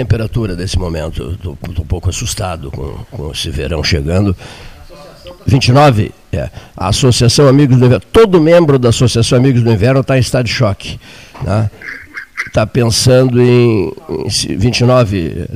[0.00, 1.32] Temperatura desse momento?
[1.32, 4.34] Estou um pouco assustado com, com esse verão chegando.
[5.46, 6.10] 29?
[6.32, 6.48] É.
[6.74, 8.06] A Associação Amigos do Inverno.
[8.10, 10.98] Todo membro da Associação Amigos do Inverno está em estado de choque.
[11.42, 11.70] Né?
[12.46, 15.48] Está pensando em, em 29,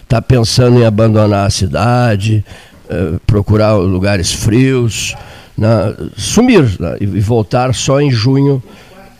[0.00, 2.44] está pensando em abandonar a cidade,
[2.88, 5.16] eh, procurar lugares frios,
[5.56, 5.92] né?
[6.16, 6.98] sumir né?
[7.00, 8.62] e voltar só em junho,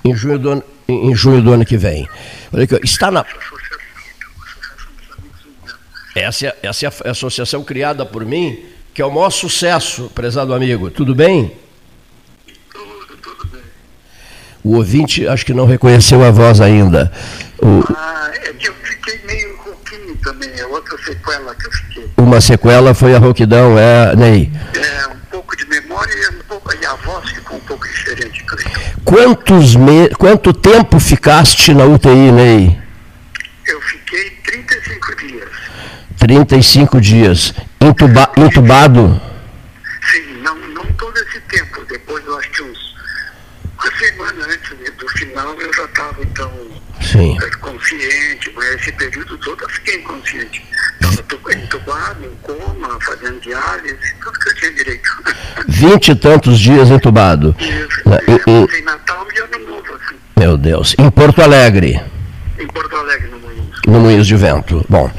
[0.04, 2.06] em junho do ano, em junho do ano que vem.
[2.84, 3.24] Está na
[6.20, 10.52] essa, é, essa é a associação criada por mim, que é o maior sucesso, prezado
[10.52, 10.90] amigo.
[10.90, 11.56] Tudo bem?
[12.72, 13.60] Tudo, tudo bem.
[14.64, 17.12] O ouvinte acho que não reconheceu a voz ainda.
[17.58, 17.84] O...
[17.96, 22.10] Ah, é que eu fiquei meio rouquinho também, é outra sequela que eu fiquei.
[22.16, 24.50] Uma sequela foi a rouquidão, é, Ney?
[24.74, 28.44] É, um pouco de memória e, um pouco, e a voz ficou um pouco diferente,
[28.44, 28.70] Cleiton.
[29.04, 30.08] Quantos me...
[30.10, 32.78] Quanto tempo ficaste na UTI, Ney?
[33.66, 35.37] Eu fiquei 35 dias.
[36.18, 37.54] 35 dias.
[37.80, 39.20] Intuba, intubado?
[40.10, 41.84] Sim, não, não todo esse tempo.
[41.88, 42.88] Depois, eu acho que uns.
[43.80, 46.52] Uma semana antes do final, eu já estava, então.
[47.00, 47.38] Sim.
[47.60, 50.64] Consciente, mas esse período todo eu fiquei inconsciente.
[51.00, 55.10] Estava entubado, em coma, fazendo diálise, tudo que eu tinha direito.
[55.68, 57.54] Vinte e tantos dias entubado.
[57.60, 58.02] Isso.
[58.26, 60.16] E, e, Natal e Ano Novo, assim.
[60.36, 60.94] Meu Deus.
[60.98, 62.02] Em Porto Alegre?
[62.58, 63.37] Em Porto Alegre, no
[63.88, 64.84] no Moinhos de Vento.
[64.88, 65.10] Bom,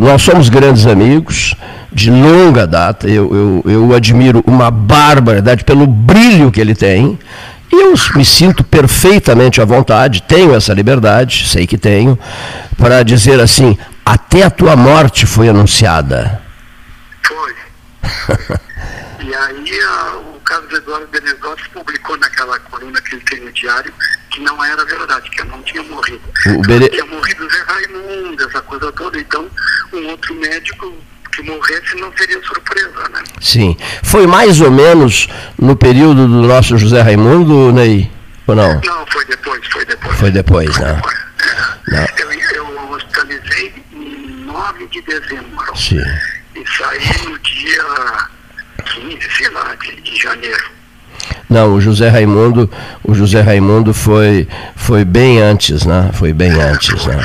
[0.00, 1.54] nós somos grandes amigos
[1.90, 7.18] de longa data, eu, eu, eu admiro uma barbaridade pelo brilho que ele tem.
[7.70, 12.18] E eu me sinto perfeitamente à vontade, tenho essa liberdade, sei que tenho,
[12.76, 16.40] para dizer assim: até a tua morte foi anunciada.
[17.22, 17.54] Foi.
[19.24, 23.52] e aí a, o caso do Eduardo Benesotti publicou naquela coluna que ele tem no
[23.52, 23.92] diário
[24.32, 26.22] que não era verdade, que eu não tinha morrido.
[26.46, 26.88] O Bene...
[26.88, 29.18] Tinha morrido Zé Raimundo, essa coisa toda.
[29.18, 29.48] Então,
[29.92, 30.92] um outro médico
[31.32, 33.22] que morresse não seria surpresa, né?
[33.40, 33.76] Sim.
[34.02, 35.28] Foi mais ou menos
[35.58, 38.10] no período do nosso José Raimundo, Ney?
[38.46, 38.80] Ou não?
[38.80, 40.18] Não, foi depois, foi depois.
[40.18, 40.94] Foi depois, foi né?
[40.94, 41.16] Depois.
[41.88, 42.06] Não.
[42.18, 45.76] Eu, eu hospitalizei em 9 de dezembro.
[45.76, 46.02] Sim.
[46.54, 48.28] E saí no dia
[48.84, 50.81] 15, sei lá, de, de janeiro.
[51.52, 52.70] Não, o José Raimundo,
[53.04, 56.08] o José Raimundo foi, foi bem antes, né?
[56.14, 57.22] Foi bem antes, né?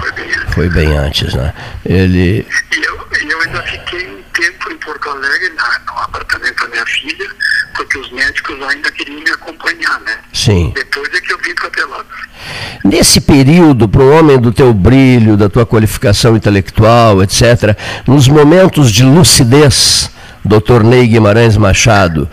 [0.49, 1.53] Foi bem antes, né?
[1.85, 2.45] Ele.
[2.75, 2.99] Eu,
[3.29, 7.25] eu ainda fiquei um tempo em Porto Alegre, na, no apartamento da minha filha,
[7.73, 10.17] porque os médicos ainda queriam me acompanhar, né?
[10.33, 10.73] Sim.
[10.75, 12.19] Depois é que eu vim para Pelotas.
[12.83, 18.91] Nesse período, para um homem do teu brilho, da tua qualificação intelectual, etc., nos momentos
[18.91, 20.11] de lucidez,
[20.47, 20.83] Dr.
[20.83, 22.29] Ney Guimarães Machado,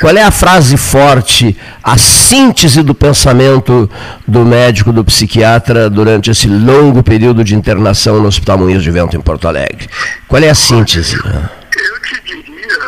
[0.00, 3.88] qual é a frase forte, a síntese do pensamento
[4.26, 9.16] do médico, do psiquiatra durante esse longo período de internação no Hospital Moinhos de Vento
[9.16, 9.88] em Porto Alegre?
[10.26, 11.16] Qual é a síntese?
[11.16, 12.78] Eu te diria,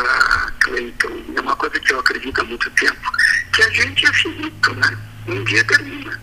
[0.60, 3.12] Cleiton, é uma coisa que eu acredito há muito tempo,
[3.52, 4.96] que a gente é finito, né?
[5.28, 6.20] Um dia termina.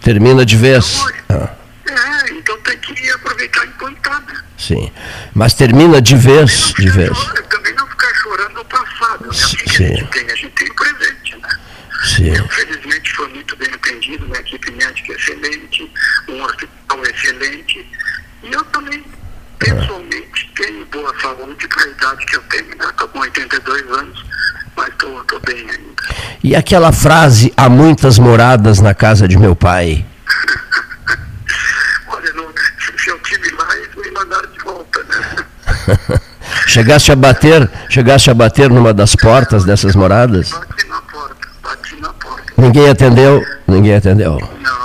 [0.00, 1.04] Termina de vez?
[1.28, 1.50] Ah.
[1.88, 4.40] É, então tem que aproveitar enquanto está, né?
[4.58, 4.92] Sim.
[5.34, 7.16] Mas termina de vez, de vez.
[7.48, 9.28] Também não ficar chorando o passado, né?
[9.28, 9.84] O que Sim.
[9.84, 10.30] a gente tem?
[10.30, 11.58] A gente tem o presente, né?
[12.04, 12.36] Sim.
[12.36, 15.92] Eu, felizmente, foi muito bem atendido, uma equipe médica excelente,
[16.28, 17.86] um hospital excelente.
[18.42, 19.04] E eu também,
[19.58, 22.86] pessoalmente, tenho boa saúde para a idade que eu tenho, né?
[22.88, 24.24] Estou com 82 anos,
[24.76, 25.88] mas estou bem ainda.
[26.42, 30.06] E aquela frase, há muitas moradas na casa de meu pai?
[32.06, 32.46] Olha, não,
[32.96, 35.46] se eu tive lá, eles me mandaram de volta, né?
[36.66, 40.50] chegaste a bater, chegaste a bater numa das portas dessas moradas?
[40.50, 42.52] Bati na porta, bati na porta.
[42.56, 43.44] Ninguém atendeu?
[43.66, 44.38] Ninguém atendeu.
[44.38, 44.78] Não.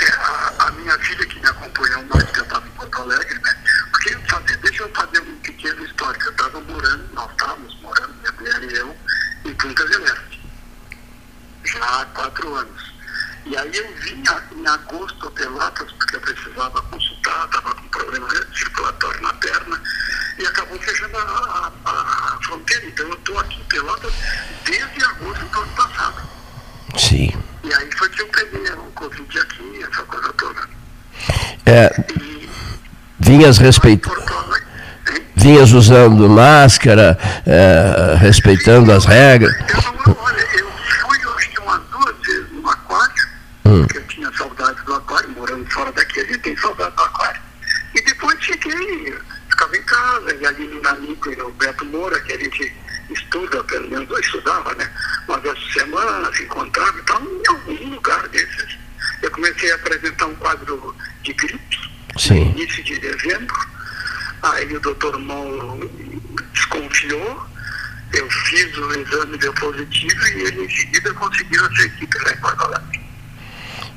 [0.00, 3.34] É, a, a minha filha que me acompanhou mais que eu estava em Porto Alegre,
[3.34, 3.56] né?
[3.90, 6.24] Porque fazer, deixa eu fazer um pequeno histórico.
[6.24, 8.96] Eu estava morando, nós estávamos morando, minha mulher e eu,
[9.44, 10.40] em Punta del Este.
[11.64, 12.90] Já há quatro anos.
[13.46, 18.28] E aí eu vinha em agosto a Pelotas, porque eu precisava consultar, estava com problema
[18.54, 19.19] circulatório
[20.40, 22.86] e acabou fechando a, a, a fronteira.
[22.86, 24.12] Então eu estou aqui em Pelotas
[24.64, 26.22] desde agosto do ano passado.
[26.98, 27.32] Sim.
[27.62, 30.60] E aí foi que eu peguei o Covid aqui, essa coisa toda.
[31.66, 32.48] É, E
[33.18, 34.20] vinhas respeitando.
[35.36, 39.54] Vinhas usando máscara, é, respeitando as regras.
[39.54, 43.30] Eu não, olha, eu fui, eu acho que umas duas vezes no aquário,
[43.64, 43.80] Hum.
[43.82, 47.40] porque eu tinha saudade do aquário, morando fora daqui, a gente tem saudade do aquário.
[47.94, 49.18] E depois fiquei,
[49.76, 52.72] em casa, e ali no Nanico e o Beto Moura, que a gente
[53.10, 54.90] estuda, pelo menos eu estudava, né?
[55.28, 58.78] Uma vez por semana, se encontrava e tal, em algum lugar desses.
[59.22, 62.44] Eu comecei a apresentar um quadro de gripe, Sim.
[62.44, 63.56] no início de dezembro.
[64.42, 65.90] Aí o doutor Mauro
[66.54, 67.46] desconfiou,
[68.12, 72.36] eu fiz o exame, deu positivo e ele em seguida conseguiu essa equipe lá em
[72.38, 73.00] Porto Alegre.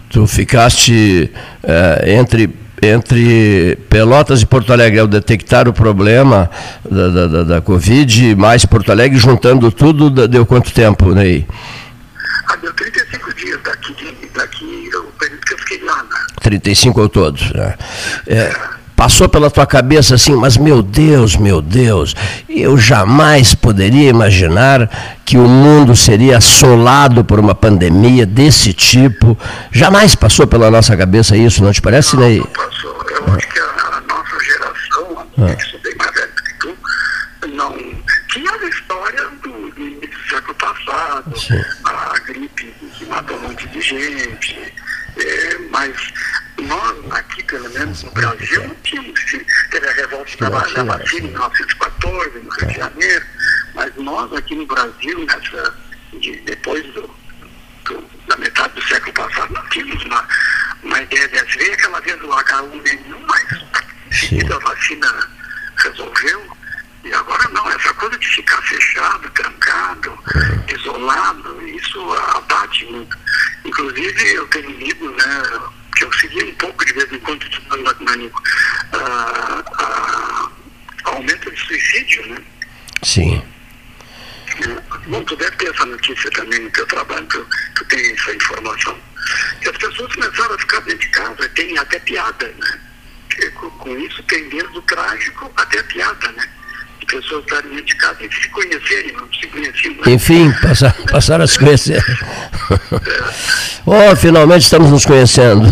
[0.10, 1.32] Tu ficaste
[1.64, 2.48] é, entre,
[2.84, 6.50] entre Pelotas e Porto Alegre ao detectar o problema
[6.90, 11.46] da, da, da, da Covid, mais Porto Alegre, juntando tudo, deu quanto tempo, Ney?
[12.48, 13.96] Ah, deu 35 dias daqui,
[14.36, 16.20] daqui o período que eu fiquei lá, né?
[16.42, 17.40] 35 ao todo.
[17.56, 17.76] Né?
[18.28, 18.54] É,
[18.96, 22.16] passou pela tua cabeça assim, mas meu Deus, meu Deus,
[22.48, 24.90] eu jamais poderia imaginar
[25.26, 29.38] que o mundo seria assolado por uma pandemia desse tipo.
[29.72, 32.42] Jamais passou pela nossa cabeça isso, não te parece, Ney?
[33.28, 35.56] Eu acho que a, a nossa geração, ah.
[35.56, 36.78] que sou bem mais velho que tu,
[37.48, 41.62] não tinha a história do, do século passado, Sim.
[41.86, 44.74] a gripe que matou um monte de gente,
[45.18, 45.94] é, mas
[46.58, 49.20] nós aqui, pelo menos no Brasil, não tínhamos.
[49.70, 53.26] Teve a revolta da, vacina em 1914, no Rio de Janeiro,
[53.76, 55.76] mas nós aqui no Brasil, nessa,
[56.20, 57.10] de, depois do,
[57.86, 60.28] do, da metade do século passado, nós tínhamos uma,
[60.84, 61.58] uma ideia dessa.
[61.58, 65.30] Veio aquela vez do H1N1, mas seguida a vacina
[65.78, 66.58] resolveu.
[67.04, 70.66] E agora não, essa coisa de ficar fechado, trancado, uhum.
[70.74, 73.18] isolado, isso abate muito.
[73.66, 75.44] Inclusive eu tenho lido, né,
[75.98, 78.06] que eu segui um pouco de vez em quando estudando lá com
[78.94, 80.50] ah,
[81.04, 82.38] aumento de suicídio, né?
[83.04, 83.44] Sim.
[85.08, 87.46] Bom, tu deve ter essa notícia também no teu trabalho, tu,
[87.76, 88.98] tu tem essa informação.
[89.62, 92.80] Que as pessoas começaram a ficar dentro de casa, tem até piada, né?
[93.56, 96.48] Com, com isso tem desde o trágico até a piada, né?
[97.14, 99.94] pessoas estarem de casa e se conhecerem, não se conheciam.
[99.94, 100.14] Né?
[100.14, 102.04] Enfim, passar, passaram a se conhecer.
[103.86, 105.72] oh, finalmente estamos nos conhecendo.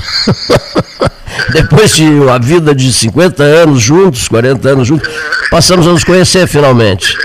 [1.50, 5.10] Depois de uma vida de 50 anos juntos, 40 anos juntos,
[5.50, 7.18] passamos a nos conhecer finalmente.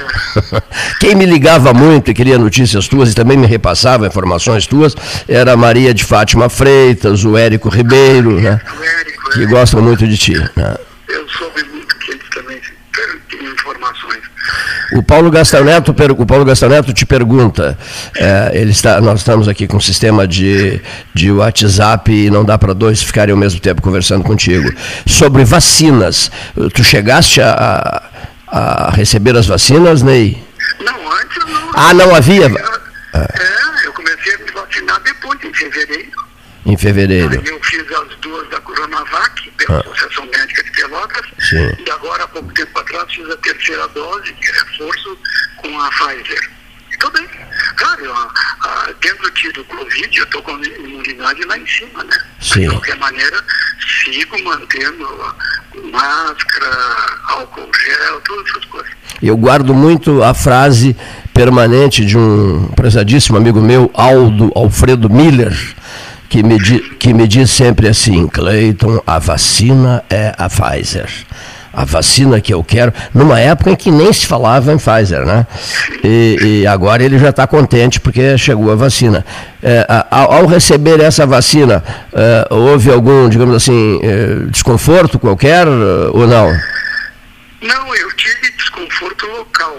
[1.01, 4.95] Quem me ligava muito e queria notícias tuas e também me repassava informações tuas
[5.29, 8.61] era a Maria de Fátima Freitas, o Érico Ribeiro, né?
[9.33, 10.35] que gostam muito de ti.
[10.57, 10.77] Né?
[11.09, 12.61] Eu soube muito que eles também
[13.29, 14.21] tinham informações.
[14.93, 17.77] O Paulo Gastaneto, o Paulo Gastaneto te pergunta,
[18.17, 20.81] é, ele está, nós estamos aqui com um sistema de,
[21.13, 24.73] de WhatsApp e não dá para dois ficarem ao mesmo tempo conversando contigo.
[25.05, 26.31] Sobre vacinas,
[26.73, 28.03] tu chegaste a, a
[28.93, 30.43] receber as vacinas, Ney?
[30.81, 31.71] Não, antes não.
[31.75, 32.47] Ah, não havia?
[32.47, 36.27] É, eu comecei a me vacinar depois, em fevereiro.
[36.67, 37.31] Em fevereiro.
[37.31, 39.81] Aí eu fiz as duas da Coronavac, pela ah.
[39.81, 41.77] Associação Médica de Pelotas, Sim.
[41.79, 45.19] e agora, há pouco tempo atrás, fiz a terceira dose, de reforço,
[45.59, 46.51] com a Pfizer.
[46.93, 47.29] E tô bem.
[47.77, 48.33] Claro, a,
[48.69, 52.19] a, tendo tido Covid, eu estou com a imunidade lá em cima, né?
[52.41, 52.61] Sim.
[52.63, 53.45] De qualquer maneira,
[54.05, 55.35] sigo mantendo
[55.93, 56.69] máscara,
[57.29, 58.91] álcool gel, todas essas coisas.
[59.23, 60.97] Eu guardo muito a frase
[61.33, 65.57] permanente de um prezadíssimo amigo meu, Aldo Alfredo Miller,
[66.29, 71.09] que me, di, que me diz sempre assim, Cleiton, a vacina é a Pfizer.
[71.77, 75.47] A vacina que eu quero, numa época em que nem se falava em Pfizer, né?
[76.03, 79.27] E, e agora ele já está contente porque chegou a vacina.
[79.63, 86.51] É, ao receber essa vacina, é, houve algum, digamos assim, é, desconforto qualquer ou não?
[87.61, 89.77] Não, eu tive desconforto local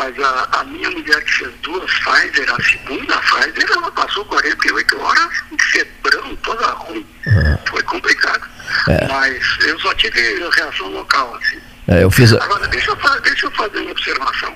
[0.00, 4.98] mas a, a, minha mulher que fez duas Pfizer, a segunda Pfizer, ela passou 48
[4.98, 5.28] horas
[5.72, 7.06] febrão, toda ruim.
[7.26, 7.58] Uhum.
[7.66, 8.48] Foi complicado.
[8.88, 9.06] É.
[9.08, 11.60] Mas eu só tive reação local, assim.
[11.88, 12.32] É, eu fiz...
[12.32, 14.54] Agora, deixa eu, deixa eu fazer uma observação.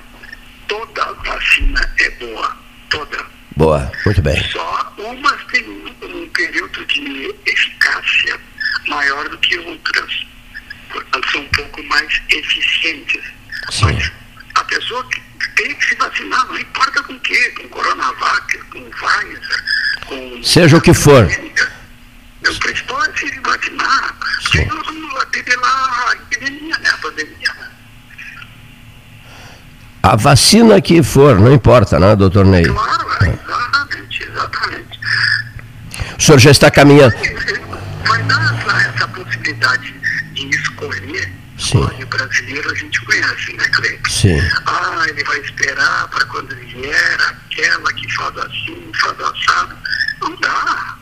[0.67, 2.57] Toda vacina é boa.
[2.89, 3.25] Toda.
[3.55, 4.41] Boa, muito bem.
[4.51, 8.39] Só umas um, um período de eficácia
[8.87, 10.25] maior do que outras.
[10.91, 13.23] Portanto, são um pouco mais eficientes.
[13.69, 13.85] Sim.
[13.85, 14.11] Mas
[14.55, 15.21] a pessoa que
[15.55, 19.63] tem que se vacinar, não importa com o quê, com Coronavac, com Pfizer,
[20.05, 20.43] com...
[20.43, 21.25] Seja o que for.
[22.47, 27.53] O principal é se vacinar, porque nós vamos ter lá a epidemia, né, a pandemia.
[27.53, 27.71] Né?
[30.05, 32.63] A vacina que for, não importa, né, doutor Ney?
[32.63, 34.99] Claro, exatamente, exatamente.
[36.15, 37.15] O senhor já está caminhando.
[38.05, 39.95] Vai dar essa, essa possibilidade
[40.35, 41.79] de escolher Sim.
[41.79, 44.09] O brasileiro a gente conhece, né, Cleiton?
[44.09, 44.39] Sim.
[44.67, 49.75] Ah, ele vai esperar para quando vier aquela que faz assim, faz assado.
[50.21, 50.95] Não dá.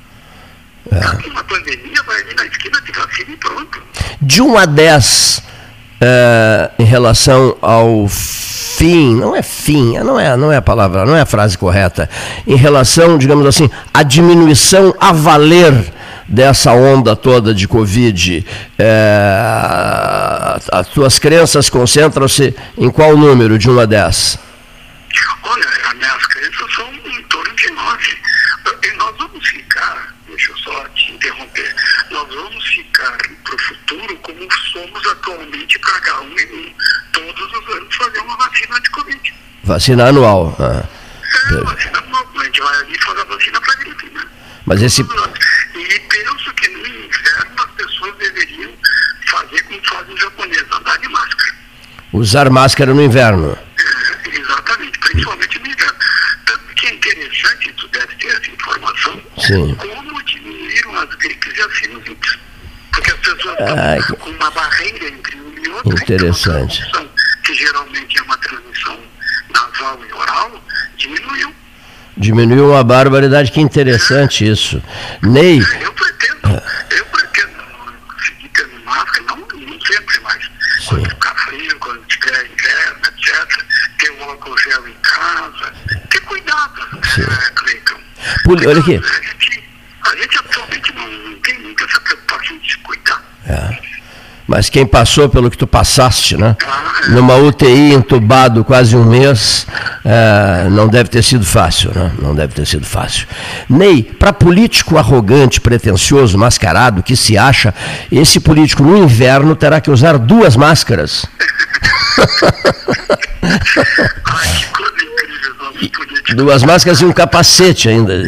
[0.93, 0.99] É.
[0.99, 3.83] Tá uma pandemia, vai ali na esquina de vacina e pronto.
[4.21, 5.43] De 1 a 10,
[5.99, 8.07] é, em relação ao
[8.83, 12.09] fim, não é fim, não é, não é a palavra, não é a frase correta,
[12.45, 15.73] em relação, digamos assim, à diminuição a valer
[16.27, 18.45] dessa onda toda de Covid,
[18.77, 19.39] é,
[20.69, 24.37] as tuas crenças concentram-se em qual número de uma dessas?
[25.43, 28.17] Olha, as minhas crenças são em torno de nove.
[28.83, 31.75] E nós vamos ficar, deixa eu só te interromper,
[32.11, 34.39] nós vamos ficar para o futuro como
[34.73, 36.73] somos atualmente para H1N1.
[38.03, 39.33] Fazer uma vacina de Covid.
[39.63, 40.55] Vacina anual.
[40.59, 40.83] Ah.
[41.51, 42.27] É, vacina anual.
[42.39, 44.21] A gente vai ali fazer a vacina para gripe, né?
[44.65, 45.01] Mas esse.
[45.01, 48.71] E penso que no inverno as pessoas deveriam
[49.27, 51.53] fazer como fazem os japoneses, andar de máscara.
[52.11, 53.57] Usar máscara no inverno.
[53.79, 55.95] É, exatamente, principalmente no inverno.
[56.45, 59.75] Tanto que é interessante, tu deve ter essa informação, Sim.
[59.75, 62.37] como diminuíram as gripes e as sinusites.
[62.91, 65.93] Porque as pessoas Ah, estão com uma barreira entre um e outro.
[65.93, 66.79] Interessante.
[66.87, 67.09] então transmissão,
[67.43, 68.99] que geralmente é uma transmissão
[69.49, 70.63] nasal e oral,
[71.07, 71.53] diminuiu.
[72.15, 74.81] Diminuiu uma barbaridade, que interessante isso.
[75.21, 76.61] Ney, Eu pretendo,
[76.95, 77.51] eu pretendo
[78.25, 80.49] seguir tendo máscara, não, não sempre, mas
[80.87, 83.63] quando ficar frio, quando tiver inverno, etc.,
[83.97, 85.73] ter um álcool gel em casa,
[86.09, 87.99] ter cuidado, né, Cleiton?
[88.45, 88.95] Poli- olha aqui.
[88.95, 89.63] A gente,
[90.03, 93.23] a gente atualmente não, tem muita essa preocupação de se cuidar.
[94.47, 96.55] Mas quem passou pelo que tu passaste, né?
[97.09, 99.65] Numa UTI entubado quase um mês,
[100.03, 102.11] é, não deve ter sido fácil, né?
[102.19, 103.27] Não deve ter sido fácil.
[103.69, 107.73] Ney, para político arrogante, pretensioso, mascarado, que se acha,
[108.11, 111.25] esse político no inverno terá que usar duas máscaras.
[116.35, 118.13] Duas máscaras e um capacete ainda.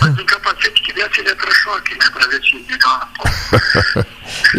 [0.00, 2.06] Mas um capacete que desse eletrochoque, né?
[2.12, 2.60] Para ver se.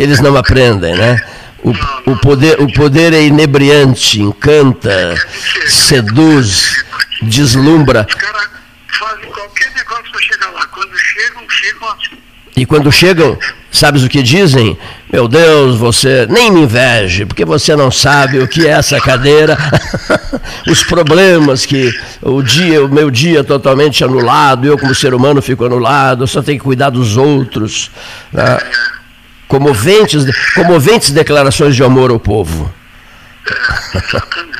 [0.01, 1.21] Eles não aprendem, né?
[1.63, 1.71] O,
[2.12, 5.15] o poder, o poder é inebriante, encanta,
[5.67, 6.83] seduz,
[7.21, 8.07] deslumbra.
[8.10, 8.50] Os caras
[8.98, 10.65] fazem qualquer negócio para chegar lá.
[10.67, 12.31] Quando chegam, chegam assim.
[12.55, 13.38] E quando chegam,
[13.72, 14.77] sabes o que dizem?
[15.12, 19.58] Meu Deus, você nem me inveje, porque você não sabe o que é essa cadeira,
[20.67, 25.41] os problemas que o dia, o meu dia é totalmente anulado, eu como ser humano
[25.41, 27.89] fico anulado, eu só tenho que cuidar dos outros.
[28.31, 28.58] né?
[29.48, 32.72] Comoventes, comoventes declarações de amor ao povo.
[33.96, 34.50] Exatamente.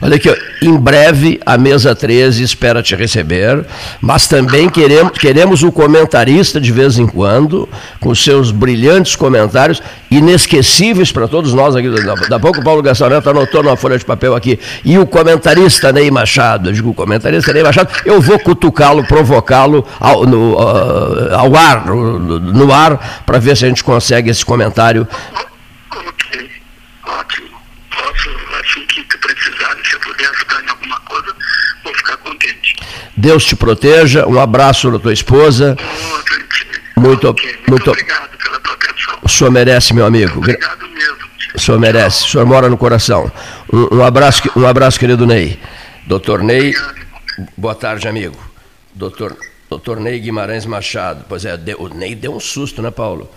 [0.00, 3.64] Olha aqui, ó, em breve a mesa 13 espera te receber,
[4.00, 7.68] mas também queremos, queremos um comentarista de vez em quando,
[7.98, 11.88] com seus brilhantes comentários, inesquecíveis para todos nós aqui.
[11.90, 14.58] Daqui a pouco o Paulo Gastão anotou numa folha de papel aqui.
[14.84, 19.86] E o comentarista Ney Machado, eu digo, o comentarista Ney Machado, eu vou cutucá-lo, provocá-lo
[19.98, 24.44] ao, no, ah, ao ar, no, no ar, para ver se a gente consegue esse
[24.44, 25.06] comentário.
[25.90, 26.50] Ok,
[27.06, 27.48] ótimo.
[27.90, 31.34] Posso, assim que tu precisar, se eu puder ajudar em alguma coisa,
[31.84, 32.76] vou ficar contente.
[33.20, 35.76] Deus te proteja, um abraço da tua esposa.
[36.96, 39.18] Muito- muito, muito- obrigado pela tua atenção.
[39.22, 40.38] O senhor merece, meu amigo.
[40.38, 41.16] Obrigado mesmo.
[41.54, 43.30] O senhor merece, o senhor mora no coração.
[43.72, 45.58] Um, um abraço, um abraço, querido Ney.
[46.06, 46.74] Doutor Ney,
[47.56, 48.36] boa tarde, amigo.
[48.94, 49.36] Doutor,
[49.68, 51.24] doutor Ney Guimarães Machado.
[51.28, 53.30] Pois é, deu- o Ney deu um susto, né, Paulo?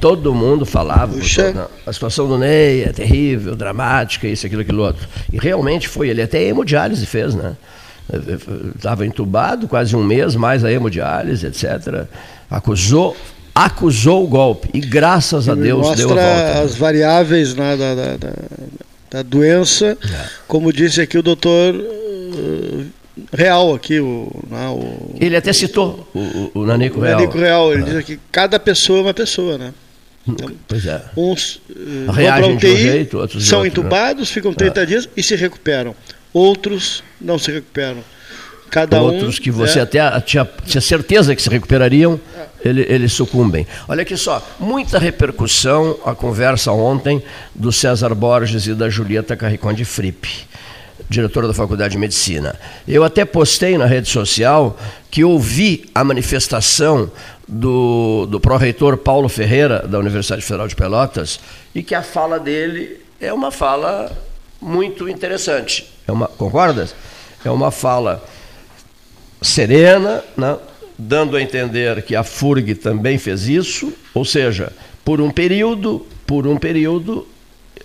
[0.00, 1.14] Todo mundo falava.
[1.14, 1.52] Puxa.
[1.52, 5.06] "Não, A situação do Ney é terrível, dramática, isso, aquilo, aquilo outro.
[5.32, 6.08] E realmente foi.
[6.10, 7.56] Ele até hemodiálise fez, né?
[8.76, 12.06] Estava entubado quase um mês, mais a hemodiálise, etc.
[12.50, 13.16] Acusou,
[13.54, 14.68] acusou o golpe.
[14.74, 16.60] E graças a Deus Mostra deu a volta.
[16.60, 18.32] as variáveis né, da, da, da,
[19.10, 20.26] da doença, É.
[20.46, 22.84] como disse aqui o doutor uh,
[23.32, 27.20] Real, aqui, o, né, o, Ele até citou o, o, Nanico Real.
[27.20, 27.72] médico Real.
[27.72, 29.72] Ele diz que cada pessoa é uma pessoa, né?
[30.66, 31.02] Pois é.
[31.16, 33.86] Uns uh, Reagem de um UTI, jeito, outros são outro, né?
[33.86, 35.94] entubados, ficam 30 dias e se recuperam.
[36.34, 38.04] Outros não se recuperam.
[38.70, 42.18] Cada Outros um, que você é, até tinha, tinha certeza que se recuperariam,
[42.64, 43.64] ele- eles sucumbem.
[43.86, 47.22] Olha aqui só, muita repercussão a conversa ontem
[47.54, 50.28] do César Borges e da Julieta Carriconde Fripp,
[51.08, 52.58] diretora da Faculdade de Medicina.
[52.88, 54.76] Eu até postei na rede social
[55.08, 57.08] que ouvi a manifestação
[57.46, 61.38] do, do pró-reitor Paulo Ferreira, da Universidade Federal de Pelotas,
[61.72, 64.10] e que a fala dele é uma fala
[64.60, 65.93] muito interessante.
[66.06, 66.94] É uma, concordas?
[67.44, 68.24] É uma fala
[69.40, 70.56] serena, né?
[70.98, 74.72] dando a entender que a FURG também fez isso, ou seja,
[75.04, 77.26] por um período, por um período,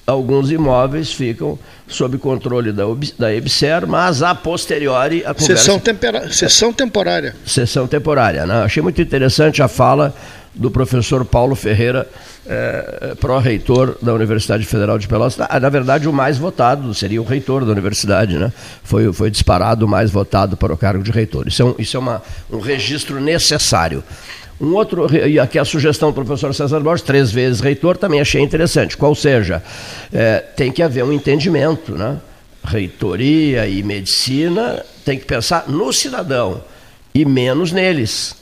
[0.06, 1.58] alguns imóveis ficam
[1.88, 2.84] sob controle da,
[3.18, 7.36] da EBSER, mas a posteriori a conversa sessão, tempera, sessão temporária.
[7.46, 8.46] sessão temporária.
[8.46, 8.62] Né?
[8.64, 10.16] Achei muito interessante a fala
[10.54, 12.08] do professor Paulo Ferreira,
[12.46, 15.38] eh, pró-reitor da Universidade Federal de Pelotas.
[15.38, 18.38] Na, na verdade, o mais votado seria o reitor da universidade.
[18.38, 18.52] Né?
[18.84, 21.48] Foi, foi disparado o mais votado para o cargo de reitor.
[21.48, 24.04] Isso é um, isso é uma, um registro necessário.
[24.60, 28.42] Um outro, e aqui a sugestão do professor César Borges, três vezes reitor, também achei
[28.42, 28.98] interessante.
[28.98, 29.64] Qual seja,
[30.12, 32.18] é, tem que haver um entendimento, né?
[32.62, 36.62] Reitoria e medicina tem que pensar no cidadão
[37.16, 38.36] e menos neles.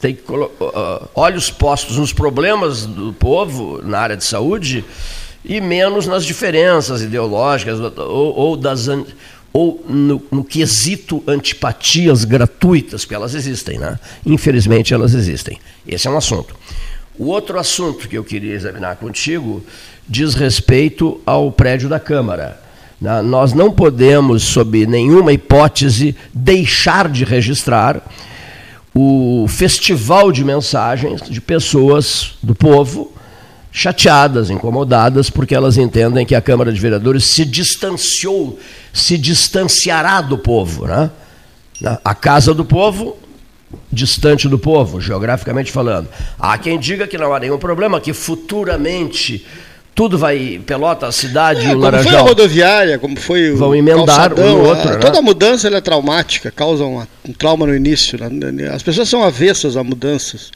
[0.00, 4.84] Tem que uh, olhos postos nos problemas do povo na área de saúde
[5.44, 8.88] e menos nas diferenças ideológicas ou, ou das
[9.52, 13.98] ou no, no, quesito antipatias gratuitas, porque elas existem, né?
[14.24, 15.58] Infelizmente elas existem.
[15.86, 16.54] Esse é um assunto.
[17.18, 19.62] O outro assunto que eu queria examinar contigo
[20.08, 22.60] diz respeito ao prédio da Câmara.
[23.00, 23.20] Né?
[23.22, 28.02] Nós não podemos, sob nenhuma hipótese, deixar de registrar
[28.94, 33.12] o festival de mensagens de pessoas do povo
[33.72, 38.58] chateadas, incomodadas, porque elas entendem que a Câmara de Vereadores se distanciou,
[38.92, 40.86] se distanciará do povo.
[40.86, 41.10] Né?
[42.04, 43.16] A Casa do Povo,
[43.92, 46.08] distante do povo, geograficamente falando.
[46.38, 49.46] Há quem diga que não há nenhum problema, que futuramente
[49.94, 52.04] tudo vai Pelota, cidade, é, o Laranjal.
[52.04, 54.98] Como foi a rodoviária, como foi Vão emendar calçadão, um outro, é, né?
[54.98, 58.18] Toda mudança é traumática, causa um, um trauma no início.
[58.18, 58.68] Né?
[58.68, 60.50] As pessoas são avessas a mudanças.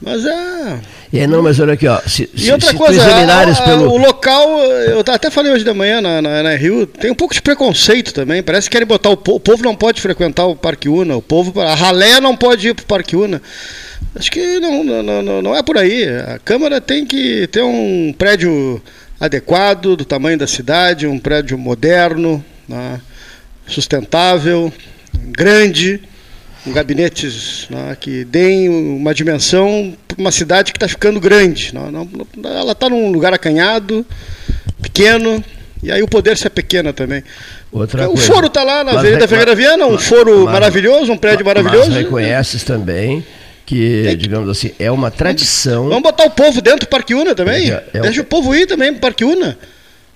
[0.00, 0.80] Mas é.
[1.12, 2.00] É, não, mas olha aqui, ó.
[2.06, 3.90] Se, e outra se coisa, a, a, pelo...
[3.90, 7.34] o local, eu até falei hoje da manhã na, na, na, Rio, tem um pouco
[7.34, 8.42] de preconceito também.
[8.42, 9.36] Parece que querem botar o povo.
[9.36, 11.60] O povo não pode frequentar o Parque Una, o povo.
[11.60, 13.42] A ralé não pode ir para o Parque Una.
[14.14, 16.04] Acho que não, não, não, não é por aí.
[16.08, 18.82] A Câmara tem que ter um prédio
[19.20, 22.98] adequado, do tamanho da cidade, um prédio moderno, né,
[23.66, 24.72] sustentável,
[25.12, 26.00] grande
[26.66, 31.74] gabinetes né, que deem uma dimensão para uma cidade que está ficando grande.
[31.74, 32.08] Não, não,
[32.44, 34.04] ela está num lugar acanhado,
[34.82, 35.42] pequeno,
[35.82, 37.24] e aí o poder se é pequena também.
[37.72, 38.32] Outra o coisa.
[38.32, 41.44] foro está lá na mas, Avenida Ferreira Viana, um mas, foro mas, maravilhoso, um prédio
[41.44, 41.90] maravilhoso.
[41.90, 43.24] Mas reconheces também
[43.64, 45.88] que, digamos assim, é uma tradição.
[45.88, 47.70] Vamos botar o povo dentro do Parque Una também?
[47.70, 49.56] É, é Deixa o povo ir também para o Parque Una.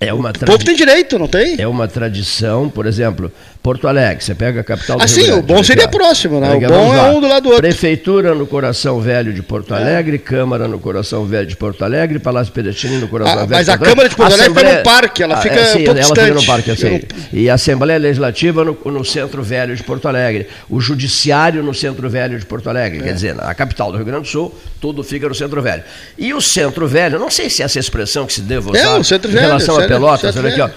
[0.00, 0.30] É uma.
[0.30, 1.54] O povo tem direito, não tem?
[1.59, 3.33] É uma tradição, por exemplo,
[3.64, 6.53] Porto Alegre, você pega a capital do ah, sim, o bom seria próximo, né?
[6.55, 7.62] O bom é um do lado do outro.
[7.62, 9.79] Prefeitura no coração velho de Porto é.
[9.79, 10.18] Alegre, é.
[10.18, 13.79] Câmara no coração velho de Porto Alegre, Palácio Pedestini no coração ah, velho Mas a
[13.79, 14.68] Câmara de Porto Alegre Assembleia...
[14.68, 16.20] fica no parque, ela ah, fica é, sim, um pouco ela distante.
[16.20, 17.00] fica no parque, assim.
[17.33, 22.07] E a Assembleia Legislativa no, no, centro velho de Porto Alegre, o Judiciário no centro
[22.11, 23.03] velho de Porto Alegre, é.
[23.05, 25.83] quer dizer, a capital do Rio Grande do Sul, tudo fica no centro velho.
[26.18, 28.98] E o centro velho, não sei se é essa expressão que se deve usar é,
[28.98, 30.68] o centro velho, em relação a Pelotas, olha aqui, ó.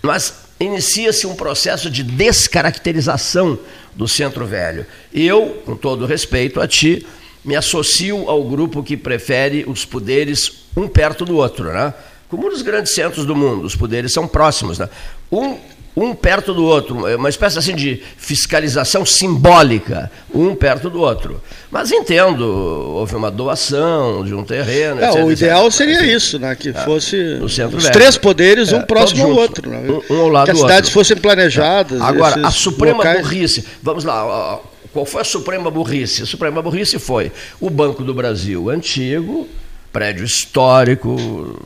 [0.00, 3.58] Mas inicia-se um processo de descaracterização
[3.94, 4.86] do Centro Velho.
[5.12, 7.06] Eu, com todo respeito a ti,
[7.44, 11.94] me associo ao grupo que prefere os poderes um perto do outro, né?
[12.28, 14.88] Como nos grandes centros do mundo, os poderes são próximos, né?
[15.32, 15.56] Um
[15.96, 21.42] um perto do outro, é uma espécie assim de fiscalização simbólica, um perto do outro.
[21.70, 25.02] Mas entendo, houve uma doação de um terreno.
[25.02, 25.76] É, etc, o ideal etc.
[25.76, 26.54] seria isso, né?
[26.54, 27.92] Que é, fosse os velho.
[27.92, 29.68] três poderes, um é, próximo ao outro.
[29.68, 29.80] Né?
[29.88, 32.00] Um, um, ao lado que as cidades fossem planejadas.
[32.00, 33.20] Agora, a suprema locais...
[33.20, 34.60] burrice, vamos lá,
[34.92, 36.22] qual foi a suprema burrice?
[36.22, 39.46] A suprema burrice foi o Banco do Brasil antigo,
[39.92, 41.10] prédio histórico,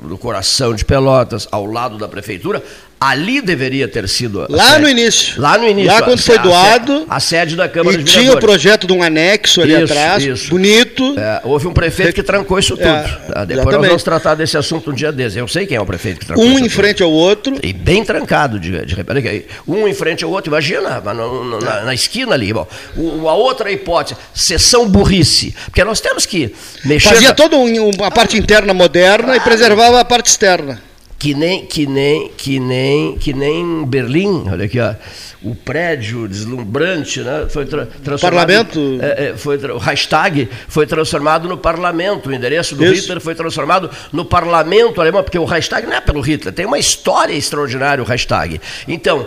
[0.03, 2.63] no coração de Pelotas, ao lado da prefeitura,
[3.03, 4.47] Ali deveria ter sido.
[4.49, 5.41] Lá no início.
[5.41, 5.91] Lá no início.
[5.91, 7.05] Lá quando a, foi doado.
[7.09, 10.23] A, a, sede da Câmara e Tinha o projeto de um anexo ali isso, atrás,
[10.23, 10.51] isso.
[10.51, 11.19] bonito.
[11.19, 12.87] É, houve um prefeito que trancou isso tudo.
[12.87, 13.45] É, tá?
[13.45, 13.73] Depois exatamente.
[13.73, 15.37] nós vamos tratar desse assunto um dia desses.
[15.37, 17.07] Eu sei quem é o prefeito que trancou Um em frente tudo.
[17.07, 17.59] ao outro.
[17.61, 19.47] E bem trancado, de, de repente.
[19.67, 22.53] Um em frente ao outro, imagina, na, na, na esquina ali.
[22.53, 25.57] Bom, o, a outra hipótese, sessão burrice.
[25.65, 27.09] Porque nós temos que mexer.
[27.09, 30.92] Fazia toda um, uma parte interna moderna ah, e preservava a parte externa
[31.23, 34.93] que nem que nem que nem que nem Berlim, olha aqui, ó,
[35.41, 38.49] o prédio deslumbrante, né, foi tra transformado.
[38.49, 38.99] Parlamento.
[39.01, 42.29] É, é, foi o hashtag foi transformado no parlamento.
[42.29, 43.03] O endereço do Isso.
[43.03, 46.79] Hitler foi transformado no parlamento alemão, porque o hashtag não é pelo Hitler, tem uma
[46.81, 48.61] história extraordinária o hashtag.
[48.89, 49.25] Então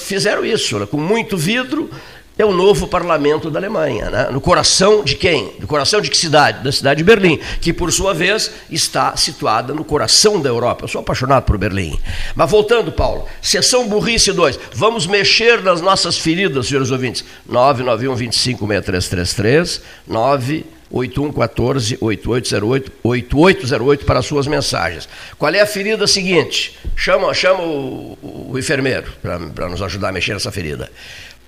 [0.00, 1.90] fizeram isso né, com muito vidro
[2.38, 4.28] é o novo parlamento da Alemanha, né?
[4.30, 5.52] no coração de quem?
[5.58, 6.64] No coração de que cidade?
[6.64, 10.84] Da cidade de Berlim, que por sua vez está situada no coração da Europa.
[10.84, 11.98] Eu sou apaixonado por Berlim.
[12.34, 14.58] Mas voltando, Paulo, sessão burrice 2.
[14.74, 17.24] Vamos mexer nas nossas feridas, senhores ouvintes.
[17.46, 25.06] 991 25 6333 98114 8808 8808 para suas mensagens.
[25.38, 26.78] Qual é a ferida seguinte?
[26.96, 30.90] Chama, chama o, o enfermeiro para nos ajudar a mexer nessa ferida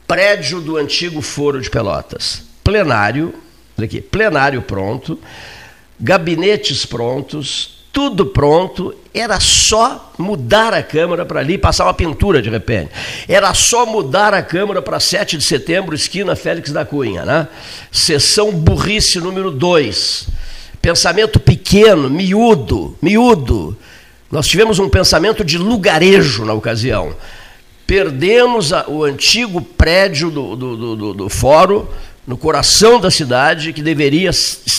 [0.07, 2.43] prédio do antigo Foro de Pelotas.
[2.63, 3.35] Plenário,
[3.81, 5.19] aqui, plenário pronto,
[5.99, 12.51] gabinetes prontos, tudo pronto, era só mudar a Câmara para ali, passar uma pintura de
[12.51, 12.91] repente.
[13.29, 17.47] Era só mudar a Câmara para 7 de setembro, esquina Félix da Cunha, né?
[17.93, 20.27] Sessão burrice número 2.
[20.83, 23.79] Pensamento pequeno, miúdo, miúdo.
[24.31, 27.15] Nós tivemos um pensamento de lugarejo na ocasião.
[27.87, 31.87] Perdemos a, o antigo prédio do, do, do, do fórum,
[32.27, 34.31] no coração da cidade, que deveria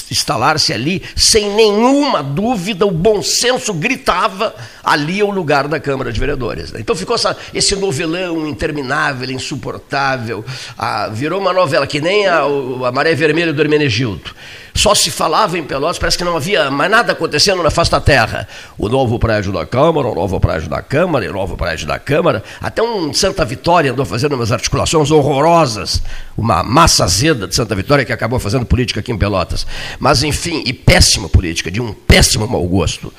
[0.09, 6.11] instalar-se ali, sem nenhuma dúvida, o bom senso gritava: ali é o lugar da Câmara
[6.11, 6.71] de Vereadores.
[6.71, 6.79] Né?
[6.79, 10.43] Então ficou essa, esse novelão interminável, insuportável,
[10.77, 14.31] ah, virou uma novela que nem a, a Maré Vermelha do Hermenegildo.
[14.75, 18.01] Só se falava em Pelotas, parece que não havia mais nada acontecendo na face da
[18.01, 18.45] terra.
[18.77, 22.43] O novo prédio da Câmara, o novo prédio da Câmara, o novo prédio da Câmara.
[22.59, 26.03] Até um Santa Vitória andou fazendo umas articulações horrorosas,
[26.37, 29.65] uma massa azeda de Santa Vitória que acabou fazendo política aqui em Pelotas.
[29.97, 33.13] Mas, enfim, e péssima política, de um péssimo mau gosto.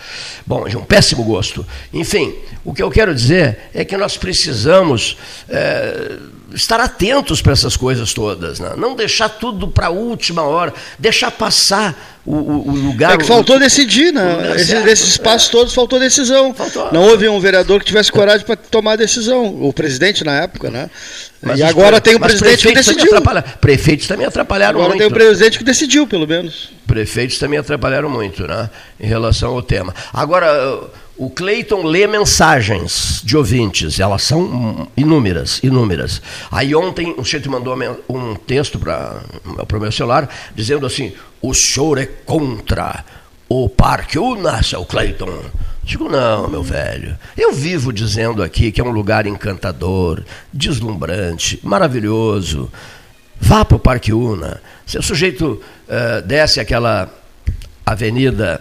[0.46, 1.66] Bom, de um péssimo gosto.
[1.90, 2.34] Enfim,
[2.66, 5.16] o que eu quero dizer é que nós precisamos.
[5.48, 6.18] É,
[6.54, 8.74] estar atentos para essas coisas todas, né?
[8.76, 13.14] não deixar tudo para a última hora, deixar passar o, o, o lugar.
[13.14, 14.56] É que faltou o, decidir, né?
[14.56, 15.52] Esse, desses espaços é.
[15.52, 16.52] todos faltou decisão.
[16.52, 16.92] Faltou.
[16.92, 20.70] Não houve um vereador que tivesse coragem para tomar a decisão, o presidente na época,
[20.70, 20.90] né?
[21.40, 23.12] Mas e agora tem o presidente que decidiu.
[23.60, 25.04] Prefeitos também atrapalharam agora muito.
[25.04, 26.70] Agora tem o presidente que decidiu, pelo menos.
[26.86, 28.68] Prefeitos também atrapalharam muito, né?
[28.98, 29.94] Em relação ao tema.
[30.12, 30.48] Agora
[31.18, 36.20] o Cleiton lê mensagens de ouvintes, elas são inúmeras, inúmeras.
[36.50, 37.74] Aí ontem o chefe mandou
[38.08, 43.04] um texto para o meu celular dizendo assim: o senhor é contra
[43.48, 45.40] o Parque Una, seu Cleiton.
[45.82, 47.16] Digo, não, meu velho.
[47.36, 52.70] Eu vivo dizendo aqui que é um lugar encantador, deslumbrante, maravilhoso.
[53.40, 54.60] Vá para o Parque Una.
[54.84, 57.08] Se o sujeito uh, desce aquela
[57.84, 58.60] avenida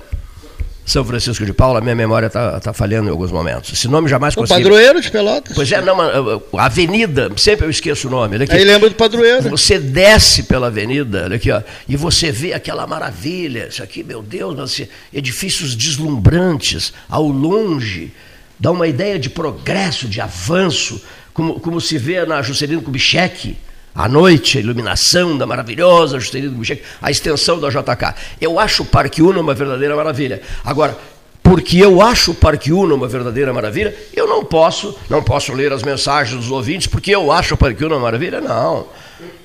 [0.86, 3.74] são Francisco de Paula, minha memória está tá falhando em alguns momentos.
[3.74, 4.62] Esse nome jamais consegui.
[4.62, 5.56] O padroeiro de Pelotas.
[5.56, 8.36] Pois é, não, a avenida, sempre eu esqueço o nome.
[8.44, 9.50] Aqui, Aí lembra do padroeiro.
[9.50, 13.68] Você desce pela avenida, olha aqui, ó, e você vê aquela maravilha.
[13.68, 18.12] Isso aqui, meu Deus, assim, edifícios deslumbrantes, ao longe,
[18.60, 21.02] dá uma ideia de progresso, de avanço,
[21.34, 23.58] como, como se vê na Juscelino Kubitschek
[23.96, 28.14] à noite, a iluminação da maravilhosa Juscelino Kubitschek, a extensão da JK.
[28.42, 30.42] Eu acho o Parque Uno uma verdadeira maravilha.
[30.66, 30.98] Agora,
[31.42, 35.72] porque eu acho o Parque Uno uma verdadeira maravilha, eu não posso, não posso ler
[35.72, 38.88] as mensagens dos ouvintes porque eu acho o Parque Uno uma maravilha, não.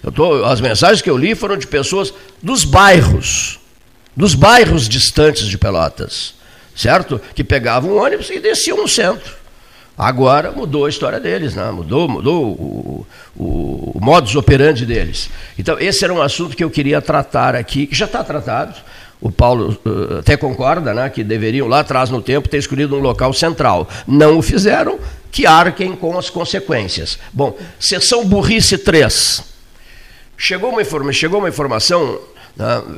[0.03, 3.61] Eu tô, as mensagens que eu li foram de pessoas dos bairros,
[4.17, 6.35] dos bairros distantes de Pelotas,
[6.75, 7.21] certo?
[7.35, 9.40] Que pegavam um ônibus e desciam no centro.
[10.01, 11.71] Agora mudou a história deles, né?
[11.71, 15.29] mudou, mudou o, o, o modus operandi deles.
[15.59, 18.75] Então, esse era um assunto que eu queria tratar aqui, que já está tratado.
[19.21, 23.01] O Paulo uh, até concorda né, que deveriam, lá atrás no tempo, ter escolhido um
[23.01, 23.87] local central.
[24.07, 24.99] Não o fizeram,
[25.31, 27.19] que arquem com as consequências.
[27.31, 29.45] Bom, sessão burrice 3.
[30.35, 32.19] Chegou uma, informa chegou uma informação?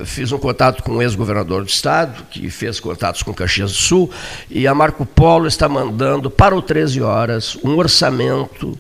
[0.04, 4.10] Fiz um contato com o ex-governador do estado, que fez contatos com Caxias do Sul,
[4.50, 8.78] e a Marco Polo está mandando para o 13 horas um orçamento,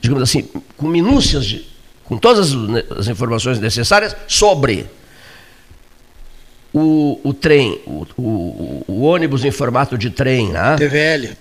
[0.00, 1.66] digamos assim, com minúcias, de,
[2.04, 2.52] com todas
[2.98, 4.86] as informações necessárias sobre
[6.76, 10.48] o, o trem, o, o, o, ônibus em formato de trem.
[10.50, 10.76] Né?
[10.76, 11.36] TVL.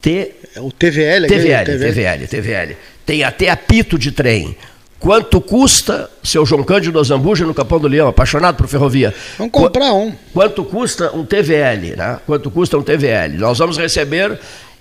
[0.00, 0.34] T...
[0.54, 2.76] É o TVL, TVL, TVL, TVL, TVL.
[3.04, 4.56] Tem até apito de trem.
[4.98, 9.14] Quanto custa, seu João Cândido Azambuja, no Capão do Leão, apaixonado por ferrovia?
[9.36, 10.12] Vamos comprar um.
[10.32, 12.18] Quanto custa um TVL, né?
[12.26, 13.38] Quanto custa um TVL?
[13.38, 14.38] Nós vamos receber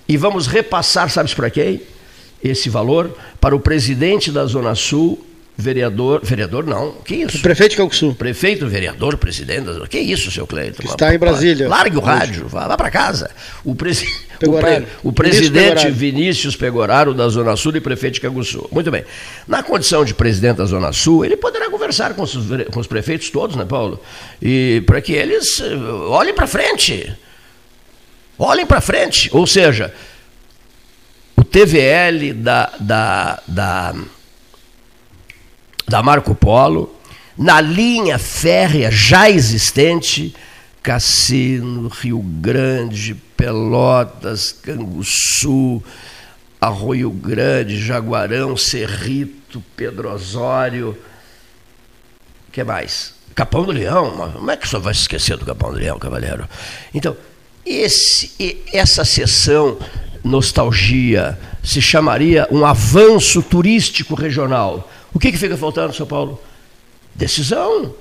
[0.07, 1.81] e vamos repassar, sabes para quem?
[2.43, 5.23] Esse valor para o presidente da Zona Sul
[5.57, 7.39] vereador, vereador não, que isso?
[7.39, 8.13] O prefeito de Calcuçu.
[8.13, 10.83] Prefeito, vereador, presidente, que isso, seu Cleiton?
[10.83, 11.67] Está em Brasília.
[11.67, 13.31] Largue o rádio, vá, vá para casa.
[13.65, 14.05] O, presi...
[14.45, 14.87] o, pre...
[15.03, 18.69] o presidente Vinícius Pegoraro, da Zona Sul e prefeito de Canguçu.
[18.71, 19.03] Muito bem.
[19.47, 22.35] Na condição de presidente da Zona Sul, ele poderá conversar com os,
[22.71, 23.99] com os prefeitos todos, né, Paulo?
[24.39, 25.75] E para que eles eh,
[26.07, 27.11] olhem para frente.
[28.37, 29.27] Olhem para frente.
[29.33, 29.91] Ou seja,
[31.35, 33.95] o TVL da, da, da
[35.87, 36.93] da Marco Polo,
[37.37, 40.35] na linha férrea já existente,
[40.83, 45.81] Cassino, Rio Grande, Pelotas, Canguçu,
[46.59, 50.97] Arroio Grande, Jaguarão, Cerrito, Pedro Osório.
[52.51, 53.13] Que mais?
[53.35, 54.31] Capão do Leão.
[54.33, 56.47] Como é que senhor vai se esquecer do Capão do Leão, cavaleiro?
[56.93, 57.15] Então,
[57.65, 59.77] esse, essa sessão
[60.23, 66.39] nostalgia se chamaria um avanço turístico regional o que, que fica faltando, São Paulo?
[67.15, 67.91] Decisão,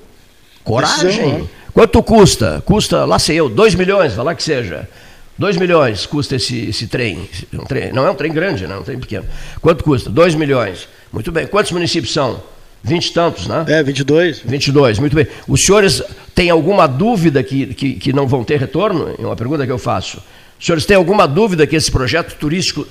[0.62, 2.62] coragem, Decisão, Quanto custa?
[2.66, 4.86] Custa, lá sei eu, 2 milhões, vai lá que seja.
[5.38, 7.26] 2 milhões custa esse, esse trem.
[7.54, 7.90] Um trem.
[7.90, 9.24] Não é um trem grande, não é um trem pequeno.
[9.62, 10.10] Quanto custa?
[10.10, 10.86] 2 milhões.
[11.10, 11.46] Muito bem.
[11.46, 12.42] Quantos municípios são?
[12.82, 13.64] 20 e tantos, né?
[13.66, 14.40] É, 22.
[14.44, 15.26] 22, muito bem.
[15.48, 16.02] Os senhores
[16.34, 19.14] têm alguma dúvida que, que, que não vão ter retorno?
[19.18, 20.22] É uma pergunta que eu faço.
[20.60, 22.86] Os senhores têm alguma dúvida que esse projeto turístico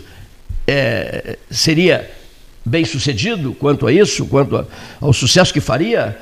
[0.68, 2.10] é, seria
[2.66, 4.66] bem sucedido quanto a isso, quanto a,
[5.00, 6.18] ao sucesso que faria?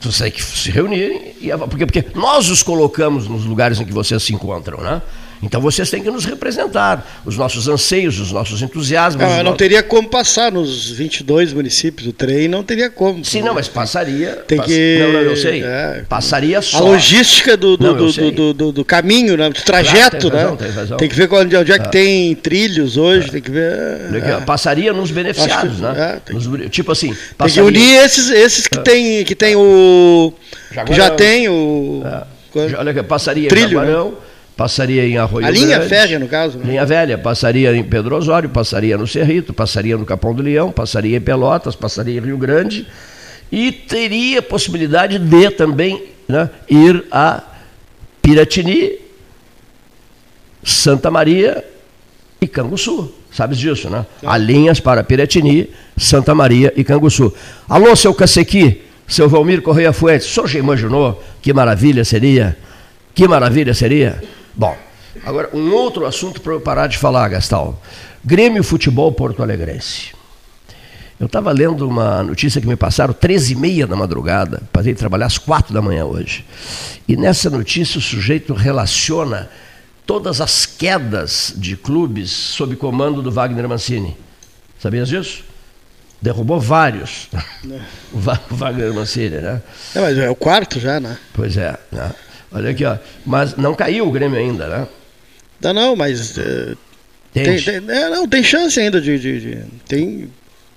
[0.00, 4.20] Vocês que se reunirem, e, porque, porque nós os colocamos nos lugares em que vocês
[4.22, 5.00] se encontram, né?
[5.42, 9.22] Então vocês têm que nos representar, os nossos anseios, os nossos entusiasmos.
[9.22, 9.58] Não, não nossos...
[9.58, 13.24] teria como passar nos 22 municípios do trem, não teria como.
[13.24, 14.44] Sim, não, mas passaria.
[14.46, 14.66] Tem pass...
[14.66, 14.98] que.
[15.00, 15.64] Não, não, eu sei.
[15.64, 16.78] É, passaria só.
[16.78, 19.50] A logística do, do, não, do, do, do, caminho, né?
[19.50, 20.56] do trajeto, claro, tem razão, né?
[20.58, 20.96] Tem, razão.
[20.96, 21.90] tem que ver onde, onde é que é.
[21.90, 23.32] tem trilhos hoje, é.
[23.32, 23.64] tem que ver.
[24.14, 24.40] É.
[24.46, 26.20] Passaria nos beneficiados, que, né?
[26.28, 27.16] É, nos, tipo assim.
[27.36, 27.64] Passaria...
[27.64, 28.82] Tem que unir esses, esses que, é.
[28.82, 30.32] tem, que tem o.
[30.86, 32.04] Que já tem o.
[32.78, 34.16] Olha aqui, passaria Trilho, Jaguarão, né?
[34.56, 36.58] Passaria em Arroio A linha Grande, férrea, no caso?
[36.58, 36.64] Né?
[36.66, 41.16] Linha velha, passaria em Pedro Osório, passaria no Cerrito, passaria no Capão do Leão, passaria
[41.16, 42.86] em Pelotas, passaria em Rio Grande
[43.50, 47.42] e teria possibilidade de também né, ir a
[48.22, 48.98] Piratini,
[50.64, 51.64] Santa Maria
[52.40, 53.12] e Canguçu.
[53.30, 54.04] Sabes disso, né?
[54.24, 57.32] Há linhas para Piratini, Santa Maria e Canguçu.
[57.68, 62.56] Alô, seu Cacequi, seu Valmir Correia Fuentes, o senhor já imaginou que maravilha seria?
[63.14, 64.22] Que maravilha seria?
[64.54, 64.76] Bom,
[65.24, 67.80] agora um outro assunto para eu parar de falar, Gastal.
[68.24, 70.12] Grêmio Futebol Porto Alegrense.
[71.18, 75.26] Eu estava lendo uma notícia que me passaram 13 e meia da madrugada, passei trabalhar
[75.26, 76.44] às 4 da manhã hoje.
[77.06, 79.48] E nessa notícia o sujeito relaciona
[80.04, 84.16] todas as quedas de clubes sob comando do Wagner Mancini.
[84.80, 85.44] Sabias disso?
[86.20, 87.28] Derrubou vários.
[88.12, 88.18] o
[88.56, 89.62] Wagner Mancini, né?
[89.94, 91.16] É, mas é o quarto já, né?
[91.32, 91.78] Pois é.
[91.92, 92.12] Né?
[92.54, 92.96] Olha aqui, ó.
[93.24, 94.88] Mas não caiu o Grêmio ainda, né?
[95.60, 96.36] Não, não, mas.
[96.36, 96.76] Uh,
[97.32, 99.18] tem, tem, é, não, tem chance ainda de.
[99.18, 100.28] de, de tem.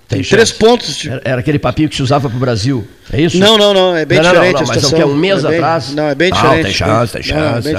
[0.07, 0.97] Tem, três pontos.
[0.97, 1.09] De...
[1.09, 2.87] Era, era, aquele papinho que se usava para o Brasil.
[3.11, 3.37] É isso?
[3.37, 3.95] Não, não, não.
[3.95, 4.53] É bem não, diferente.
[4.53, 5.93] Não, não, mas é o que é um mês é bem, atrás?
[5.93, 6.55] Não, é bem diferente.
[6.57, 7.41] Não, tem chance, tem chance.
[7.41, 7.75] Não, é bem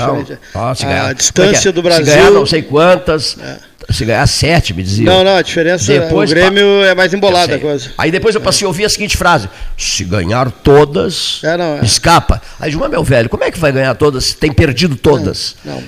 [0.54, 1.72] ah, ganhar, a distância é?
[1.72, 2.04] do Brasil.
[2.04, 3.36] Se ganhar não sei quantas.
[3.40, 3.76] É.
[3.90, 5.06] Se ganhar sete, me dizia.
[5.06, 7.90] Não, não, a diferença depois, o Grêmio é mais embolada a coisa.
[7.96, 11.84] Aí depois eu passei a ouvir a seguinte frase: se ganhar todas, é, não, é.
[11.84, 12.42] escapa.
[12.58, 15.54] Aí João, meu velho, como é que vai ganhar todas se tem perdido todas?
[15.64, 15.80] Não,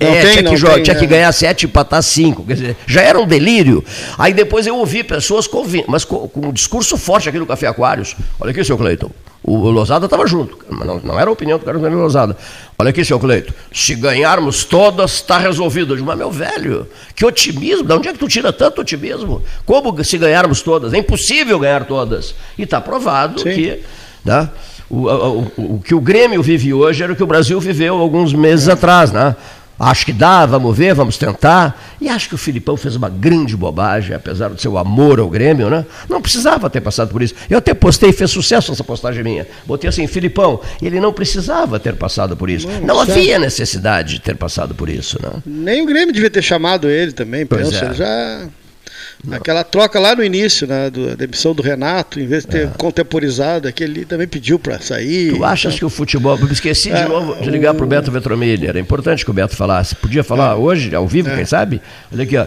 [0.00, 2.42] É, não tem, tinha, que, tem, tinha que ganhar sete e empatar cinco.
[2.42, 3.84] Quer dizer, já era um delírio.
[4.16, 7.66] Aí depois eu ouvi pessoas convindo, mas com, com, um discurso forte aqui no Café
[7.66, 8.16] Aquários.
[8.40, 9.10] Olha aqui, seu Cleiton.
[9.42, 12.34] O, o Lozada estava junto, mas não, não, era a opinião do Carlos Danilo Lozada.
[12.78, 13.52] Olha aqui, seu Cleiton.
[13.72, 15.92] Se ganharmos todas, está resolvido.
[15.92, 17.84] Eu digo, mas meu velho, que otimismo.
[17.84, 19.42] De onde é que tu tira tanto otimismo?
[19.66, 20.94] Como se ganharmos todas?
[20.94, 22.34] É impossível ganhar todas.
[22.56, 23.54] E está provado Sim.
[23.54, 23.82] que.
[24.24, 24.48] Né,
[24.90, 27.96] o, o, o, o, que o Grêmio vive hoje era o que o Brasil viveu
[27.96, 28.72] alguns meses é.
[28.72, 29.36] atrás, né?
[29.80, 31.96] Acho que dá, vamos ver, vamos tentar.
[31.98, 35.70] E acho que o Filipão fez uma grande bobagem, apesar do seu amor ao Grêmio,
[35.70, 35.86] né?
[36.06, 37.34] Não precisava ter passado por isso.
[37.48, 39.46] Eu até postei, fez sucesso essa postagem minha.
[39.64, 42.68] Botei assim, Filipão, ele não precisava ter passado por isso.
[42.68, 45.30] Não, não havia necessidade de ter passado por isso, né?
[45.46, 47.82] Nem o Grêmio devia ter chamado ele também, pois penso.
[47.82, 47.94] É.
[47.94, 48.48] Já
[49.24, 49.36] não.
[49.36, 52.66] Aquela troca lá no início, né, do, da emissão do Renato, em vez de ter
[52.66, 52.70] é.
[52.76, 55.34] contemporizado, aquele também pediu para sair.
[55.34, 56.38] Tu achas que o futebol.
[56.38, 57.76] Eu esqueci de é, novo de ligar o...
[57.76, 58.66] para o Beto Vetromilli.
[58.66, 59.94] Era importante que o Beto falasse.
[59.94, 60.54] Podia falar é.
[60.54, 61.36] hoje, ao vivo, é.
[61.36, 61.82] quem sabe?
[62.12, 62.46] Olha aqui, ó.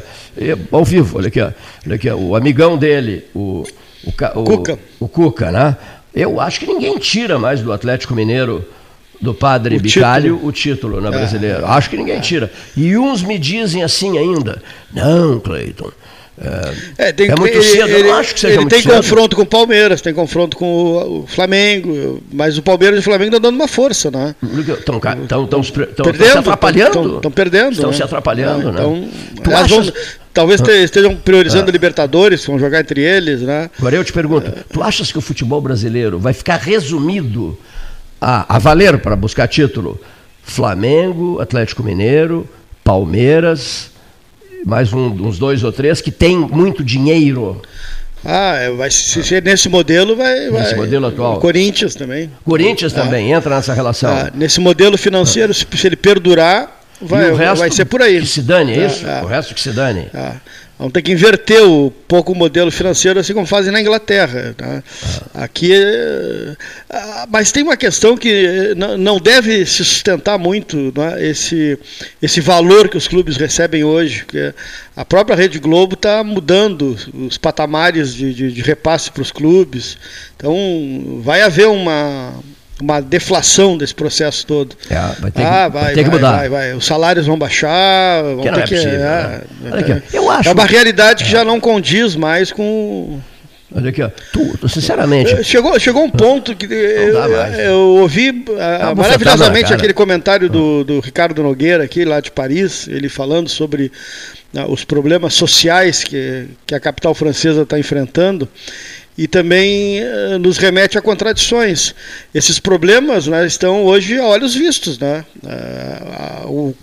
[0.71, 1.51] Ao vivo, olha aqui, ó.
[1.85, 2.15] Olha aqui, ó.
[2.15, 3.63] O amigão dele, o,
[4.03, 4.79] o, o, Cuca.
[4.99, 5.77] o Cuca, né?
[6.13, 8.65] Eu acho que ninguém tira mais do Atlético Mineiro
[9.21, 10.47] do padre o Bicalho título.
[10.47, 11.11] o título na é.
[11.11, 11.65] brasileira.
[11.67, 12.51] Acho que ninguém tira.
[12.75, 14.61] E uns me dizem assim ainda:
[14.93, 15.91] não, Cleiton,
[16.97, 18.95] é, tem, é muito cedo, ele, eu acho que seja ele muito tem cedo.
[18.95, 23.03] confronto com o Palmeiras, tem confronto com o, o Flamengo, mas o Palmeiras e o
[23.03, 24.35] Flamengo estão dando uma força, né?
[24.79, 24.99] Estão
[26.23, 27.17] se atrapalhando.
[27.17, 27.73] Estão perdendo.
[27.73, 27.95] Estão né?
[27.95, 28.81] se atrapalhando, né?
[29.33, 29.93] Então, vão,
[30.33, 31.71] talvez estejam priorizando ah.
[31.71, 33.69] Libertadores, vão jogar entre eles, né?
[33.77, 37.57] Agora eu te pergunto, tu achas que o futebol brasileiro vai ficar resumido
[38.19, 40.01] a, a valer para buscar título?
[40.41, 42.49] Flamengo, Atlético Mineiro,
[42.83, 43.92] Palmeiras,
[44.65, 47.61] mais um, uns dois ou três, que tem muito dinheiro.
[48.25, 50.49] Ah, é, vai se ser nesse modelo, vai.
[50.49, 51.39] Nesse vai, modelo atual.
[51.39, 52.31] Corinthians também.
[52.45, 54.09] Corinthians ah, também entra nessa relação.
[54.09, 58.21] Ah, nesse modelo financeiro, se, ele perdurar, vai, vai ser por aí.
[58.21, 59.05] Que se dane, é isso?
[59.05, 60.07] Ah, o resto que se dane.
[60.83, 64.53] Vamos ter que inverter um pouco o modelo financeiro, assim como fazem na Inglaterra.
[64.59, 64.83] Né?
[65.33, 65.71] Aqui,
[66.89, 71.25] ah, mas tem uma questão que não deve se sustentar muito né?
[71.25, 71.79] esse,
[72.21, 74.25] esse valor que os clubes recebem hoje.
[74.93, 79.97] A própria Rede Globo está mudando os patamares de, de, de repasse para os clubes.
[80.35, 82.33] Então, vai haver uma,
[82.81, 84.75] uma deflação desse processo todo.
[84.89, 86.37] É, vai ter ah, vai, vai ter que mudar.
[86.37, 88.75] Vai, vai, Os salários vão baixar, vão que ter é que.
[88.75, 89.79] Possível, é, né?
[89.79, 93.19] aqui, eu acho, é uma realidade que já não condiz mais com.
[93.75, 94.09] Olha aqui, ó.
[94.31, 95.43] Tu, sinceramente.
[95.43, 97.17] Chegou, chegou um ponto que eu,
[97.59, 103.09] eu, ouvi uh, maravilhosamente aquele comentário do, do Ricardo Nogueira, aqui lá de Paris, ele
[103.09, 103.91] falando sobre
[104.53, 108.47] uh, os problemas sociais que, que a capital francesa está enfrentando
[109.17, 111.93] e também uh, nos remete a contradições.
[112.33, 114.97] Esses problemas né, estão hoje a olhos vistos.
[114.97, 115.23] Né?
[115.43, 116.75] Uh, o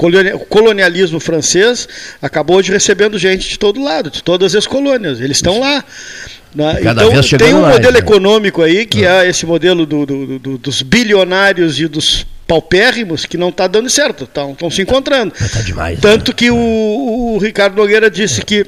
[0.48, 1.88] colonialismo francês
[2.22, 5.20] acabou hoje recebendo gente de todo lado, de todas as colônias.
[5.20, 5.84] Eles estão lá.
[6.54, 6.78] Né?
[6.80, 7.98] Então, tem um modelo né?
[7.98, 13.24] econômico aí, que é, é esse modelo do, do, do, dos bilionários e dos paupérrimos,
[13.24, 15.32] que não está dando certo, estão se encontrando.
[15.32, 16.34] Tá demais, Tanto né?
[16.36, 18.66] que o, o Ricardo Nogueira disse que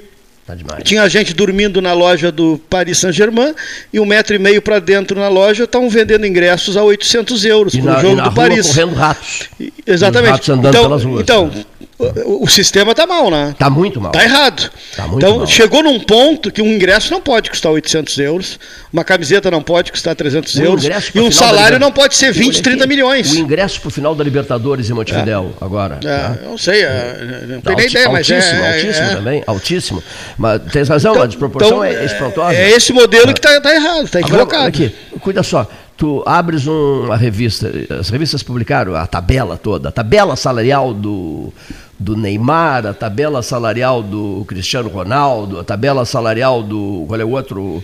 [0.66, 3.54] Tá Tinha gente dormindo na loja do Paris Saint-Germain
[3.92, 7.76] e um metro e meio para dentro na loja estavam vendendo ingressos a 800 euros
[7.76, 8.66] para o jogo do Paris.
[8.66, 9.48] correndo ratos.
[9.86, 10.32] Exatamente.
[10.32, 11.22] Ratos andando então, pelas ruas.
[11.22, 11.50] Então,
[11.98, 13.50] o, o sistema está mal, né?
[13.50, 14.10] Está muito mal.
[14.10, 14.70] Está errado.
[14.96, 15.46] Tá muito então, mal.
[15.46, 18.58] chegou num ponto que um ingresso não pode custar 800 euros,
[18.92, 20.84] uma camiseta não pode custar 300 o euros
[21.14, 23.32] e um salário não pode ser 20, 30 milhões.
[23.32, 25.64] O ingresso para o final da Libertadores em Montevidéu, é.
[25.64, 26.00] agora.
[26.02, 26.38] É, né?
[26.44, 28.36] Não sei, é, não tenho nem ideia, mas é...
[28.36, 29.14] Altíssimo, é, é.
[29.14, 30.02] também, altíssimo.
[30.42, 32.52] Mas tens razão, então, a desproporção então, é espantosa.
[32.52, 34.66] É esse modelo que está tá errado, está equivocado.
[34.66, 39.92] Aqui, cuida só, tu abres um, uma revista, as revistas publicaram a tabela toda, a
[39.92, 41.52] tabela salarial do,
[41.96, 47.04] do Neymar, a tabela salarial do Cristiano Ronaldo, a tabela salarial do.
[47.06, 47.82] Qual é o outro?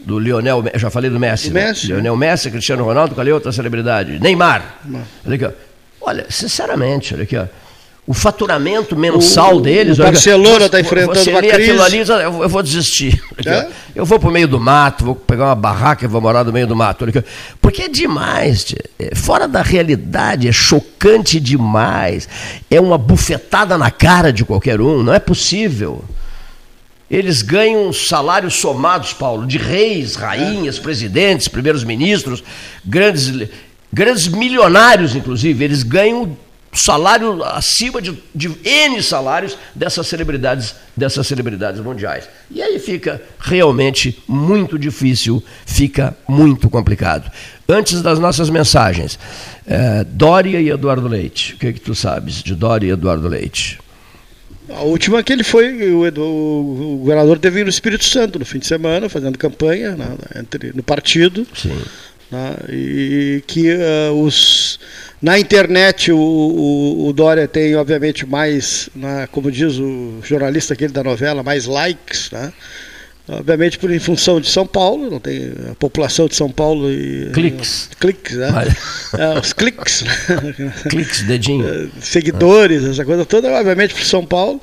[0.00, 1.50] Do Lionel, já falei do Messi.
[1.50, 1.66] Né?
[1.66, 1.88] Messi.
[1.88, 4.18] Lionel Messi, Cristiano Ronaldo, qual é a outra celebridade?
[4.18, 4.80] Neymar.
[5.24, 5.56] Olha aqui.
[6.00, 7.44] Olha, sinceramente, olha aqui, ó
[8.10, 9.96] o faturamento mensal o, deles.
[9.96, 11.80] O Barcelona está enfrentando você uma crise.
[11.80, 13.22] Ali, eu, vou desistir.
[13.46, 13.68] É?
[13.94, 16.52] Eu vou para o meio do mato, vou pegar uma barraca e vou morar no
[16.52, 17.06] meio do mato.
[17.60, 18.82] Porque é demais, tia.
[18.98, 22.28] É fora da realidade, é chocante demais.
[22.68, 26.04] É uma bufetada na cara de qualquer um, não é possível.
[27.08, 32.42] Eles ganham salários somados, Paulo, de reis, rainhas, presidentes, primeiros ministros,
[32.84, 33.48] grandes,
[33.92, 35.64] grandes milionários, inclusive.
[35.64, 36.36] Eles ganham
[36.72, 42.28] salário acima de, de N salários dessas celebridades, dessas celebridades mundiais.
[42.50, 47.30] E aí fica realmente muito difícil, fica muito complicado.
[47.68, 49.18] Antes das nossas mensagens,
[49.66, 51.54] é, Dória e Eduardo Leite.
[51.54, 53.78] O que, é que tu sabes de Dória e Eduardo Leite?
[54.68, 58.60] A última que ele foi, o, o, o governador teve no Espírito Santo no fim
[58.60, 61.46] de semana, fazendo campanha né, entre, no partido.
[61.54, 61.76] Sim.
[62.30, 64.78] Né, e que uh, os
[65.20, 68.88] na internet, o, o, o, Dória tem, obviamente, mais,
[69.32, 72.52] como diz o jornalista aquele da novela, mais likes, né?
[73.28, 77.30] Obviamente por em função de São Paulo, não tem a população de São Paulo e.
[77.32, 77.88] Cliques.
[78.00, 78.48] cliques, né?
[79.16, 80.02] É, os cliques.
[80.02, 80.72] Né?
[80.88, 81.68] cliques, dedinho.
[81.68, 84.60] É, seguidores, essa coisa toda, obviamente por São Paulo.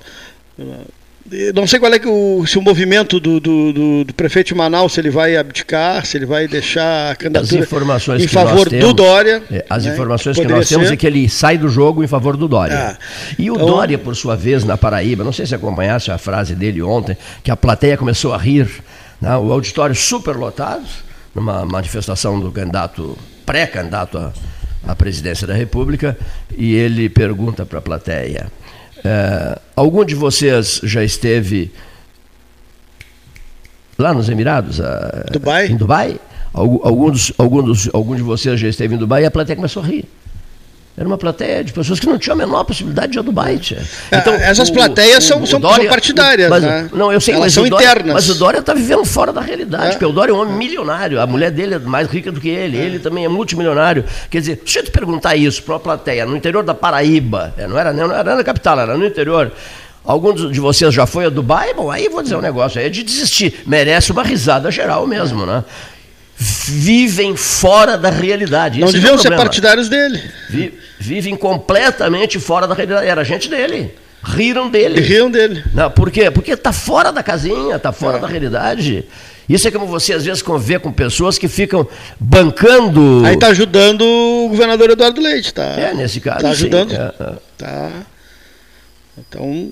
[1.54, 4.56] Não sei qual é que o, se o movimento do, do, do, do, prefeito de
[4.56, 8.86] Manaus, se ele vai abdicar, se ele vai deixar a candidatura informações em favor temos,
[8.86, 9.44] do Dória.
[9.52, 10.94] É, as né, informações que, que nós temos ser.
[10.94, 12.78] é que ele sai do jogo em favor do Dória.
[12.78, 12.98] Ah,
[13.38, 16.56] e o então, Dória, por sua vez, na Paraíba, não sei se acompanhasse a frase
[16.56, 18.69] dele ontem, que a plateia começou a rir,
[19.19, 20.86] né, o auditório superlotado,
[21.36, 24.32] numa manifestação do candidato, pré-candidato à,
[24.88, 26.17] à presidência da República,
[26.58, 28.50] e ele pergunta para a plateia
[29.08, 31.71] é, algum de vocês já esteve
[33.97, 34.79] lá nos Emirados?
[35.31, 35.67] Dubai?
[35.67, 36.19] Em Dubai?
[36.53, 39.55] Algum, algum, dos, algum, dos, algum de vocês já esteve em Dubai e a plateia
[39.55, 40.05] começou a rir.
[40.98, 43.60] Era uma plateia de pessoas que não tinham a menor possibilidade de ir a Dubai.
[43.60, 43.77] Tia.
[44.10, 46.89] É, então, essas o, plateias o, são, o são, Dória, são, partidárias, mas, né?
[46.91, 48.13] Não, eu sei, Elas mas são Dória, internas.
[48.15, 49.89] Mas o Dória está vivendo fora da realidade, é.
[49.91, 52.50] porque o Dória é um homem milionário, a mulher dele é mais rica do que
[52.50, 52.81] ele, é.
[52.81, 54.06] ele também é multimilionário.
[54.27, 57.67] Quer dizer, deixa eu te perguntar isso para uma plateia, no interior da Paraíba, é,
[57.67, 59.52] não era, não era na capital, era no interior.
[60.04, 61.75] Algum de vocês já foi a Dubai?
[61.75, 63.62] Bom, aí vou dizer um negócio aí é de desistir.
[63.67, 65.63] Merece uma risada geral mesmo, né?
[66.40, 68.79] Vivem fora da realidade.
[68.79, 70.21] Não Esse deviam é ser partidários dele.
[71.00, 73.08] Vivem completamente fora da realidade.
[73.08, 73.94] Era gente dele.
[74.23, 75.00] Riram dele.
[75.00, 75.63] Riram dele.
[75.73, 76.29] Não, por quê?
[76.29, 78.19] Porque está fora da casinha, está fora é.
[78.19, 79.06] da realidade.
[79.48, 81.88] Isso é como você às vezes convê com pessoas que ficam
[82.19, 83.23] bancando.
[83.25, 85.63] Aí está ajudando o governador Eduardo Leite, tá?
[85.63, 86.38] É, nesse caso.
[86.38, 86.90] Está ajudando.
[86.90, 87.33] Sim, é, é.
[87.58, 87.90] Tá.
[89.17, 89.71] Então,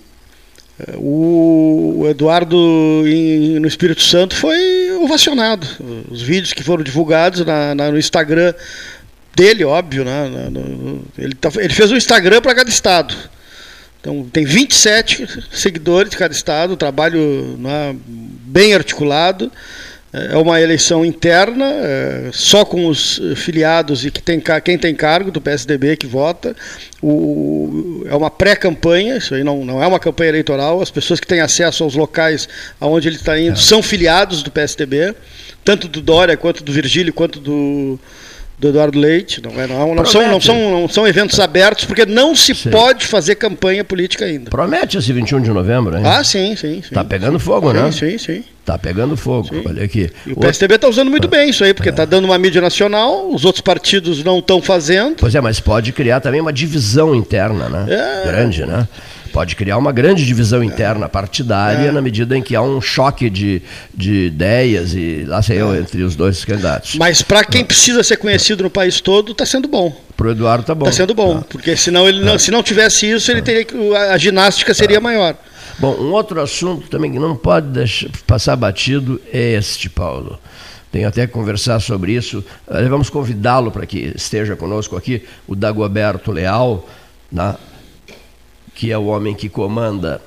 [0.98, 5.66] o Eduardo no Espírito Santo foi ovacionado.
[6.12, 8.54] Os vídeos que foram divulgados na, na, no Instagram
[9.34, 10.50] dele, óbvio, né?
[10.50, 13.16] No, ele, tá, ele, fez um Instagram para cada estado.
[14.02, 19.52] Então tem 27 seguidores de cada estado, trabalho né, bem articulado.
[20.32, 25.32] É uma eleição interna, é, só com os filiados e que tem, quem tem cargo
[25.32, 26.56] do PSDB que vota.
[27.02, 30.82] O, é uma pré-campanha, isso aí não, não é uma campanha eleitoral.
[30.82, 32.48] As pessoas que têm acesso aos locais
[32.80, 33.62] aonde ele está indo é.
[33.62, 35.14] são filiados do PSDB,
[35.64, 38.00] tanto do Dória quanto do Virgílio quanto do,
[38.58, 39.42] do Eduardo Leite.
[39.42, 42.70] Não, é, não, não, são, não, são, não são eventos abertos, porque não se sim.
[42.70, 44.50] pode fazer campanha política ainda.
[44.50, 46.04] Promete esse 21 de novembro, hein?
[46.06, 46.80] Ah, sim, sim.
[46.80, 47.92] Está pegando fogo, sim, né?
[47.92, 48.44] Sim, sim.
[48.66, 49.62] Está pegando fogo, Sim.
[49.64, 50.10] olha aqui.
[50.26, 52.06] E o PSDB está usando muito bem isso aí, porque está é.
[52.08, 55.18] dando uma mídia nacional, os outros partidos não estão fazendo.
[55.20, 57.86] Pois é, mas pode criar também uma divisão interna, né?
[57.88, 58.28] É.
[58.28, 58.88] Grande, né?
[59.36, 61.92] Pode criar uma grande divisão interna partidária é.
[61.92, 63.62] na medida em que há um choque de,
[63.94, 65.80] de ideias e lá sei eu, é.
[65.80, 66.96] entre os dois candidatos.
[66.96, 69.94] Mas para quem precisa ser conhecido no país todo, está sendo bom.
[70.16, 70.86] Para o Eduardo está bom.
[70.86, 71.48] Está sendo bom, tá.
[71.50, 75.36] porque senão ele não, se não tivesse isso, ele teria que, a ginástica seria maior.
[75.80, 80.40] Bom, um outro assunto também que não pode deixar, passar batido é este, Paulo.
[80.94, 82.42] Tenho até que conversar sobre isso.
[82.90, 86.88] Vamos convidá-lo para que esteja conosco aqui, o Dagoberto Leal,
[87.30, 87.54] né,
[88.76, 90.22] que é o homem que comanda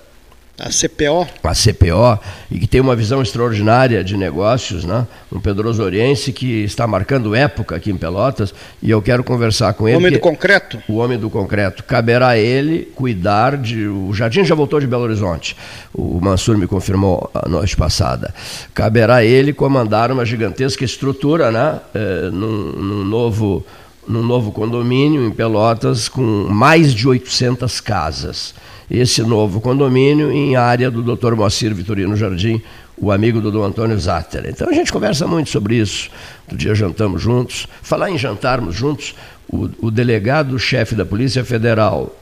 [0.58, 1.26] a CPO.
[1.44, 2.18] A CPO,
[2.50, 5.06] e que tem uma visão extraordinária de negócios, né?
[5.32, 9.96] um pedrosoriense que está marcando época aqui em Pelotas, e eu quero conversar com ele.
[9.96, 10.82] O homem do concreto?
[10.88, 11.84] O homem do concreto.
[11.84, 13.86] Caberá a ele cuidar de.
[13.86, 15.56] O Jardim já voltou de Belo Horizonte,
[15.94, 18.34] o Mansur me confirmou a noite passada.
[18.74, 21.78] Caberá a ele comandar uma gigantesca estrutura né?
[21.94, 23.64] É, num, num novo
[24.08, 28.54] num novo condomínio em Pelotas com mais de 800 casas
[28.90, 31.34] esse novo condomínio em área do Dr.
[31.34, 32.62] Moacir Vitorino Jardim,
[32.96, 34.46] o amigo do Dom Antônio Zatter.
[34.48, 36.10] Então a gente conversa muito sobre isso.
[36.48, 37.68] Do dia jantamos juntos.
[37.82, 39.14] Falar em jantarmos juntos,
[39.46, 42.16] o, o delegado-chefe da Polícia Federal,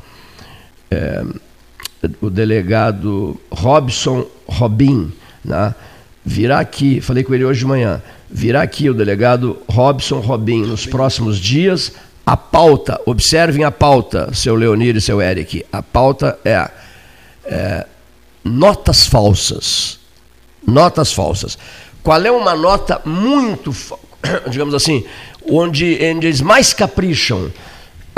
[0.91, 1.25] é,
[2.21, 5.13] o delegado Robson Robin,
[5.45, 5.75] né,
[6.25, 10.87] virá aqui, falei com ele hoje de manhã, virá aqui o delegado Robson Robin nos
[10.87, 11.93] próximos dias
[12.27, 15.65] a pauta, observem a pauta, seu Leonir e seu Eric.
[15.71, 16.69] A pauta é,
[17.45, 17.87] é
[18.43, 20.01] notas falsas.
[20.67, 21.57] Notas falsas.
[22.03, 23.73] Qual é uma nota muito,
[24.51, 25.07] digamos assim,
[25.49, 27.53] onde, onde eles mais capricham?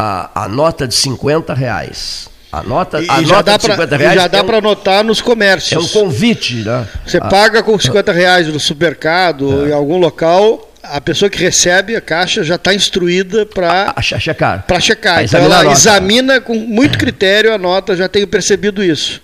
[0.01, 2.31] A, a nota de 50 reais.
[2.51, 4.15] A nota, a nota de 50 pra, reais.
[4.15, 5.73] já dá é um, para anotar nos comércios.
[5.73, 6.87] É um convite, né?
[7.07, 9.71] Você ah, paga com 50 reais no supermercado, é.
[9.71, 14.65] em algum local, a pessoa que recebe a caixa já está instruída para checar.
[14.67, 15.25] Para checar.
[15.25, 19.21] Então ela examina com muito critério a nota, já tenho percebido isso.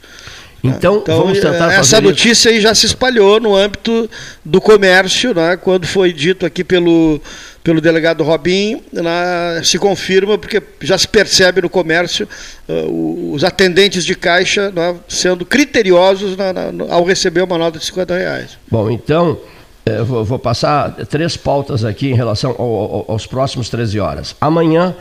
[0.65, 2.57] Então, então vamos tentar é, essa notícia isso.
[2.57, 4.09] aí já se espalhou no âmbito
[4.43, 7.21] do comércio, né, quando foi dito aqui pelo,
[7.62, 12.27] pelo delegado Robin, né, se confirma, porque já se percebe no comércio
[12.67, 17.85] uh, os atendentes de caixa né, sendo criteriosos na, na, ao receber uma nota de
[17.85, 18.59] 50 reais.
[18.71, 19.39] Bom, então,
[19.85, 24.35] é, vou, vou, passar três pautas aqui em relação ao, ao, aos próximos 13 horas.
[24.41, 24.97] Amanhã,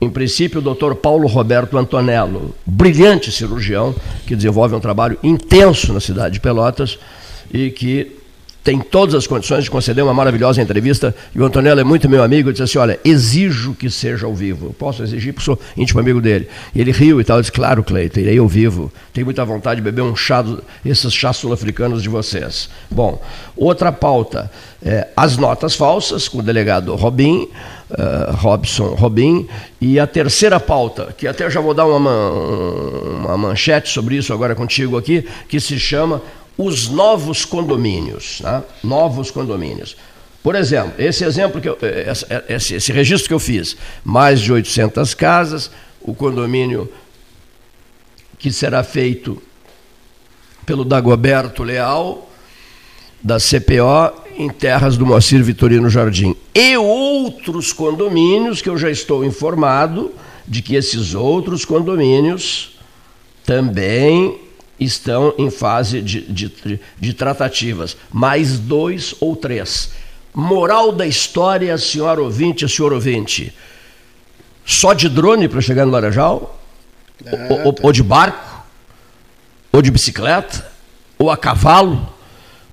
[0.00, 3.94] em princípio, o doutor Paulo Roberto Antonello, brilhante cirurgião,
[4.26, 6.98] que desenvolve um trabalho intenso na cidade de Pelotas
[7.52, 8.20] e que
[8.62, 11.14] tem todas as condições de conceder uma maravilhosa entrevista.
[11.34, 14.74] E o Antonello é muito meu amigo, disse assim: Olha, exijo que seja ao vivo.
[14.78, 16.48] Posso exigir, porque sou íntimo amigo dele.
[16.74, 17.38] E ele riu e tal.
[17.38, 18.92] Eu disse: Claro, Cleiton, irei ao vivo.
[19.12, 20.44] Tenho muita vontade de beber um chá,
[20.84, 22.68] esses chás sul-africanos de vocês.
[22.90, 23.20] Bom,
[23.56, 24.50] outra pauta:
[24.82, 27.48] é, as notas falsas, com o delegado Robin.
[27.90, 29.48] Uh, Robson Robin.
[29.80, 34.54] E a terceira pauta, que até já vou dar uma, uma manchete sobre isso agora
[34.54, 36.22] contigo aqui, que se chama
[36.56, 38.62] os novos condomínios, né?
[38.84, 39.96] novos condomínios.
[40.42, 42.12] Por exemplo, esse exemplo que eu, eh,
[42.48, 45.70] esse, esse registro que eu fiz, mais de 800 casas,
[46.00, 46.90] o condomínio
[48.38, 49.40] que será feito
[50.64, 52.30] pelo Dagoberto Leal,
[53.22, 56.34] da CPO, em terras do Moacir Vitorino Jardim.
[56.54, 60.12] E outros condomínios que eu já estou informado
[60.48, 62.78] de que esses outros condomínios
[63.44, 64.38] também
[64.78, 67.96] estão em fase de, de, de tratativas.
[68.10, 69.90] Mais dois ou três.
[70.32, 73.54] Moral da história, senhor ouvinte, senhor ouvinte.
[74.64, 76.58] Só de drone para chegar no Laranjal?
[77.26, 77.82] Ah, ou, tá.
[77.84, 78.64] ou de barco?
[79.70, 80.66] Ou de bicicleta?
[81.18, 82.08] Ou a cavalo?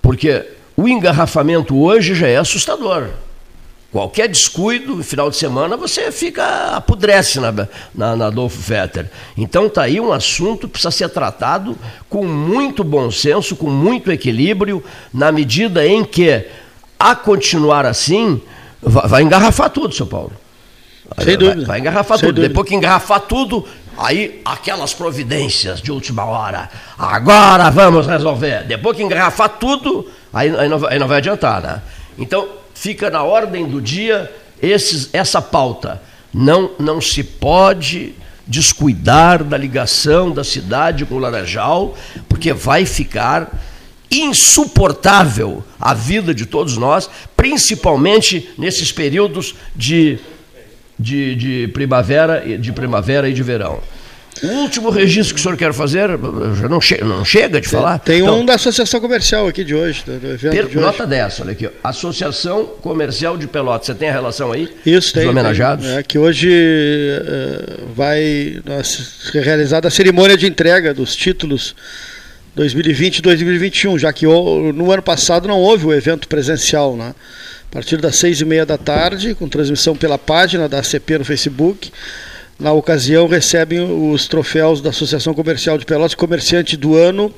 [0.01, 3.09] Porque o engarrafamento hoje já é assustador.
[3.91, 7.51] Qualquer descuido, no final de semana, você fica apodrece na,
[7.95, 9.09] na, na Adolfo Fetter.
[9.36, 11.75] Então está aí um assunto que precisa ser tratado
[12.07, 16.45] com muito bom senso, com muito equilíbrio, na medida em que,
[16.99, 18.39] a continuar assim,
[18.82, 20.34] vai, vai engarrafar tudo, seu Paulo.
[21.23, 21.55] Sem dúvida.
[21.55, 22.36] Vai, vai engarrafar Sem tudo.
[22.36, 22.49] Dúvida.
[22.49, 23.65] Depois que engarrafar tudo,
[23.97, 26.69] Aí, aquelas providências de última hora.
[26.99, 28.63] Agora vamos resolver.
[28.65, 30.07] Depois que engarrafar tudo,
[30.38, 31.81] aí, aí, não, aí não vai adiantar, né?
[32.17, 34.31] Então, fica na ordem do dia
[34.61, 36.01] esses, essa pauta.
[36.33, 38.13] Não, não se pode
[38.45, 41.95] descuidar da ligação da cidade com o Laranjal,
[42.29, 43.51] porque vai ficar
[44.09, 50.19] insuportável a vida de todos nós, principalmente nesses períodos de,
[50.97, 53.81] de, de primavera, de primavera e de verão.
[54.43, 56.09] O último registro que o senhor quer fazer,
[56.59, 57.99] já não, che não chega de falar?
[57.99, 60.75] Tem então, um da Associação Comercial aqui de hoje, do evento de hoje.
[60.75, 61.69] Nota dessa, olha aqui.
[61.83, 63.88] Associação Comercial de Pelotas.
[63.88, 64.69] Você tem a relação aí?
[64.85, 65.27] Isso, tem.
[65.27, 65.85] homenageados?
[65.85, 71.75] Tem, é, que hoje uh, vai ser realizada a cerimônia de entrega dos títulos
[72.55, 77.13] 2020 e 2021, já que no ano passado não houve o evento presencial, né?
[77.69, 81.25] A partir das seis e meia da tarde, com transmissão pela página da ACP no
[81.25, 81.91] Facebook.
[82.60, 83.80] Na ocasião, recebem
[84.12, 87.32] os troféus da Associação Comercial de Pelotas, comerciante do ano,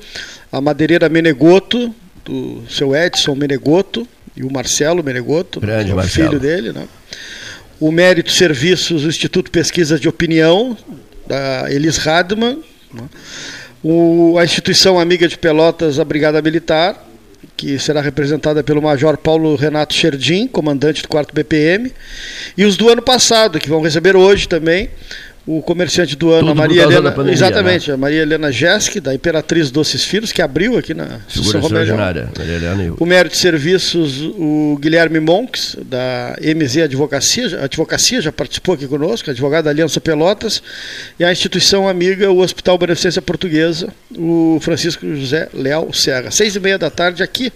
[0.50, 1.94] a madeireira Menegoto,
[2.24, 6.28] do seu Edson Menegoto, e o Marcelo Menegoto, Grande, o Marcelo.
[6.28, 6.72] filho dele.
[6.72, 6.88] Né?
[7.78, 10.76] O Mérito Serviços, o Instituto Pesquisas de Opinião,
[11.26, 12.58] da Elis Radman.
[12.92, 13.02] Né?
[13.82, 17.09] O, a instituição amiga de Pelotas, a Brigada Militar,
[17.56, 21.92] que será representada pelo Major Paulo Renato Scherdim, comandante do 4 BPM,
[22.56, 24.90] e os do ano passado, que vão receber hoje também,
[25.46, 27.10] o comerciante do ano, Tudo a Maria Helena.
[27.10, 27.94] Pandemia, exatamente, né?
[27.94, 32.30] a Maria Helena Jesk, da Imperatriz Doces Filhos, que abriu aqui na Figura extraordinária.
[32.36, 38.30] Maria Helena e o Mérito de Serviços, o Guilherme Monks, da MZ Advocacia, Advocacia, já
[38.30, 40.62] participou aqui conosco, advogado da Aliança Pelotas,
[41.18, 46.30] e a instituição amiga, o Hospital Beneficência Portuguesa, o Francisco José Leal Serra.
[46.30, 47.52] Seis e meia da tarde aqui.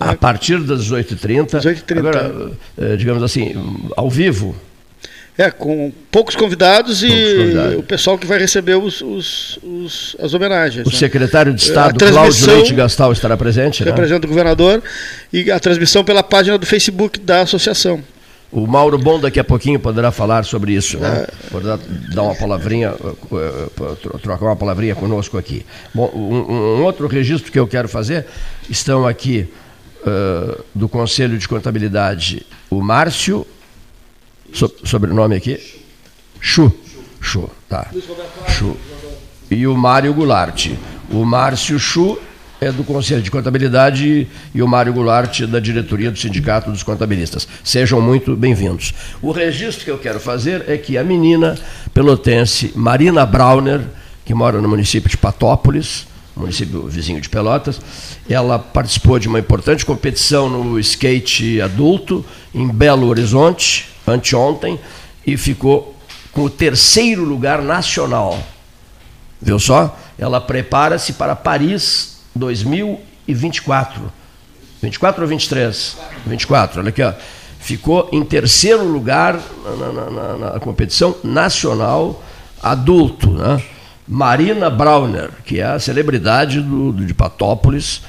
[0.00, 1.60] A partir das 18h30.
[1.60, 1.98] 18h30.
[1.98, 3.54] Agora, eh, digamos assim,
[3.96, 4.56] ao vivo.
[5.38, 7.78] É, com poucos convidados Poucos e convidados.
[7.78, 10.86] o pessoal que vai receber os, os- os- as homenagens.
[10.86, 10.96] O né?
[10.96, 13.82] secretário de Estado, Cláudio Leite Gastal, estará presente.
[13.82, 13.90] Né?
[13.90, 14.82] Representa o governador
[15.32, 18.02] e a transmissão pela página do Facebook da associação.
[18.52, 21.24] O Mauro Bom daqui a pouquinho poderá falar sobre isso, né?
[21.26, 21.50] É.
[21.50, 21.78] Poderá
[22.14, 25.64] dar uma palavrinha, eh, eh, tro- trocar uma palavrinha conosco aqui.
[25.94, 28.26] Bom, um, um outro registro que eu quero fazer,
[28.68, 29.48] estão aqui
[30.06, 33.46] eh, do Conselho de Contabilidade o Márcio,
[34.52, 35.58] so- sobrenome aqui?
[36.40, 36.72] Chu.
[37.20, 37.88] Chu, tá.
[38.48, 38.76] Chu.
[39.50, 40.70] E o Mário Goulart.
[41.10, 42.18] O Márcio Chu
[42.60, 47.46] é do Conselho de Contabilidade e o Mário Goulart da diretoria do Sindicato dos Contabilistas.
[47.62, 48.94] Sejam muito bem-vindos.
[49.20, 51.58] O registro que eu quero fazer é que a menina
[51.92, 53.80] pelotense Marina Brauner,
[54.24, 57.80] que mora no município de Patópolis, município vizinho de Pelotas,
[58.28, 62.24] ela participou de uma importante competição no skate adulto
[62.54, 64.78] em Belo Horizonte, anteontem,
[65.26, 65.96] e ficou
[66.32, 68.38] com o terceiro lugar nacional.
[69.40, 69.96] Viu só?
[70.18, 74.12] Ela prepara-se para Paris 2024.
[74.82, 75.96] 24 ou 23?
[76.26, 77.12] 24, olha aqui, ó.
[77.60, 79.38] Ficou em terceiro lugar
[79.78, 82.20] na, na- na- na competição nacional
[82.60, 83.62] adulto, né?
[84.08, 88.02] Marina Brauner, que é a celebridade do, do- de Patópolis.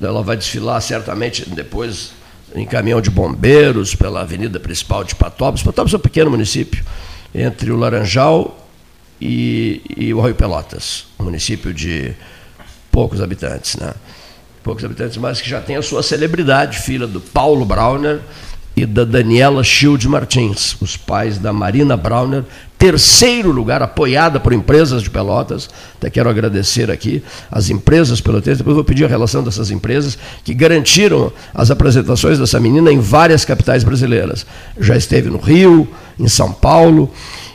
[0.00, 2.12] Ela vai desfilar certamente depois
[2.54, 5.62] em caminhão de bombeiros pela avenida principal de Patópolis.
[5.62, 6.84] Patópolis é um pequeno município
[7.34, 8.68] entre o Laranjal
[9.20, 12.14] e, e o Rio Pelotas, um município de
[12.90, 13.94] poucos habitantes, né?
[14.62, 18.20] Poucos habitantes, mas que já tem a sua celebridade, filha do Paulo Brauner
[18.74, 22.44] e da Daniela Shield Martins, os pais da Marina Brauner,
[22.78, 25.68] terceiro lugar, apoiada por empresas de Pelotas.
[25.96, 30.54] Até quero agradecer aqui as empresas pelotenses, depois vou pedir a relação dessas empresas que
[30.54, 34.46] garantiram as apresentações dessa menina em várias capitais brasileiras.
[34.80, 35.86] Já esteve no Rio,
[36.18, 37.12] em São Paulo,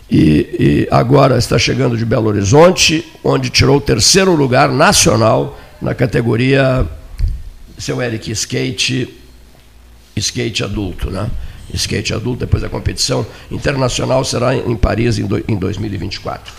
[0.09, 5.93] e, e agora está chegando de Belo Horizonte, onde tirou o terceiro lugar nacional na
[5.93, 6.87] categoria
[7.77, 9.13] seu Eric Skate,
[10.17, 11.29] skate adulto, né?
[11.73, 16.53] Skate adulto, depois da competição internacional será em Paris em, do, em 2024.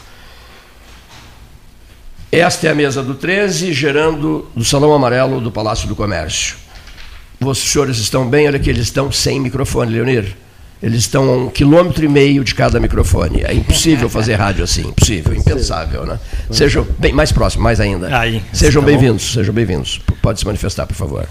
[2.31, 6.57] Esta é a mesa do 13, gerando do Salão Amarelo do Palácio do Comércio.
[7.41, 8.47] Os senhores estão bem?
[8.47, 10.37] Olha que eles estão sem microfone, Leonir.
[10.83, 13.43] Eles estão a um quilômetro e meio de cada microfone.
[13.43, 16.21] É impossível fazer rádio assim, impossível, impensável, né?
[16.51, 18.17] Sejam bem mais próximos, mais ainda.
[18.17, 20.01] Aí, sejam tá bem-vindos, sejam bem-vindos.
[20.23, 21.27] Pode se manifestar, por favor.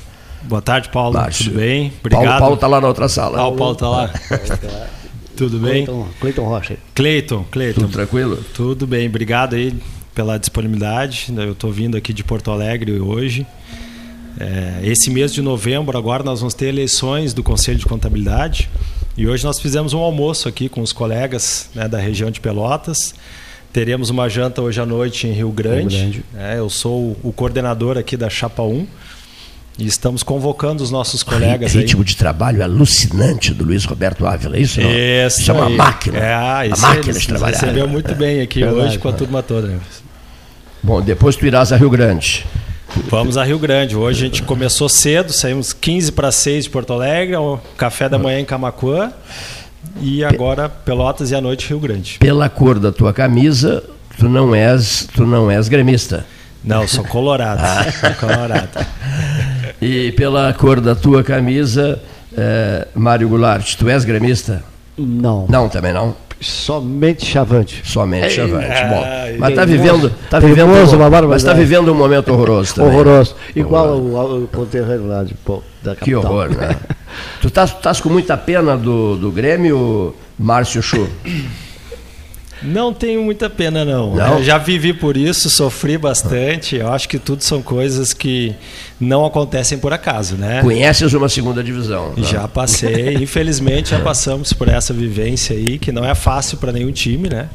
[0.48, 1.14] Boa tarde, Paulo.
[1.14, 1.46] Márcio.
[1.46, 1.94] Tudo bem?
[2.00, 2.24] Obrigado.
[2.24, 3.40] Paulo, Paulo está lá na outra sala.
[3.40, 4.10] Ah, o Paulo tá lá.
[5.36, 5.86] Tudo bem?
[5.86, 6.78] Cleiton, Cleiton Rocha.
[6.96, 7.82] Cleiton, Cleiton.
[7.82, 8.44] Tudo tranquilo?
[8.56, 9.76] Tudo bem, obrigado aí
[10.16, 11.32] pela disponibilidade.
[11.38, 13.46] Eu estou vindo aqui de Porto Alegre hoje.
[14.40, 18.70] É, esse mês de novembro, agora, nós vamos ter eleições do Conselho de Contabilidade.
[19.16, 23.14] E hoje nós fizemos um almoço aqui com os colegas né, da região de Pelotas.
[23.74, 25.98] Teremos uma janta hoje à noite em Rio Grande.
[25.98, 26.26] Rio Grande.
[26.36, 28.88] É, eu sou o coordenador aqui da Chapa 1.
[29.78, 32.06] E estamos convocando os nossos colegas o ritmo aí.
[32.06, 34.90] de trabalho alucinante do Luiz Roberto Ávila, é isso não?
[34.90, 36.18] Isso, isso é uma máquina.
[36.18, 37.60] É, ah, a máquina de trabalhar.
[37.60, 39.68] recebeu muito bem aqui Verdade, hoje com a turma toda.
[39.68, 39.80] Né?
[40.82, 42.44] Bom, depois tu irás a Rio Grande.
[43.08, 43.96] Vamos a Rio Grande.
[43.96, 48.18] Hoje a gente começou cedo, saímos 15 para 6 de Porto Alegre, o café da
[48.18, 49.12] manhã em Camacuã
[50.02, 52.18] e agora Pelotas e à noite Rio Grande.
[52.20, 53.84] Pela cor da tua camisa,
[54.18, 56.26] tu não és, tu não és gremista.
[56.64, 57.62] Não, sou colorado.
[57.62, 57.86] Ah.
[57.92, 58.70] Sou colorado.
[59.82, 62.00] E pela cor da tua camisa,
[62.36, 64.64] é, Mário Goulart, tu és gremista?
[64.98, 65.46] Não.
[65.48, 66.16] Não, também não?
[66.40, 67.82] Somente chavante.
[67.84, 68.66] Somente chavante.
[68.66, 72.92] É, Bom, mas está vivendo, tá vivendo, um, mas tá vivendo um momento horroroso também.
[72.92, 73.36] Horroroso.
[73.56, 74.44] Igual horroroso.
[74.44, 75.34] o conterrâneo lá de,
[75.84, 75.96] da capital.
[75.96, 76.76] Que horror, né?
[77.42, 81.10] tu estás com muita pena do, do Grêmio, Márcio Chu?
[82.62, 84.16] Não tenho muita pena, não.
[84.16, 84.44] não?
[84.44, 86.76] já vivi por isso, sofri bastante.
[86.76, 88.56] Eu acho que tudo são coisas que
[89.00, 90.62] não acontecem por acaso, né?
[90.62, 92.14] Conheces uma segunda divisão?
[92.16, 92.24] Não?
[92.24, 93.16] Já passei.
[93.22, 97.50] Infelizmente, já passamos por essa vivência aí, que não é fácil para nenhum time, né?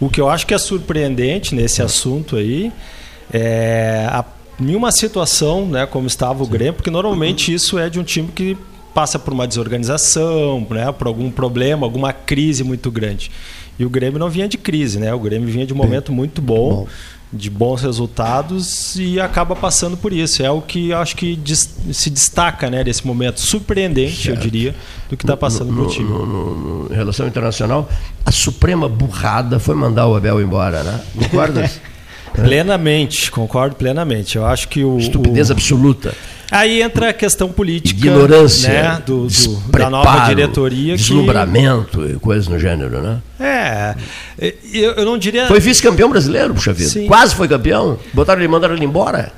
[0.00, 2.72] O que eu acho que é surpreendente nesse assunto aí
[3.32, 4.24] é a
[4.58, 8.56] nenhuma situação, né, como estava o Grêmio, porque normalmente isso é de um time que
[8.92, 13.30] passa por uma desorganização, né, por algum problema, alguma crise muito grande.
[13.78, 15.14] E o Grêmio não vinha de crise, né?
[15.14, 16.88] O Grêmio vinha de um momento muito bom, bom.
[17.32, 20.42] de bons resultados e acaba passando por isso.
[20.42, 21.38] É o que acho que
[21.92, 24.36] se destaca, né, desse momento surpreendente, certo.
[24.36, 24.74] eu diria,
[25.08, 26.10] do que está passando no, no time.
[26.10, 27.88] No, no, em relação internacional,
[28.26, 31.00] a suprema burrada foi mandar o Abel embora, né?
[31.16, 31.80] Concordas?
[32.34, 34.36] plenamente, concordo plenamente.
[34.36, 35.52] Eu acho que o estupidez o...
[35.52, 36.14] absoluta.
[36.50, 42.12] Aí entra a questão política, ignorância, né, do, do da nova diretoria, deslumbramento que...
[42.12, 43.18] e coisas no gênero, né?
[43.38, 43.94] É,
[44.72, 45.46] eu, eu não diria.
[45.46, 46.90] Foi vice-campeão brasileiro, puxa vida.
[46.90, 47.06] Sim.
[47.06, 47.98] Quase foi campeão.
[48.14, 49.32] Botaram ele, mandaram ele embora.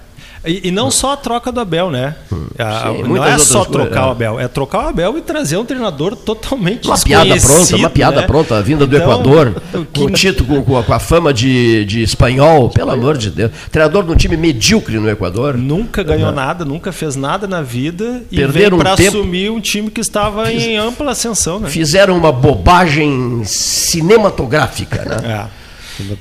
[0.45, 2.15] E, e, não só a troca do Abel, né?
[2.31, 4.13] Sim, não é só trocar o é.
[4.13, 8.21] Abel, é trocar o Abel e trazer um treinador totalmente Uma piada pronta, uma piada
[8.23, 8.27] né?
[8.27, 9.63] pronta, a vinda do então, Equador,
[9.93, 10.01] que...
[10.01, 13.51] com o título, com, com, a fama de, de espanhol, pelo amor de Deus.
[13.71, 15.59] Treinador de um time medíocre no Equador.
[15.59, 19.61] Nunca ganhou nada, nunca fez nada na vida e Perderam veio para um assumir um
[19.61, 20.63] time que estava Fiz...
[20.63, 21.69] em ampla ascensão, né?
[21.69, 25.47] Fizeram uma bobagem cinematográfica, né?
[25.57, 25.60] É.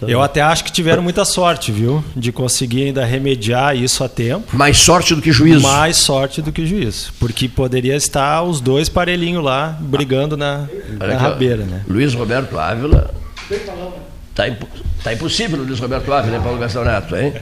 [0.07, 2.03] Eu até acho que tiveram muita sorte, viu?
[2.15, 4.55] De conseguir ainda remediar isso a tempo.
[4.55, 5.61] Mais sorte do que juízo.
[5.61, 7.13] Mais sorte do que juízo.
[7.19, 10.67] Porque poderia estar os dois parelhinhos lá, brigando na,
[10.97, 11.83] na rabeira, né?
[11.87, 13.13] Luiz Roberto Ávila.
[14.35, 14.61] Tá, imp...
[15.03, 17.33] tá impossível, Luiz Roberto Ávila, hein, Paulo Gastão Neto, hein?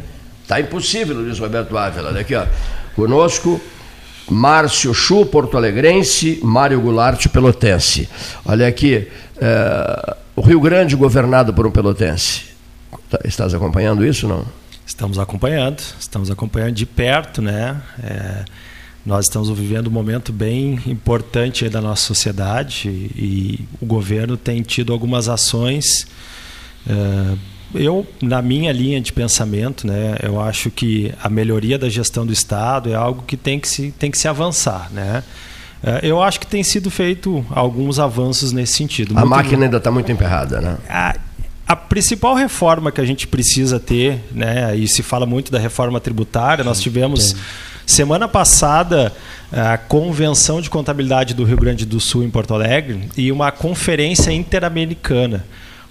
[0.47, 2.09] Tá impossível, Luiz Roberto Ávila.
[2.09, 2.45] Olha aqui, ó.
[2.95, 3.61] Conosco,
[4.29, 8.09] Márcio Chu, Porto Alegrense, Mário Goulart, Pelotense.
[8.45, 9.07] Olha aqui.
[9.39, 12.43] É o Rio Grande governado por um pelotense.
[13.09, 14.45] Tá, estás acompanhando isso, não?
[14.85, 17.81] Estamos acompanhando, estamos acompanhando de perto, né?
[18.01, 18.45] É,
[19.03, 24.61] nós estamos vivendo um momento bem importante da nossa sociedade e, e, o governo tem
[24.61, 26.07] tido algumas ações.
[26.87, 27.37] É,
[27.73, 32.31] eu, na minha linha de pensamento, né, eu acho que a melhoria da gestão do
[32.31, 35.23] Estado é algo que tem que se, tem que se avançar, né?
[35.83, 39.17] É, eu acho que tem sido feito alguns avanços nesse sentido.
[39.17, 40.77] A máquina ainda está muito emperrada, né?
[40.89, 41.15] A,
[41.67, 45.99] a, principal reforma que a gente precisa ter, né, e se fala muito da reforma
[45.99, 47.35] tributária, nós tivemos
[47.85, 49.13] semana passada
[49.51, 54.31] a convenção de contabilidade do Rio Grande do Sul em Porto Alegre e uma conferência
[54.31, 55.45] interamericana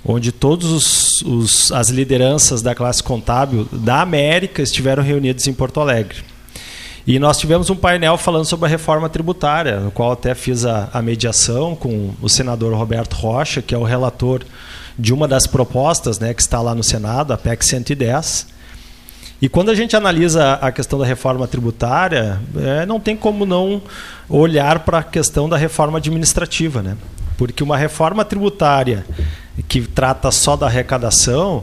[0.08, 5.80] onde todos os, os, as lideranças da classe contábil da América estiveram reunidas em Porto
[5.80, 6.18] Alegre.
[7.06, 10.88] E nós tivemos um painel falando sobre a reforma tributária, no qual até fiz a,
[10.92, 14.42] a mediação com o senador Roberto Rocha, que é o relator
[14.98, 18.48] de uma das propostas né, que está lá no Senado, a PEC 110.
[19.40, 23.80] E quando a gente analisa a questão da reforma tributária, é, não tem como não
[24.28, 26.82] olhar para a questão da reforma administrativa.
[26.82, 26.96] Né?
[27.36, 29.06] Porque uma reforma tributária
[29.68, 31.62] que trata só da arrecadação,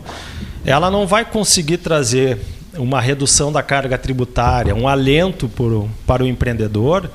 [0.65, 2.39] ela não vai conseguir trazer
[2.77, 7.09] uma redução da carga tributária, um alento por, para o empreendedor,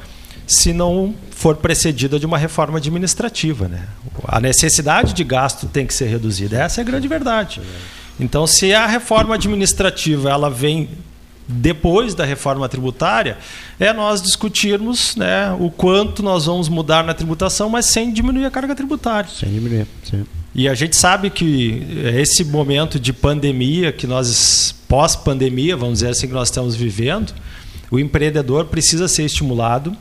[0.46, 3.68] se não for precedida de uma reforma administrativa.
[3.68, 3.82] Né?
[4.24, 6.62] A necessidade de gasto tem que ser reduzida.
[6.62, 7.60] Essa é a grande verdade.
[8.18, 10.88] Então, se a reforma administrativa ela vem
[11.46, 13.38] depois da reforma tributária,
[13.80, 18.50] é nós discutirmos né, o quanto nós vamos mudar na tributação, mas sem diminuir a
[18.50, 19.30] carga tributária.
[19.30, 20.26] Sem diminuir, sim.
[20.54, 26.26] E a gente sabe que esse momento de pandemia, que nós, pós-pandemia, vamos dizer assim,
[26.26, 27.32] que nós estamos vivendo,
[27.90, 29.96] o empreendedor precisa ser estimulado,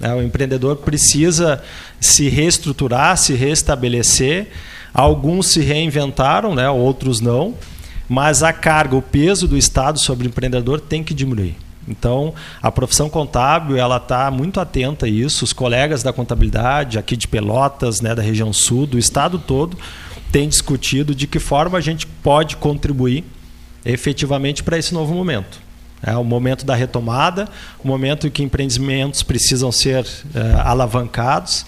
[0.00, 0.14] Né?
[0.14, 1.62] O empreendedor precisa
[2.00, 4.48] se reestruturar, se restabelecer.
[4.94, 6.68] Alguns se reinventaram, né?
[6.70, 7.54] outros não.
[8.08, 11.54] Mas a carga, o peso do Estado sobre o empreendedor tem que diminuir.
[11.86, 15.44] Então, a profissão contábil ela está muito atenta a isso.
[15.44, 19.76] Os colegas da contabilidade aqui de Pelotas, né, da região sul, do estado todo,
[20.32, 23.24] têm discutido de que forma a gente pode contribuir
[23.84, 25.60] efetivamente para esse novo momento.
[26.02, 27.46] É o momento da retomada,
[27.82, 31.66] o momento em que empreendimentos precisam ser é, alavancados.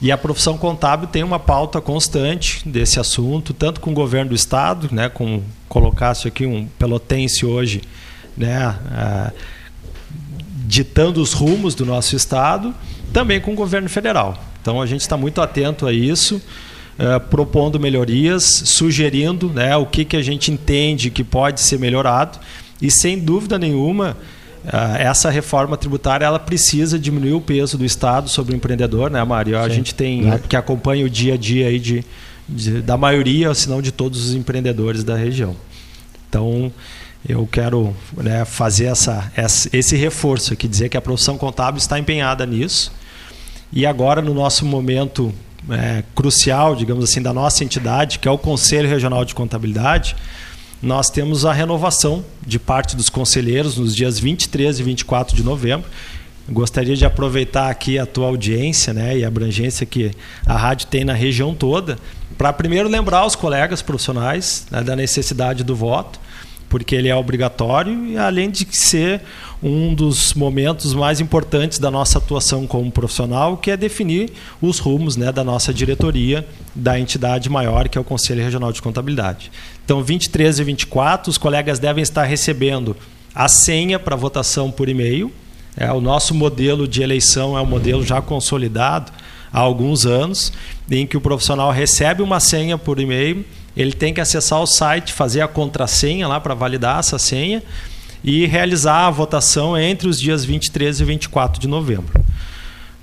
[0.00, 4.34] E a profissão contábil tem uma pauta constante desse assunto, tanto com o governo do
[4.34, 7.82] estado, né, com colocasse aqui um pelotense hoje,
[8.36, 9.32] né, é,
[10.66, 12.74] ditando os rumos do nosso estado,
[13.12, 14.38] também com o governo federal.
[14.60, 16.40] Então a gente está muito atento a isso.
[16.98, 22.40] Uh, propondo melhorias, sugerindo né, o que, que a gente entende que pode ser melhorado
[22.82, 24.16] e sem dúvida nenhuma,
[24.64, 29.22] uh, essa reforma tributária ela precisa diminuir o peso do Estado sobre o empreendedor, né,
[29.22, 29.56] Mário?
[29.58, 32.04] A gente tem que acompanha o dia a dia aí de,
[32.48, 35.54] de, da maioria, se não de todos os empreendedores da região.
[36.28, 36.72] Então,
[37.26, 39.32] eu quero né, fazer essa,
[39.72, 42.92] esse reforço aqui, dizer que a profissão contábil está empenhada nisso.
[43.72, 45.34] E agora, no nosso momento
[45.70, 50.16] é, crucial, digamos assim, da nossa entidade, que é o Conselho Regional de Contabilidade,
[50.80, 55.88] nós temos a renovação de parte dos conselheiros nos dias 23 e 24 de novembro.
[56.48, 60.12] Gostaria de aproveitar aqui a tua audiência né, e a abrangência que
[60.46, 61.98] a rádio tem na região toda,
[62.38, 66.18] para primeiro lembrar os colegas profissionais né, da necessidade do voto,
[66.68, 69.20] porque ele é obrigatório e além de ser
[69.62, 74.30] um dos momentos mais importantes da nossa atuação como profissional, que é definir
[74.62, 78.80] os rumos né, da nossa diretoria da entidade maior, que é o Conselho Regional de
[78.80, 79.50] Contabilidade.
[79.84, 82.96] Então, 23 e 24, os colegas devem estar recebendo
[83.34, 85.32] a senha para votação por e-mail.
[85.76, 89.12] É, o nosso modelo de eleição é um modelo já consolidado
[89.52, 90.52] há alguns anos,
[90.90, 93.44] em que o profissional recebe uma senha por e-mail,
[93.76, 97.62] ele tem que acessar o site, fazer a contrassenha lá para validar essa senha
[98.22, 102.20] e realizar a votação entre os dias 23 e 24 de novembro.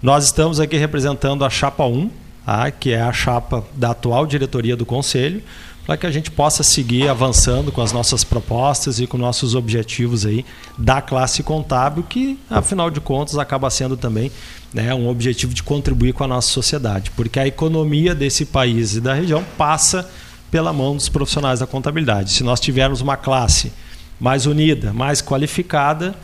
[0.01, 2.09] Nós estamos aqui representando a chapa 1,
[2.45, 2.72] tá?
[2.72, 5.41] que é a chapa da atual diretoria do Conselho
[5.86, 10.26] para que a gente possa seguir avançando com as nossas propostas e com nossos objetivos
[10.26, 10.43] aí
[10.78, 14.32] da classe contábil, que afinal de contas acaba sendo também
[14.74, 19.01] né, um objetivo de contribuir com a nossa sociedade, porque a economia desse país e
[19.01, 20.09] da região passa
[20.49, 22.32] pela mão dos profissionais da contabilidade.
[22.32, 23.72] Se nós tivermos uma classe
[24.20, 26.16] mais unida, mais qualificada,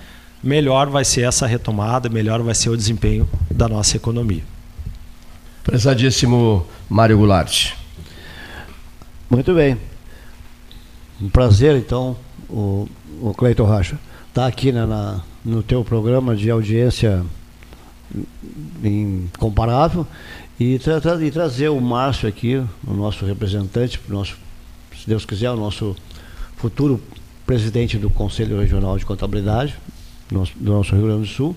[0.43, 4.43] melhor vai ser essa retomada, melhor vai ser o desempenho da nossa economia.
[5.63, 7.73] Prezadíssimo Mário Goulart.
[9.29, 9.77] Muito bem.
[11.21, 12.17] Um prazer, então,
[12.49, 12.87] o,
[13.21, 17.23] o Cleiton Racha, estar tá aqui né, na, no teu programa de audiência
[18.83, 20.05] incomparável
[20.59, 24.35] e, tra tra e trazer o Márcio aqui, o nosso representante, o nosso,
[24.99, 25.95] se Deus quiser, o nosso
[26.57, 27.01] futuro
[27.45, 29.75] presidente do Conselho Regional de Contabilidade
[30.55, 31.55] do nosso Rio Grande do Sul,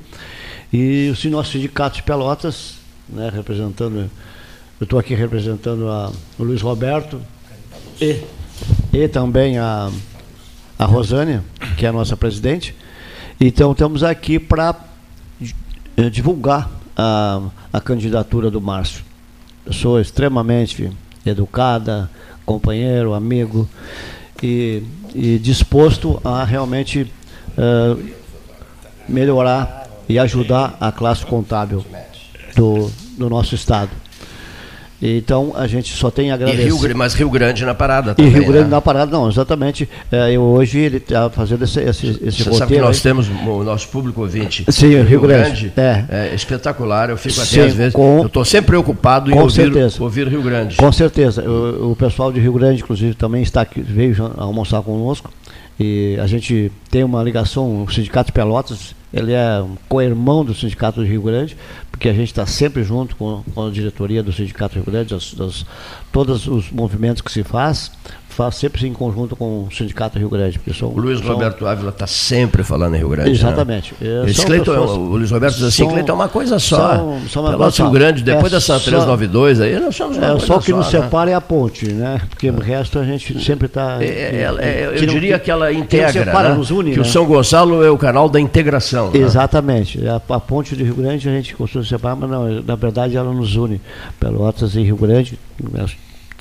[0.73, 2.75] e o nosso sindicato de Pelotas,
[3.09, 4.11] né, representando,
[4.81, 7.21] eu estou aqui representando a, o Luiz Roberto,
[8.01, 8.21] e,
[8.93, 9.91] e também a,
[10.77, 11.45] a Rosânia,
[11.77, 12.75] que é a nossa presidente.
[13.41, 14.75] Então, estamos aqui para
[15.97, 19.05] eh, divulgar a, a candidatura do Márcio.
[19.65, 20.91] Eu sou extremamente
[21.25, 22.11] educada,
[22.45, 23.69] companheiro, amigo
[24.43, 24.83] e,
[25.15, 27.11] e disposto a realmente
[27.57, 28.03] uh,
[29.09, 31.85] melhorar e ajudar a classe contábil
[32.57, 33.91] do, do nosso Estado.
[35.07, 36.65] Então a gente só tem a agradecer.
[36.65, 38.31] Rio, mas Rio Grande na parada também.
[38.31, 38.71] E Rio Grande né?
[38.71, 39.87] na parada, não, exatamente.
[40.11, 42.55] É, eu, hoje ele está fazendo esse, esse, esse Você roteiro.
[42.57, 43.03] Sabe que nós aí.
[43.03, 44.65] temos o nosso público ouvinte.
[44.71, 45.69] Sim, Rio, Rio Grande.
[45.69, 46.31] Grande é.
[46.31, 46.35] é.
[46.35, 47.11] espetacular.
[47.11, 47.93] Eu fico Sim, até às vezes.
[47.93, 50.77] Com, eu estou sempre preocupado em ouvir, ouvir, Rio Grande.
[50.77, 51.43] Com certeza.
[51.43, 55.31] O, o, pessoal de Rio Grande, inclusive, também está aqui, veio almoçar conosco.
[55.79, 60.53] E a gente tem uma ligação, o Sindicato de Pelotas ele é um co-irmão do
[60.53, 61.57] Sindicato do Rio Grande,
[61.91, 65.15] porque a gente está sempre junto com, com, a diretoria do Sindicato do Rio Grande,
[65.37, 65.65] das,
[66.11, 67.93] todos os movimentos que se faz,
[68.35, 70.61] faz sempre em conjunto com o Sindicato do Rio Grande.
[70.77, 71.29] São, o Luiz são...
[71.29, 73.31] Roberto Ávila está sempre falando em Rio Grande.
[73.31, 73.37] Né?
[73.37, 73.95] Exatamente.
[74.01, 74.25] Né?
[74.25, 74.91] Pessoas...
[74.91, 76.97] o Luiz Roberto diz assim, Cleiton é uma coisa só.
[76.97, 80.59] São, são uma Rio Grande, depois é dessa 392 aí, nós somos uma é, Só
[80.59, 81.01] que só, nos né?
[81.01, 82.21] separa é a ponte, né?
[82.29, 83.99] Porque o resto a gente sempre está...
[84.03, 86.55] É, é, é, eu diria que, que ela integra, que, separa, né?
[86.57, 87.03] nos une, que né?
[87.03, 89.11] o São Gonçalo é o canal da integração.
[89.11, 89.21] Né?
[89.21, 90.07] Exatamente.
[90.07, 93.33] A, a, ponte de Rio Grande a gente costuma separar, mas não, na verdade ela
[93.33, 93.81] nos une.
[94.19, 95.39] Pelotas e Rio Grande,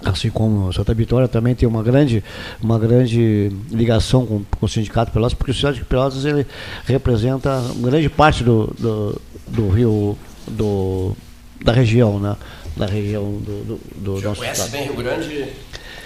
[0.05, 2.23] assim como Santa Vitória também tem uma grande,
[2.61, 6.45] uma grande ligação com, com o Sindicato Pelotas, porque o Sindicato de Pelotas ele
[6.85, 11.15] representa grande parte do, do, do Rio do,
[11.63, 12.35] da região, né?
[12.75, 14.71] Da região do, do, do Já nosso conhece estado.
[14.71, 15.45] bem Rio Grande,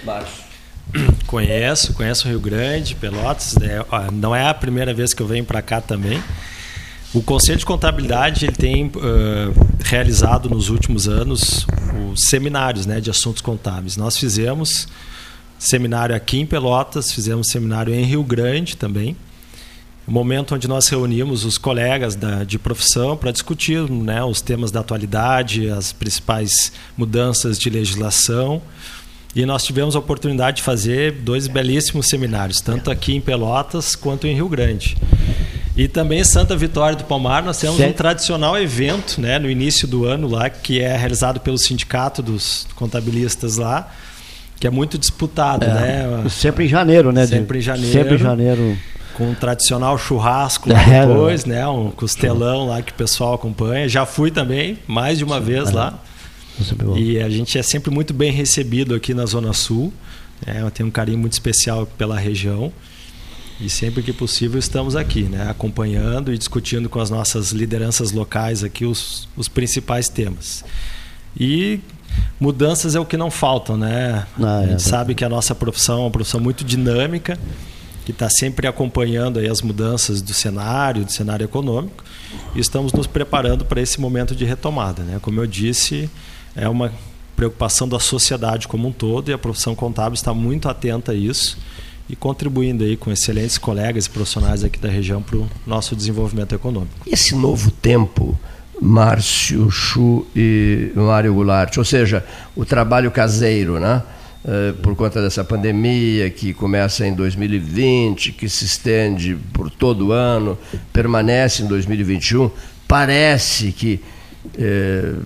[0.04, 0.48] Márcio?
[1.26, 3.56] Conheço, conheço o Rio Grande, Pelotas.
[3.58, 6.22] É, não é a primeira vez que eu venho para cá também.
[7.14, 8.90] O Conselho de Contabilidade ele tem uh,
[9.82, 11.66] realizado nos últimos anos
[12.12, 13.96] os seminários né, de assuntos contábeis.
[13.96, 14.86] Nós fizemos
[15.58, 19.16] seminário aqui em Pelotas, fizemos seminário em Rio Grande também.
[20.06, 24.70] Um momento onde nós reunimos os colegas da, de profissão para discutir né, os temas
[24.70, 28.60] da atualidade, as principais mudanças de legislação.
[29.34, 34.26] E nós tivemos a oportunidade de fazer dois belíssimos seminários, tanto aqui em Pelotas quanto
[34.26, 34.94] em Rio Grande.
[35.78, 40.04] E também Santa Vitória do Palmar, nós temos um tradicional evento né, no início do
[40.04, 43.88] ano lá, que é realizado pelo sindicato dos contabilistas lá,
[44.58, 45.64] que é muito disputado.
[45.64, 46.26] É, né?
[46.28, 47.24] Sempre em janeiro, né?
[47.28, 47.92] Sempre em janeiro.
[47.92, 48.76] Sempre em janeiro.
[49.14, 51.64] Com um tradicional churrasco lá é, depois, né?
[51.68, 53.88] Um costelão lá que o pessoal acompanha.
[53.88, 55.72] Já fui também, mais de uma Sim, vez é.
[55.72, 56.02] lá.
[56.96, 59.92] E a gente é sempre muito bem recebido aqui na Zona Sul.
[60.44, 62.72] É, eu tenho um carinho muito especial pela região.
[63.60, 68.62] E sempre que possível estamos aqui, né, acompanhando e discutindo com as nossas lideranças locais
[68.62, 70.64] aqui os, os principais temas.
[71.38, 71.80] E
[72.38, 74.26] mudanças é o que não faltam, né?
[74.40, 77.36] Ah, a gente é, sabe que a nossa profissão é uma profissão muito dinâmica,
[78.04, 82.04] que está sempre acompanhando aí as mudanças do cenário, do cenário econômico,
[82.54, 85.18] e estamos nos preparando para esse momento de retomada, né?
[85.20, 86.08] Como eu disse,
[86.54, 86.92] é uma
[87.34, 91.58] preocupação da sociedade como um todo e a profissão contábil está muito atenta a isso
[92.08, 96.54] e contribuindo aí com excelentes colegas e profissionais aqui da região para o nosso desenvolvimento
[96.54, 96.94] econômico.
[97.06, 98.38] Esse novo tempo,
[98.80, 102.24] Márcio Chu e Mário Goulart, ou seja,
[102.56, 104.02] o trabalho caseiro, né?
[104.44, 110.12] Uh, por conta dessa pandemia que começa em 2020, que se estende por todo o
[110.12, 110.56] ano,
[110.92, 112.48] permanece em 2021,
[112.86, 114.00] parece que
[114.46, 115.22] uh,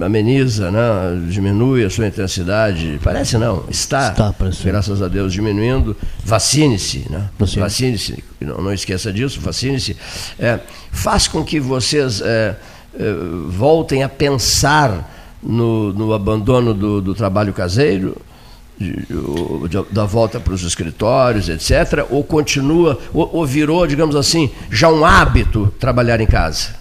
[0.00, 0.80] ameniza, né?
[1.28, 3.00] diminui a sua intensidade.
[3.02, 5.96] Parece não, está, está graças a Deus, diminuindo.
[6.24, 7.28] Vacine-se, né?
[7.38, 9.96] vacine-se, não, não, esqueça disso, vacine-se.
[10.38, 10.60] É,
[10.90, 12.56] faz com que vocês é,
[12.94, 13.14] é,
[13.48, 18.16] voltem a pensar no, no abandono do, do trabalho caseiro,
[19.90, 25.04] da volta para os escritórios, etc., ou continua, ou, ou virou, digamos assim, já um
[25.04, 26.79] hábito trabalhar em casa?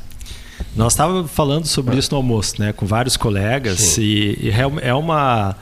[0.76, 4.52] Nós estávamos falando sobre isso no almoço, né, com vários colegas, e, e,
[4.82, 5.56] é uma.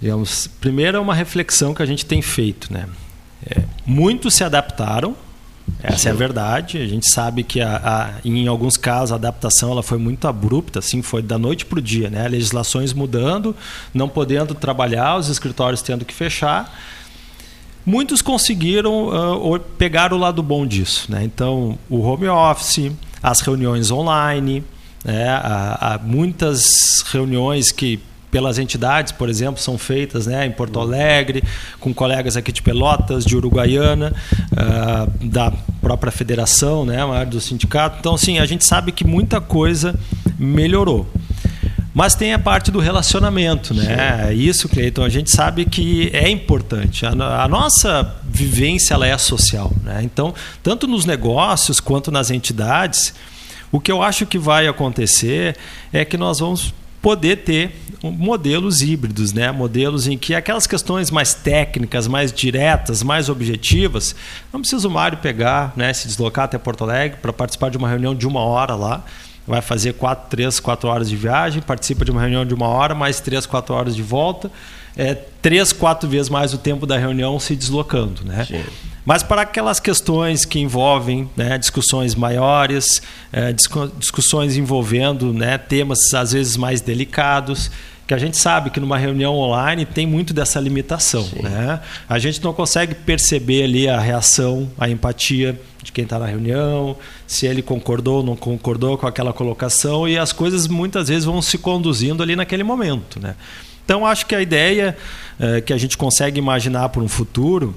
[0.00, 2.72] Digamos, primeiro é uma reflexão que a gente tem feito.
[2.72, 2.88] Né?
[3.48, 5.14] É, muitos se adaptaram,
[5.82, 6.78] essa é a verdade.
[6.78, 10.78] A gente sabe que a, a, em alguns casos a adaptação ela foi muito abrupta,
[10.78, 12.08] assim, foi da noite para o dia.
[12.10, 12.26] Né?
[12.28, 13.54] Legislações mudando,
[13.92, 16.72] não podendo trabalhar, os escritórios tendo que fechar.
[17.84, 21.10] Muitos conseguiram uh, pegar o lado bom disso.
[21.10, 21.24] Né?
[21.24, 24.64] Então, o home office, as reuniões online,
[25.04, 25.28] né?
[25.28, 28.00] há, há muitas reuniões que
[28.32, 31.44] pelas entidades, por exemplo, são feitas né, em Porto Alegre,
[31.78, 34.10] com colegas aqui de Pelotas, de Uruguaiana,
[34.52, 35.52] uh, da
[35.82, 36.96] própria federação, né,
[37.26, 37.98] do sindicato.
[38.00, 39.94] Então, sim, a gente sabe que muita coisa
[40.38, 41.06] melhorou.
[41.94, 44.28] Mas tem a parte do relacionamento, né?
[44.28, 44.34] Sim.
[44.34, 47.04] Isso, Cleiton, a gente sabe que é importante.
[47.04, 47.10] A,
[47.42, 50.00] a, nossa vivência ela é social, né?
[50.02, 53.14] Então, tanto nos negócios quanto nas entidades,
[53.70, 55.56] o que eu acho que vai acontecer
[55.92, 56.72] é que nós vamos
[57.02, 59.50] poder ter modelos híbridos, né?
[59.50, 64.14] modelos em que aquelas questões mais técnicas, mais diretas, mais objetivas,
[64.52, 67.88] não precisa o Mário pegar, né, se deslocar até Porto Alegre para participar de uma
[67.88, 69.04] reunião de uma hora lá
[69.46, 72.94] vai fazer quatro, três, quatro horas de viagem, participa de uma reunião de uma hora,
[72.94, 74.50] mais três, quatro horas de volta,
[74.96, 78.44] é, três, quatro vezes mais o tempo da reunião se deslocando, né?
[78.44, 78.62] Sim.
[79.04, 83.52] Mas para aquelas questões que envolvem né, discussões maiores, é,
[83.98, 87.68] discussões envolvendo né, temas às vezes mais delicados,
[88.06, 91.28] que a gente sabe que numa reunião online tem muito dessa limitação.
[91.40, 91.80] Né?
[92.08, 96.96] A gente não consegue perceber ali a reação, a empatia de quem está na reunião,
[97.26, 101.42] se ele concordou ou não concordou com aquela colocação, e as coisas muitas vezes vão
[101.42, 103.20] se conduzindo ali naquele momento.
[103.20, 103.34] Né?
[103.84, 104.96] Então, acho que a ideia
[105.38, 107.74] é, que a gente consegue imaginar para um futuro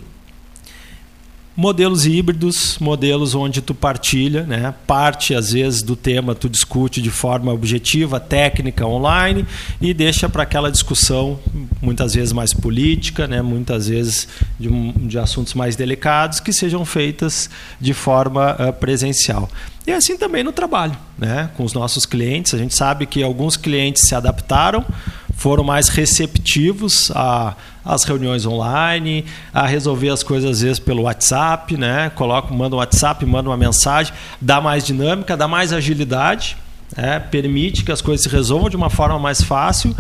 [1.55, 4.73] modelos híbridos, modelos onde tu partilha, né?
[4.85, 9.45] parte às vezes do tema tu discute de forma objetiva, técnica, online
[9.79, 11.39] e deixa para aquela discussão
[11.81, 13.41] muitas vezes mais política, né?
[13.41, 14.27] muitas vezes
[14.59, 17.49] de, de assuntos mais delicados que sejam feitas
[17.79, 19.49] de forma uh, presencial.
[19.87, 21.49] E assim também no trabalho, né?
[21.55, 22.53] com os nossos clientes.
[22.53, 24.83] A gente sabe que alguns clientes se adaptaram,
[25.35, 27.11] foram mais receptivos
[27.83, 32.09] as reuniões online, a resolver as coisas às vezes pelo WhatsApp, né?
[32.15, 34.11] Coloca, manda um WhatsApp, manda uma mensagem,
[34.41, 36.57] dá mais dinâmica, dá mais agilidade.
[36.95, 39.95] é, permite que as coisas se resolvam de uma forma mais fácil,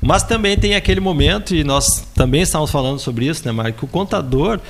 [0.00, 3.84] mas também tem aquele momento, e nós também estamos falando sobre isso, né, Mário, que
[3.84, 4.60] o contador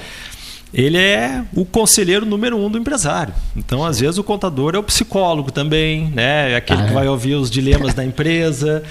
[0.72, 3.32] ele é o conselheiro número um do empresário.
[3.56, 6.52] Então, às vezes, o contador é o psicólogo também, né?
[6.52, 6.94] É aquele ah, que é?
[6.94, 8.82] vai ouvir os dilemas da empresa.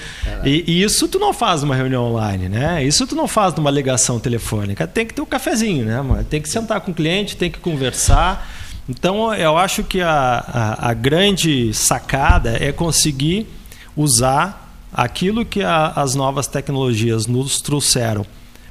[0.44, 2.84] E, e, isso tu não faz numa reunião online, né?
[2.84, 4.88] Isso tu não faz numa ligação telefônica.
[4.88, 6.26] Tem que ter um cafezinho, né?
[6.30, 8.50] Tem que sentar com o cliente, tem que conversar.
[8.90, 13.48] Então, eu acho que a, a, a grande sacada é conseguir
[13.96, 18.26] usar aquilo que a, as novas tecnologias nos trouxeram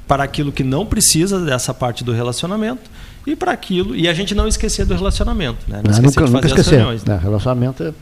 [0.07, 2.89] para aquilo que não precisa dessa parte do relacionamento
[3.25, 5.81] e para aquilo e a gente não esquecer do relacionamento, né?
[5.83, 6.75] Não, não esquecer nunca, nunca esquecer.
[6.77, 7.19] Reuniões, né?
[7.21, 7.93] Relacionamento, é,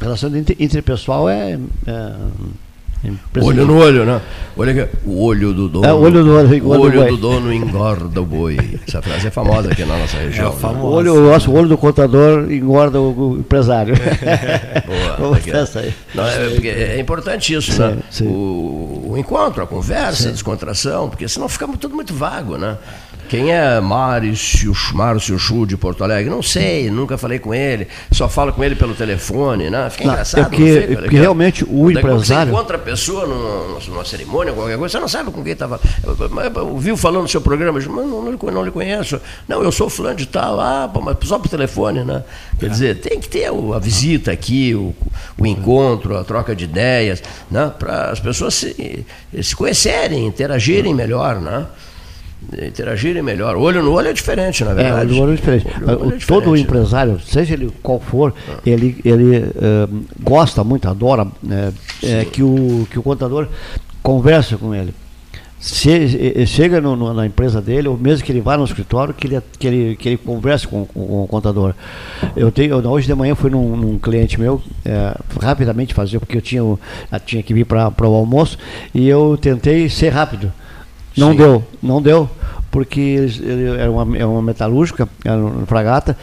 [0.00, 2.14] relação interpessoal é, é
[3.40, 4.20] Olho no olho, né?
[4.56, 5.86] Olha o olho do dono.
[5.86, 8.80] É, o olho do olho, o olho do dono engorda o boi.
[8.86, 10.52] Essa frase é famosa aqui na nossa é região.
[10.52, 10.80] É né?
[10.80, 13.94] o, olho, o nosso olho do contador engorda o, o empresário.
[15.16, 15.36] Boa.
[15.76, 15.94] aí.
[16.12, 17.98] Não, é, é, importante isso, sim, né?
[18.10, 18.26] Sim.
[18.26, 20.28] O, o, encontro, a conversa, sim.
[20.30, 22.76] a descontração, porque senão fica tudo muito vago, né?
[23.28, 26.30] Quem é Márcio, Márcio Chu de Porto Alegre?
[26.30, 29.90] Não sei, nunca falei com ele, só falo com ele pelo telefone, né?
[29.90, 30.40] Fica não, engraçado.
[30.40, 32.50] É porque, não fica, porque realmente o empresário.
[32.50, 35.78] Você encontra a pessoa numa, numa cerimônia, qualquer coisa, você não sabe com quem estava.
[36.62, 39.20] Ouviu falando no seu programa, mas não, não, não, lhe conheço.
[39.46, 42.24] Não, eu sou fulano de tal, ah, mas só por telefone, né?
[42.58, 42.68] Quer é.
[42.70, 44.94] dizer, tem que ter a visita aqui, o,
[45.38, 47.70] o encontro, a troca de ideias, né?
[47.78, 49.06] para as pessoas se,
[49.42, 51.66] se conhecerem, interagirem melhor, né?
[52.62, 53.56] Interagirem melhor.
[53.56, 54.96] Olho no olho é diferente, na verdade.
[54.96, 55.66] É, olho no olho é diferente.
[55.66, 57.20] Olho olho é Todo diferente, empresário, né?
[57.24, 58.58] seja ele qual for, ah.
[58.64, 61.72] ele, ele uh, gosta muito, adora né,
[62.02, 63.48] é, que, o, que o contador
[64.02, 64.94] converse com ele.
[65.60, 69.26] Se, chega no, no, na empresa dele, ou mesmo que ele vá no escritório, que
[69.26, 71.74] ele, que ele, que ele converse com, com, com o contador.
[72.36, 76.40] Eu tenho, hoje de manhã fui num, num cliente meu, é, rapidamente fazer, porque eu
[76.40, 76.78] tinha, eu
[77.26, 78.56] tinha que vir para o almoço,
[78.94, 80.52] e eu tentei ser rápido.
[81.18, 81.36] Não Sim.
[81.36, 82.30] deu, não deu,
[82.70, 86.16] porque eles, ele era uma, era uma metalúrgica, era uma fragata,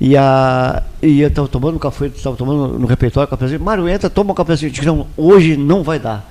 [0.00, 4.32] e, a, e eu estava tomando café, estava tomando no refeitório cafezinho, Mário, entra, toma
[4.32, 4.70] um cafezinho.
[4.70, 6.28] Disse, não, hoje não vai dar.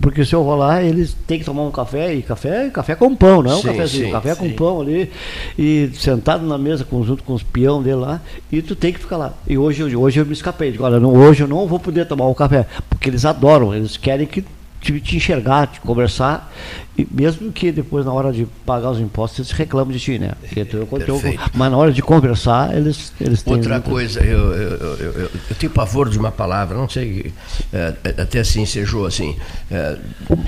[0.00, 3.42] Porque se eu rolar, eles têm que tomar um café, e café, café com pão,
[3.42, 4.40] não é um sim, cafezinho, sim, café sim.
[4.40, 5.10] com pão ali,
[5.58, 9.18] e sentado na mesa junto com os peão dele lá, e tu tem que ficar
[9.18, 9.34] lá.
[9.46, 12.26] E hoje, hoje eu me escapei, digo, olha, não, hoje eu não vou poder tomar
[12.26, 14.42] o café, porque eles adoram, eles querem que
[14.84, 16.52] te, te, enxergar, te conversar,
[16.96, 20.32] e mesmo que depois, na hora de pagar os impostos, eles reclamam de ti, né?
[20.54, 23.54] Eu, mas na hora de conversar, eles, eles têm.
[23.54, 23.90] Outra muito...
[23.90, 27.32] coisa, eu, eu, eu, eu, tenho pavor de uma palavra, não sei,
[27.72, 29.34] é, é até assim ensejou assim.
[29.70, 29.96] É,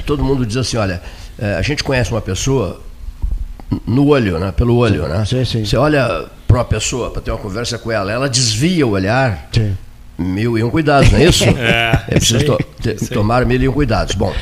[0.04, 1.00] todo mundo diz assim: olha,
[1.38, 2.80] é, a gente conhece uma pessoa
[3.86, 4.52] no olho, né?
[4.52, 5.24] Pelo olho, né?
[5.24, 5.64] Sim, sim.
[5.64, 9.48] Você olha para uma pessoa para ter uma conversa com ela, ela desvia o olhar.
[9.52, 9.74] Sim
[10.18, 11.44] Mil e um cuidados, não é isso?
[11.58, 12.58] é, é preciso to
[13.12, 14.14] tomar mil e um cuidados.
[14.14, 14.32] Bom,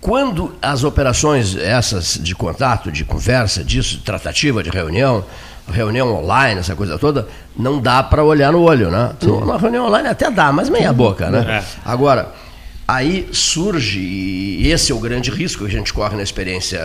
[0.00, 5.24] quando as operações essas de contato, de conversa, disso, de tratativa, de reunião,
[5.70, 9.12] reunião online, essa coisa toda, não dá para olhar no olho, né?
[9.22, 11.62] Uma reunião online até dá, mas meia boca, né?
[11.62, 11.64] É.
[11.84, 12.32] Agora,
[12.86, 16.80] aí surge, e esse é o grande risco que a gente corre na experiência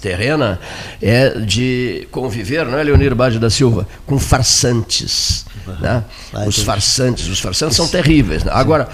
[0.00, 0.60] terrena,
[1.00, 5.46] é de conviver, não é, Leonir Bade da Silva, com farsantes.
[5.74, 6.04] Né?
[6.46, 8.44] Os farsantes, os farsantes são terríveis.
[8.44, 8.50] Né?
[8.54, 8.88] Agora,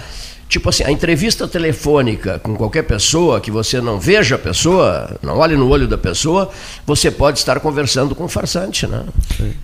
[0.48, 5.38] tipo assim, a entrevista telefônica com qualquer pessoa, que você não veja a pessoa, não
[5.38, 6.50] olhe no olho da pessoa,
[6.86, 8.86] você pode estar conversando com um farsante.
[8.86, 9.04] Né?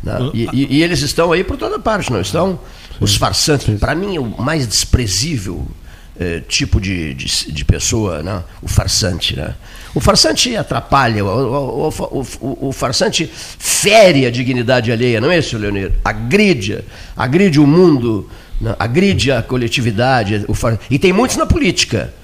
[0.02, 0.30] né?
[0.34, 2.58] E, e, e, eles estão aí por toda parte, não estão?
[3.00, 5.66] Os farsantes, para mim, o mais desprezível
[6.18, 8.42] eh, tipo de, de, de, pessoa, né?
[8.60, 9.34] o farsante.
[9.34, 9.54] Né?
[9.94, 15.58] O farsante atrapalha, o, o, o, o, farsante fere a dignidade alheia, não é isso,
[15.58, 15.92] Leonir?
[16.04, 16.84] Agride,
[17.16, 18.28] agride o mundo,
[18.60, 18.76] né?
[18.78, 20.44] agride a coletividade.
[20.54, 20.78] Far...
[20.88, 22.14] E tem muitos na política.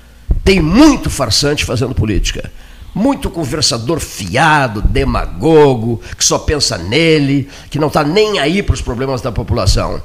[0.44, 2.52] Tem muito farsante fazendo política.
[2.94, 8.80] Muito conversador fiado, demagogo, que só pensa nele, que não está nem aí para os
[8.80, 10.00] problemas da população.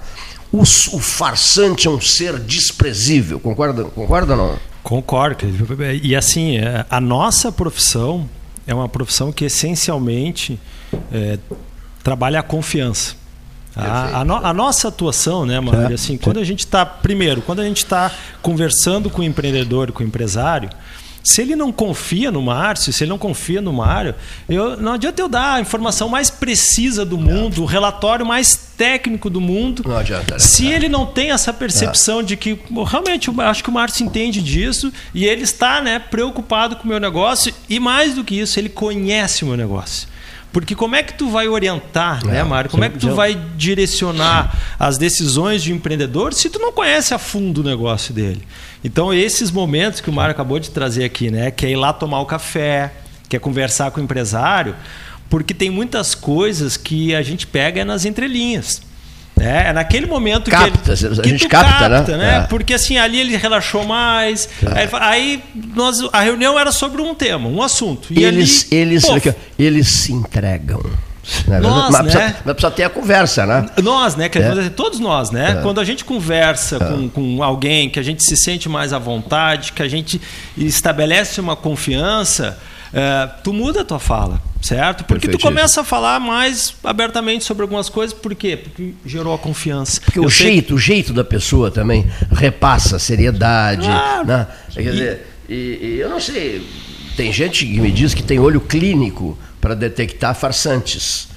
[0.52, 4.60] O, o, farsante é um ser desprezível, concorda, concorda ou não?
[4.84, 5.46] Concordo.
[6.04, 8.30] E assim, é, a nossa profissão
[8.68, 10.60] é uma profissão que essencialmente
[11.12, 11.40] é,
[12.04, 13.16] trabalha a confiança.
[13.74, 17.62] A, a, no, a, nossa atuação, né, Mário, assim, quando a gente está, primeiro, quando
[17.62, 20.70] a gente está conversando com o empreendedor, com o empresário,
[21.24, 24.16] se ele não confia no Márcio, se ele não confia no Mário,
[24.50, 29.30] eu, não adianta eu dar a informação mais precisa do mundo, o relatório mais técnico
[29.30, 29.84] do mundo.
[29.86, 30.34] Não adianta.
[30.34, 30.40] Né?
[30.40, 32.24] Se ele não tem essa percepção é.
[32.24, 36.76] de que realmente eu acho que o Márcio entende disso e ele está né, preocupado
[36.76, 40.11] com o meu negócio e mais do que isso, ele conhece o meu negócio.
[40.52, 42.70] Porque como é que tu vai orientar, né, Mário?
[42.70, 47.14] Como é que tu vai direcionar as decisões de um empreendedor se tu não conhece
[47.14, 48.42] a fundo o negócio dele?
[48.84, 51.52] Então, esses momentos que o Mário acabou de trazer aqui, né?
[51.52, 52.92] Que é ir lá tomar o café,
[53.30, 54.76] que é conversar com o empresário,
[55.30, 58.82] porque tem muitas coisas que a gente pega nas entrelinhas.
[59.40, 61.98] É, é naquele momento capta, que, ele, a gente capta, né?
[61.98, 62.18] capta, né?
[62.18, 62.38] né?
[62.38, 62.42] É.
[62.42, 64.48] Porque assim, ali ele relaxou mais.
[64.64, 64.80] É.
[64.80, 65.44] Aí, aí,
[65.76, 68.08] nós, a reunião era sobre um tema, um assunto.
[68.12, 69.04] E eles, ali, eles,
[69.58, 70.82] eles se entregam.
[71.48, 71.60] Né?
[71.60, 72.12] Nós, mas, né?
[72.12, 73.66] Precisa, precisa ter a conversa, né?
[73.82, 74.26] Nós, né?
[74.26, 74.70] É.
[74.70, 75.58] Todos nós, né?
[75.58, 75.62] É.
[75.62, 76.80] Quando a gente conversa é.
[76.80, 80.20] com, com alguém, que a gente se sente mais à vontade, que a gente
[80.58, 82.58] estabelece uma confiança,
[82.94, 85.04] é, tu muda a tua fala, certo?
[85.04, 88.56] Porque tu começa a falar mais abertamente sobre algumas coisas, por quê?
[88.56, 90.00] Porque gerou a confiança.
[90.02, 94.28] Porque Eu o jeito, o jeito da pessoa também repassa a seriedade, claro.
[94.28, 94.48] né?
[94.74, 94.92] Quer e...
[94.92, 96.66] dizer, e, e eu não sei,
[97.18, 101.28] tem gente que me diz que tem olho clínico para detectar farsantes.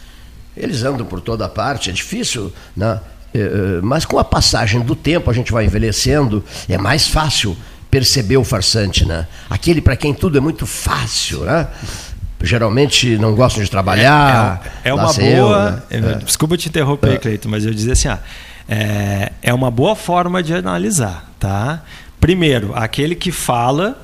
[0.57, 3.01] Eles andam por toda parte, é difícil, né?
[3.35, 7.57] É, é, mas com a passagem do tempo, a gente vai envelhecendo, é mais fácil
[7.91, 9.27] perceber o farsante, né?
[9.51, 11.69] Aquele para quem tudo é muito fácil, né?
[12.45, 14.63] Geralmente não gostam de trabalhar.
[14.85, 15.85] É, é, é uma boa.
[15.91, 16.13] Eu, né?
[16.21, 16.25] é.
[16.25, 17.19] Desculpa te interromper, é.
[17.19, 18.19] Cleito, mas eu dizer assim, ah,
[18.69, 21.83] é, é uma boa forma de analisar, tá?
[22.21, 23.99] Primeiro, aquele que fala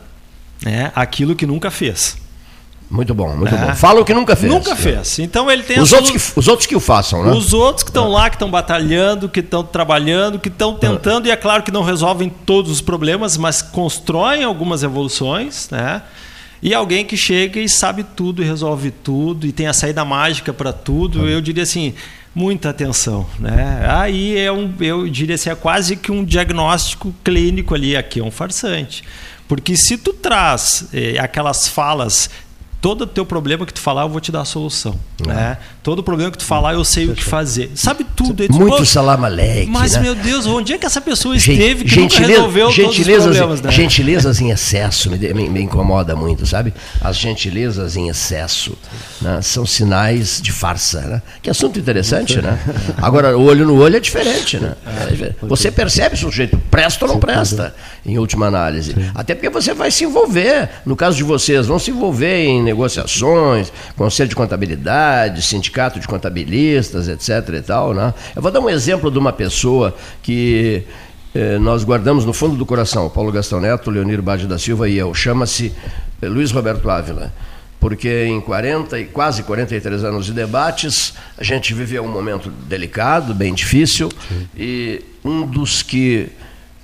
[0.62, 2.18] né, aquilo que nunca fez.
[2.90, 3.58] Muito bom, muito é.
[3.58, 3.74] bom.
[3.76, 4.52] Fala o que nunca fez.
[4.52, 5.20] Nunca fez.
[5.20, 7.30] Então ele tem os, outros que, os outros que o façam, né?
[7.30, 8.08] Os outros que estão é.
[8.08, 11.28] lá, que estão batalhando, que estão trabalhando, que estão tentando, é.
[11.28, 16.02] e é claro que não resolvem todos os problemas, mas constroem algumas evoluções, né?
[16.62, 20.52] E alguém que chega e sabe tudo e resolve tudo e tem a saída mágica
[20.52, 21.94] para tudo, eu diria assim,
[22.34, 23.86] muita atenção, né?
[23.88, 28.24] Aí é um, eu diria assim, é quase que um diagnóstico clínico ali, aqui é
[28.24, 29.02] um farsante.
[29.48, 32.30] Porque se tu traz eh, aquelas falas
[32.80, 34.98] todo o teu problema que tu falar, eu vou te dar a solução.
[35.22, 35.28] É.
[35.28, 35.58] Né?
[35.82, 37.70] Todo problema que tu falar, eu sei o que fazer.
[37.74, 38.44] Sabe tudo.
[38.50, 39.70] Muito salamaleque.
[39.70, 40.00] Mas, né?
[40.00, 43.60] meu Deus, onde é que essa pessoa esteve que nunca resolveu gentilezas, todos os problemas?
[43.60, 43.70] Né?
[43.70, 46.72] Gentilezas em excesso me, me, me, incomoda muito, sabe?
[47.00, 48.76] As gentilezas em excesso
[49.20, 49.40] né?
[49.42, 51.00] são sinais de farsa.
[51.02, 51.22] Né?
[51.42, 52.58] Que assunto interessante, né?
[52.96, 54.74] Agora, o olho no olho é diferente, né?
[54.86, 57.74] É, você percebe se o sujeito presta ou não presta,
[58.04, 58.94] em última análise.
[59.14, 63.72] Até porque você vai se envolver, no caso de vocês, vão se envolver em negociações,
[63.96, 67.54] conselho de contabilidade, sindicato de contabilistas, etc.
[67.56, 67.94] e tal.
[67.94, 68.12] Né?
[68.34, 70.84] Eu vou dar um exemplo de uma pessoa que
[71.34, 74.96] eh, nós guardamos no fundo do coração, Paulo Gastão Neto, Leonir Bade da Silva e
[74.96, 75.14] eu.
[75.14, 75.72] Chama-se
[76.22, 77.32] eh, Luiz Roberto Ávila
[77.80, 83.34] porque em 40 e quase 43 anos de debates, a gente viveu um momento delicado,
[83.34, 84.48] bem difícil, Sim.
[84.54, 86.28] e um dos que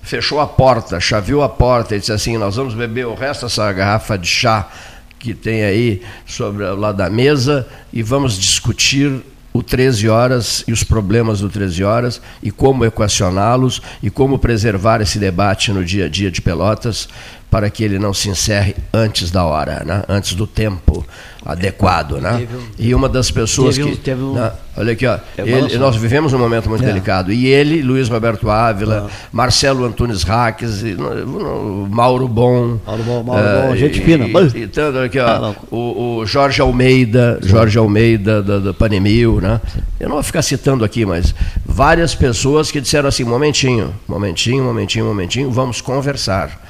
[0.06, 3.70] fechou a porta, chaveou a porta e disse assim: Nós vamos beber o resto dessa
[3.72, 4.68] garrafa de chá
[5.18, 9.20] que tem aí sobre lá da mesa e vamos discutir
[9.52, 15.00] o 13 horas e os problemas do 13 horas e como equacioná-los e como preservar
[15.00, 17.08] esse debate no dia a dia de Pelotas
[17.51, 20.02] para que ele não se encerre antes da hora, né?
[20.09, 21.05] antes do tempo
[21.44, 22.20] adequado.
[22.20, 22.47] Né?
[22.78, 23.97] e uma das pessoas que.
[23.97, 24.52] Teve um, né?
[24.77, 26.86] Olha aqui, ó, ele, nós vivemos um momento muito é.
[26.86, 27.32] delicado.
[27.32, 29.28] E ele, Luiz Roberto Ávila, ah.
[29.32, 30.82] Marcelo Antunes Raques,
[31.89, 32.78] Mauro Bom.
[32.85, 34.27] Mauro Bom, Mauro uh, gente fina.
[34.27, 39.40] E, e tanto aqui, ó, ah, o, o, Jorge Almeida, Jorge Almeida da, da Panemil,
[39.40, 39.60] né?
[39.98, 45.06] Eu não vou ficar citando aqui, mas várias pessoas que disseram assim: momentinho, momentinho, momentinho,
[45.06, 46.66] momentinho, vamos conversar.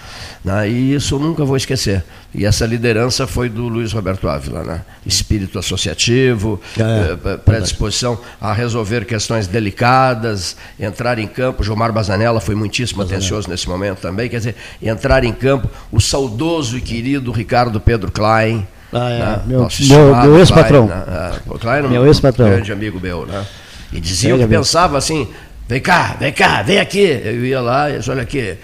[0.47, 0.69] Né?
[0.69, 2.05] E isso eu nunca vou esquecer.
[2.33, 4.63] E essa liderança foi do Luiz Roberto Ávila.
[4.63, 4.81] Né?
[5.05, 11.65] Espírito associativo, é, eh, predisposição a resolver questões delicadas, entrar em campo.
[11.65, 13.19] Gilmar Bazanella foi muitíssimo Bazanella.
[13.19, 14.29] atencioso nesse momento também.
[14.29, 15.69] Quer dizer, entrar em campo.
[15.91, 18.69] O saudoso e querido Ricardo Pedro Klein.
[18.93, 19.19] Ah, é.
[19.19, 19.43] né?
[19.47, 20.87] Meu, meu, meu ex-patrão.
[20.87, 21.05] Né?
[21.09, 22.49] É, Klein, meu ex-patrão.
[22.51, 23.27] grande amigo meu.
[23.27, 23.45] Né?
[23.93, 25.27] E dizia que pensava assim:
[25.67, 27.03] vem cá, vem cá, vem aqui.
[27.03, 28.57] Eu ia lá e disse, olha aqui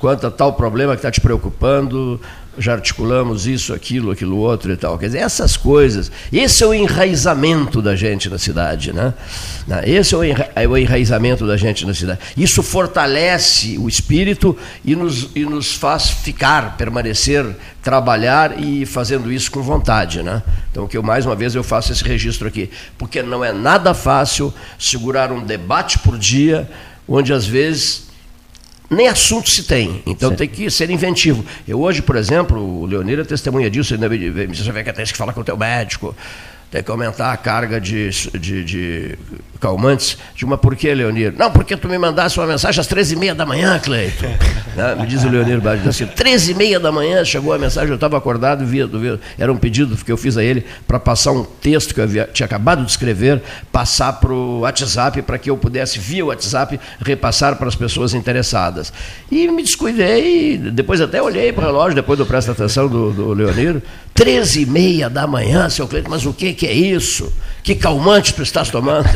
[0.00, 2.18] quanto a tal problema que está te preocupando,
[2.58, 4.98] já articulamos isso, aquilo, aquilo outro e tal.
[4.98, 9.12] Quer dizer, essas coisas, esse é o enraizamento da gente na cidade, né?
[9.84, 12.18] Esse é é o enraizamento da gente na cidade.
[12.34, 17.44] Isso fortalece o espírito e nos, e nos faz ficar, permanecer,
[17.82, 20.42] trabalhar e fazendo isso com vontade, né?
[20.70, 23.92] Então, que eu mais uma vez eu faço esse registro aqui, porque não é nada
[23.92, 26.68] fácil segurar um debate por dia,
[27.06, 28.09] onde às vezes
[28.90, 30.02] nem assunto se tem.
[30.04, 30.36] Então Sim.
[30.36, 31.44] tem que ser inventivo.
[31.66, 35.32] Eu hoje, por exemplo, o Leonir é testemunha disso, você vê que tem que falar
[35.32, 36.14] com o teu médico,
[36.70, 39.18] tem que aumentar a carga de, de, de
[39.60, 40.16] calmantes.
[40.34, 41.34] De uma, por que, Leonir?
[41.36, 44.26] Não, porque tu me mandasse uma mensagem às 13h30 da manhã, Cleiton.
[44.74, 44.94] né?
[44.94, 48.64] Me diz o Leonir Bade assim, 13h30 da manhã chegou a mensagem, eu estava acordado,
[48.64, 52.00] via, via, era um pedido que eu fiz a ele para passar um texto que
[52.00, 56.24] eu havia, tinha acabado de escrever, passar para o WhatsApp, para que eu pudesse, via
[56.24, 58.92] WhatsApp, repassar para as pessoas interessadas.
[59.30, 63.32] E me descuidei, depois até olhei para o relógio, depois do Presta Atenção do, do
[63.32, 63.82] Leonir,
[64.14, 67.32] 13 e meia da manhã, seu Cleiton, mas o que, que é isso?
[67.62, 69.08] Que calmante tu estás tomando?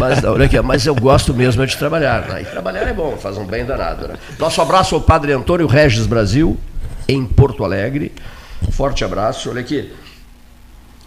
[0.00, 2.28] Mas, não, olha aqui, mas eu gosto mesmo de trabalhar.
[2.28, 2.42] Né?
[2.42, 4.08] E trabalhar é bom, faz um bem danado.
[4.08, 4.14] Né?
[4.38, 6.58] Nosso abraço ao Padre Antônio Regis Brasil,
[7.08, 8.12] em Porto Alegre.
[8.72, 9.50] Forte abraço.
[9.50, 9.92] Olha aqui.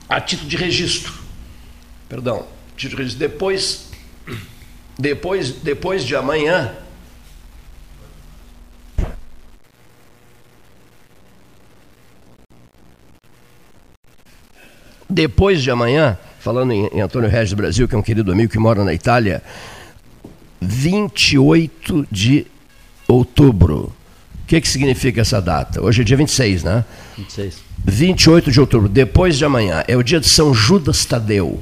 [0.07, 1.13] A título de registro.
[2.07, 2.45] Perdão,
[2.75, 3.27] título de registro.
[3.27, 3.89] Depois,
[4.97, 6.71] depois, depois de amanhã,
[15.09, 16.17] Depois de amanhã,
[16.48, 19.44] falando em, em Antônio Regis Brasil, que é um querido amigo que mora na Itália,
[20.61, 22.48] 28 de
[23.06, 23.94] outubro.
[24.44, 25.84] O que, que significa essa data?
[25.84, 26.86] Hoje é dia 26, né?
[27.18, 27.57] 26.
[27.84, 31.61] 28 de outubro, depois de amanhã, é o dia de São Judas Tadeu.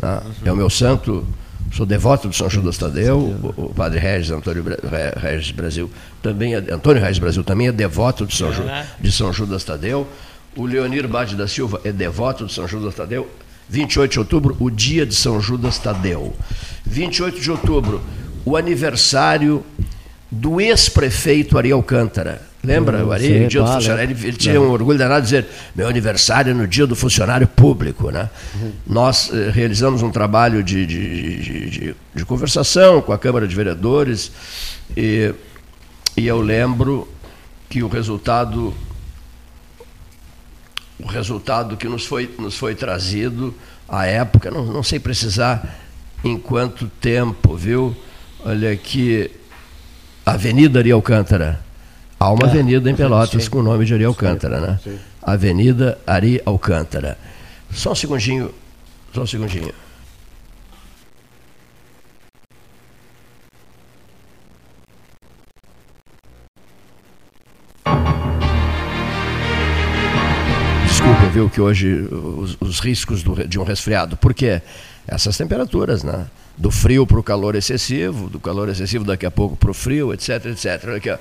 [0.00, 0.22] Né?
[0.44, 1.26] É o meu santo,
[1.72, 4.64] sou devoto de São Judas Tadeu, o, o padre Regis, Antônio
[5.20, 5.90] Regis Brasil,
[6.22, 8.62] também é, Antônio Regis Brasil também é devoto de São, Ju,
[9.00, 10.06] de São Judas Tadeu.
[10.54, 13.28] O Leonir Bade da Silva é devoto de São Judas Tadeu.
[13.70, 16.34] 28 de outubro, o dia de São Judas Tadeu.
[16.84, 18.02] 28 de outubro,
[18.44, 19.64] o aniversário
[20.28, 22.42] do ex-prefeito Ari Alcântara.
[22.64, 23.26] Lembra, o Ari?
[23.26, 26.54] Sim, dia do funcionário, ele, ele tinha um orgulho danado de dizer: meu aniversário é
[26.54, 28.10] no dia do funcionário público.
[28.10, 28.28] Né?
[28.54, 28.72] Uhum.
[28.86, 34.30] Nós eh, realizamos um trabalho de, de, de, de, conversação com a Câmara de Vereadores
[34.94, 35.32] e,
[36.16, 37.08] e eu lembro
[37.68, 38.74] que o resultado
[41.02, 43.54] o resultado que nos foi, nos foi trazido
[43.88, 45.78] à época, não, não sei precisar
[46.24, 47.96] em quanto tempo, viu?
[48.44, 49.30] Olha aqui,
[50.24, 51.60] Avenida Ari Alcântara.
[52.18, 53.50] Há uma ah, avenida em Pelotas sim.
[53.50, 54.80] com o nome de Ari Alcântara, né?
[54.84, 54.98] Sim.
[55.22, 57.18] Avenida Ari Alcântara.
[57.72, 58.52] Só um segundinho,
[59.14, 59.72] só um segundinho.
[71.30, 74.16] Viu que hoje os, os riscos do, de um resfriado.
[74.16, 74.60] Por quê?
[75.06, 76.26] Essas temperaturas, né?
[76.58, 80.12] Do frio para o calor excessivo, do calor excessivo daqui a pouco para o frio,
[80.12, 80.84] etc, etc.
[80.84, 81.18] Olha aqui, ó.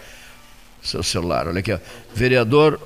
[0.81, 1.79] Seu celular, olha aqui, ó.
[2.13, 2.79] Vereador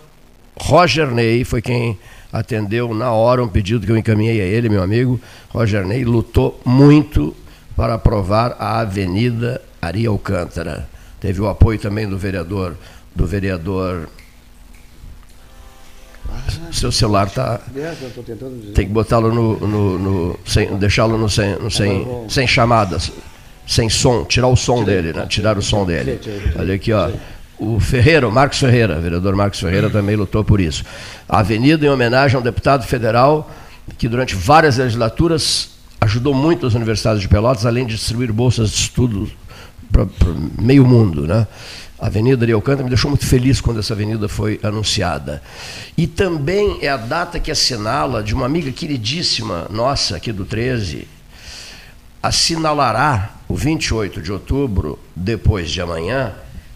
[0.56, 1.98] Roger Ney foi quem
[2.32, 5.20] atendeu na hora um pedido que eu encaminhei a ele, meu amigo.
[5.50, 7.36] Roger Ney lutou muito
[7.76, 10.88] para aprovar a Avenida Ari Alcântara.
[11.20, 12.76] Teve o apoio também do vereador,
[13.16, 14.10] do vereador
[16.72, 17.60] seu celular está.
[18.74, 19.60] Tem que botá-lo no.
[19.60, 23.12] no, no sem, deixá-lo no sem, no sem, sem chamadas,
[23.68, 25.26] sem som, tirar o som dele, né?
[25.28, 26.20] Tirar o som dele.
[26.58, 27.10] Olha aqui, ó.
[27.60, 30.84] O Ferreira, Marcos Ferreira, vereador Marcos Ferreira também lutou por isso.
[31.30, 33.50] A avenida em homenagem a um deputado federal
[33.98, 35.70] que durante várias legislaturas
[36.02, 39.32] ajudou muito as universidades de Pelotas, além de distribuir bolsas de estudo
[39.92, 40.08] para
[40.60, 41.48] meio mundo, né?
[42.04, 45.42] A Avenida de Alcântara, me deixou muito feliz quando essa avenida foi anunciada.
[45.96, 51.08] E também é a data que assinala, de uma amiga queridíssima nossa aqui do 13,
[52.22, 56.34] assinalará o 28 de outubro, depois de amanhã,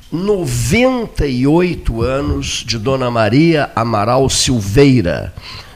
[0.10, 5.34] 98 anos de Dona Maria Amaral Silveira,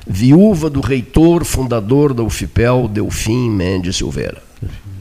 [0.07, 4.41] viúva do reitor fundador da UFIPEL, Delfim Mendes Silveira.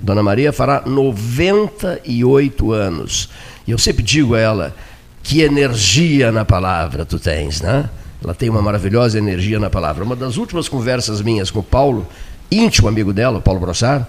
[0.02, 3.28] Dona Maria fará 98 anos.
[3.70, 4.74] E eu sempre digo a ela,
[5.22, 7.88] que energia na palavra tu tens, né?
[8.20, 10.02] Ela tem uma maravilhosa energia na palavra.
[10.02, 12.04] Uma das últimas conversas minhas com o Paulo,
[12.50, 14.04] íntimo amigo dela, o Paulo Brossard,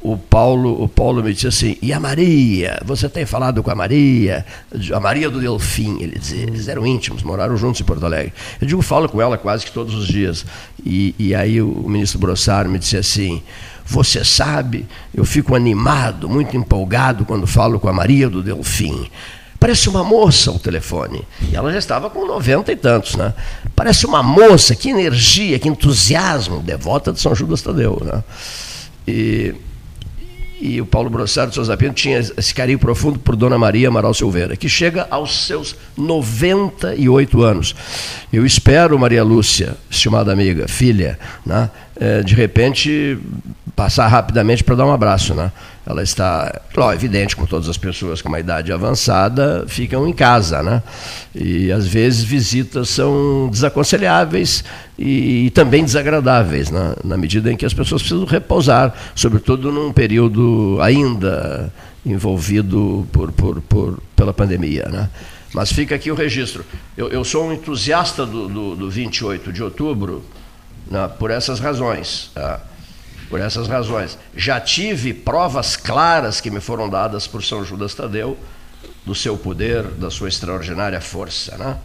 [0.00, 2.80] o Paulo, o Paulo me disse assim: e a Maria?
[2.86, 4.46] Você tem falado com a Maria?
[4.94, 6.18] A Maria do Delfim, ele.
[6.32, 8.32] Eles eram íntimos, moraram juntos em Porto Alegre.
[8.62, 10.46] Eu digo, falo com ela quase que todos os dias.
[10.82, 13.42] E, e aí o ministro Brossard me disse assim:
[13.84, 19.10] você sabe, eu fico animado, muito empolgado quando falo com a Maria do Delfim.
[19.58, 21.22] Parece uma moça ao telefone.
[21.50, 23.32] E ela já estava com 90 e tantos, né?
[23.76, 28.24] Parece uma moça, que energia, que entusiasmo, devota de São Judas Tadeu, né?
[29.06, 29.54] E
[30.62, 34.14] e o Paulo Brossard de Souza Pinto tinha esse carinho profundo por Dona Maria Amaral
[34.14, 37.74] Silveira, que chega aos seus 98 anos.
[38.32, 43.18] Eu espero, Maria Lúcia, estimada amiga, filha, né, é, de repente
[43.74, 45.34] passar rapidamente para dar um abraço.
[45.34, 45.50] Né?
[45.84, 50.62] Ela está, claro, evidente, com todas as pessoas com uma idade avançada, ficam em casa.
[50.62, 50.80] Né?
[51.34, 54.62] E às vezes visitas são desaconselháveis
[55.02, 59.92] e, e também desagradáveis, na, na medida em que as pessoas precisam repousar, sobretudo num
[59.92, 61.72] período ainda
[62.06, 64.88] envolvido por, por, por, pela pandemia.
[64.88, 65.10] Né?
[65.52, 66.64] Mas fica aqui o registro.
[66.96, 70.24] Eu, eu sou um entusiasta do, do, do 28 de outubro
[70.90, 72.30] né, por essas razões.
[72.34, 72.60] Tá?
[73.28, 74.18] Por essas razões.
[74.36, 78.36] Já tive provas claras que me foram dadas por São Judas Tadeu
[79.04, 81.56] do seu poder, da sua extraordinária força.
[81.56, 81.76] Né?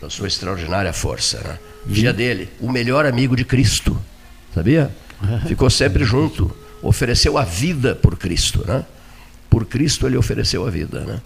[0.00, 1.38] Da sua extraordinária força.
[1.38, 1.58] Né?
[1.86, 4.00] Dia dele, o melhor amigo de Cristo.
[4.54, 4.90] Sabia?
[5.46, 6.54] Ficou sempre junto.
[6.82, 8.64] Ofereceu a vida por Cristo.
[8.66, 8.84] Né?
[9.50, 11.00] Por Cristo ele ofereceu a vida.
[11.00, 11.20] Né?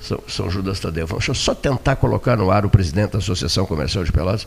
[0.00, 1.06] São, São Judas Tadeu.
[1.06, 4.46] Deixa eu só tentar colocar no ar o presidente da Associação Comercial de Pelotas,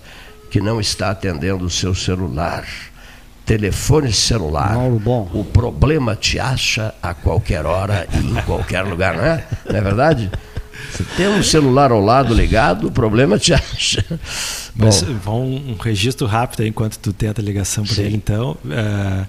[0.50, 2.66] que não está atendendo o seu celular.
[3.46, 4.76] Telefone celular.
[4.76, 5.30] Mauro Bom.
[5.34, 9.48] O problema te acha a qualquer hora e em qualquer lugar, não é?
[9.70, 10.32] Não é verdade?
[10.92, 14.04] Se tem um celular ao lado ligado, o problema te acha.
[14.76, 18.58] Mas Bom, um, registro rápido aí, enquanto tu tenta a ligação para ele, então.
[18.66, 19.26] Uh,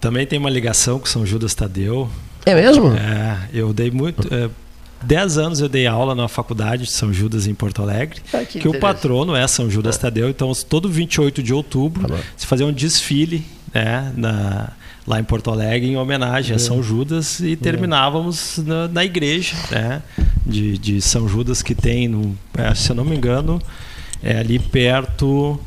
[0.00, 2.10] também tem uma ligação com São Judas Tadeu.
[2.44, 2.92] É mesmo?
[2.94, 4.26] É, eu dei muito.
[4.26, 4.50] Uh,
[5.04, 8.60] Dez anos eu dei aula na faculdade de São Judas em Porto Alegre, Ah, que
[8.60, 10.28] que, o patrono é São Judas Tadeu.
[10.28, 12.20] Então, todo 28 de outubro Tá bom.
[12.36, 14.70] se fazia um desfile né, na,
[15.06, 20.02] lá em Porto Alegre em homenagem a São Judas e terminávamos na, na igreja né,
[20.46, 23.60] de, de São Judas que tem, no, é, se eu não me engano,
[24.22, 25.58] é ali perto,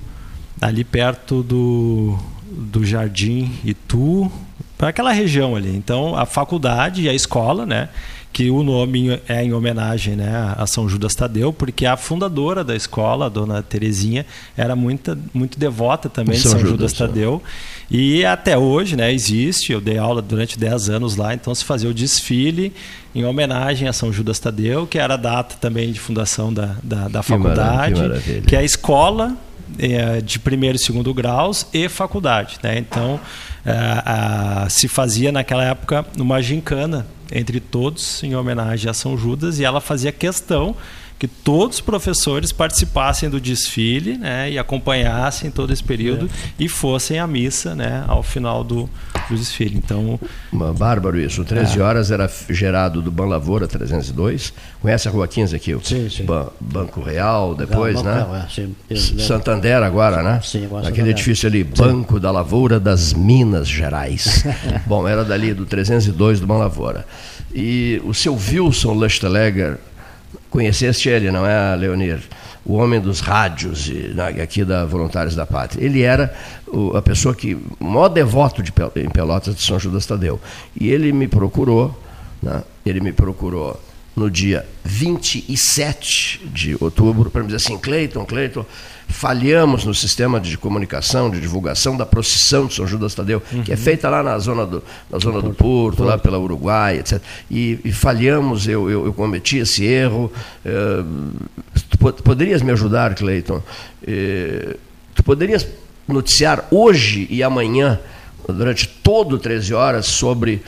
[0.62, 2.18] ali perto do,
[2.50, 4.32] do Jardim Itu,
[4.78, 5.76] para aquela região ali.
[5.76, 7.90] Então, a faculdade e a escola, né?
[8.36, 12.76] Que o nome é em homenagem né, a São Judas Tadeu, porque a fundadora da
[12.76, 14.26] escola, a dona Terezinha,
[14.58, 17.42] era muito, muito devota também de São São, Judas, Judas, Tadeu.
[17.90, 21.90] E até hoje né, existe, eu dei aula durante 10 anos lá, então se fazia
[21.90, 22.74] o desfile
[23.16, 27.08] em homenagem a São Judas Tadeu, que era a data também de fundação da, da,
[27.08, 29.34] da faculdade, que que é a escola
[29.80, 32.58] eh, de primeiro e segundo graus e faculdade.
[32.62, 32.80] Né?
[32.80, 33.18] Então,
[33.66, 33.72] eh,
[34.06, 39.66] a- se fazia naquela época uma gincana entre todos em homenagem a São Judas e
[39.66, 40.76] ela fazia questão
[41.18, 46.30] que todos os professores participassem do desfile né, e acompanhassem todo esse período
[46.60, 48.90] e fossem à missa né, ao final do,
[49.30, 49.78] do desfile.
[49.78, 50.20] Então,
[50.52, 51.44] Uma bárbaro isso.
[51.46, 54.54] 13 horas era gerado do Ban Lavoura 302.
[54.82, 55.74] Conhece a Rua 15 aqui?
[55.74, 56.26] O Sim, sim.
[56.26, 58.26] Ban- Banco Real, depois, né?
[58.28, 59.26] não, é, sim, eu S- lembro.
[59.26, 60.42] Santander agora, né?
[60.44, 64.44] Sim, agora Aquele edifício ali, Banco da Lavoura das Minas Gerais.
[64.86, 67.06] Bom, era dali do 302 do Ban Lavoura.
[67.54, 69.78] E o seu Wilson Lusteleger,
[70.56, 72.22] conheceste ele, não é, Leonir?
[72.66, 75.86] O homem dos rádios e, né, aqui da Voluntários da Pátria.
[75.86, 76.34] Ele era
[76.96, 80.40] a pessoa que, o maior devoto de, em Pelotas de São Judas Tadeu.
[80.80, 82.02] E ele me procurou,
[82.42, 83.80] né, ele me procurou
[84.16, 88.66] no dia 27 de outubro para me dizer assim, Cleiton, Cleiton,
[89.08, 93.76] falhamos no sistema de comunicação, de divulgação da procissão de São Judas Tadeu, que é
[93.78, 97.22] feita lá na zona do, na zona do Porto, lá pela Uruguai, etc.
[97.50, 100.32] E, e falhamos, eu, eu, eu cometi esse erro.
[100.66, 101.04] eh,
[101.90, 103.62] tu po- poderias me ajudar, Cleiton?
[104.06, 104.76] Eh,
[105.14, 105.66] tu poderias
[106.08, 108.00] noticiar hoje e amanhã,
[108.48, 110.62] durante todo 13 horas, sobre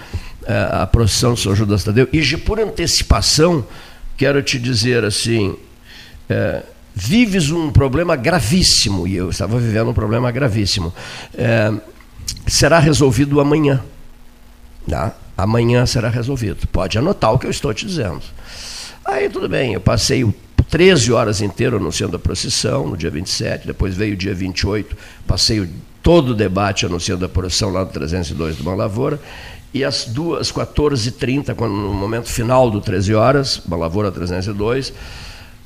[0.45, 2.07] eh, a procissão de São Judas Tadeu?
[2.13, 3.65] E de- por antecipação,
[4.15, 5.55] quero te dizer assim.
[6.99, 10.91] Vives um problema gravíssimo, e eu estava vivendo um problema gravíssimo.
[11.35, 11.71] É,
[12.47, 13.83] será resolvido amanhã.
[14.89, 15.13] Tá?
[15.37, 16.67] Amanhã será resolvido.
[16.67, 18.21] Pode anotar o que eu estou te dizendo.
[19.05, 20.33] Aí tudo bem, eu passei o
[20.69, 24.97] 13 horas inteiro anunciando a procissão, no dia 27, depois veio o dia 28,
[25.27, 25.69] passei
[26.01, 29.19] todo o debate anunciando a procissão lá no 302 do Mão Lavoura,
[29.73, 34.91] e às duas, 14h30, quando, no momento final do 13 horas, Mão Lavoura 302,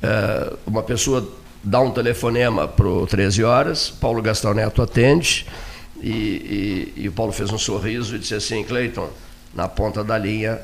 [0.02, 1.26] eh, uma pessoa
[1.64, 5.46] dá um telefonema para o 13 horas, Paulo Gastão Neto atende,
[6.02, 9.08] e, e- e o Paulo fez um sorriso e disse assim, Cleiton,
[9.54, 10.60] na ponta da linha,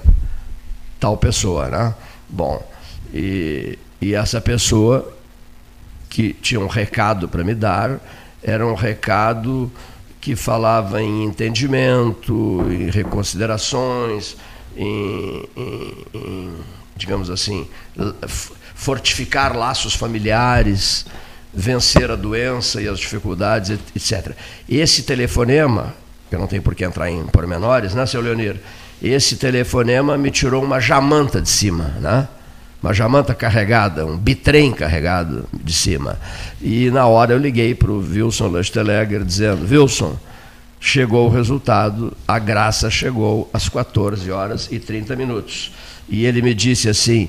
[0.99, 1.95] tal pessoa, né?
[2.29, 2.61] Bom,
[3.15, 5.13] e, e essa pessoa
[6.11, 8.01] que tinha um recado para me dar,
[8.43, 9.71] era um recado
[10.21, 14.37] que falava em entendimento, em reconsiderações,
[14.77, 16.55] em, em- em,
[16.97, 17.69] digamos assim,
[18.79, 21.05] fortificar laços familiares,
[21.53, 24.37] vencer a doença e as dificuldades, et- etc.
[24.69, 25.93] Esse telefonema,
[26.31, 28.57] que eu não tenho por que entrar em pormenores, né, seu Leonir?
[29.03, 32.29] Esse telefonema me tirou uma jamanta de cima, né?
[32.81, 36.17] uma jamanta carregada, um bitrem carregado de cima.
[36.63, 40.17] E na hora eu liguei para o Wilson Lusteleger dizendo, Wilson,
[40.79, 45.73] chegou o resultado, a graça chegou às 14 horas e 30 minutos.
[46.09, 47.29] E ele me disse assim,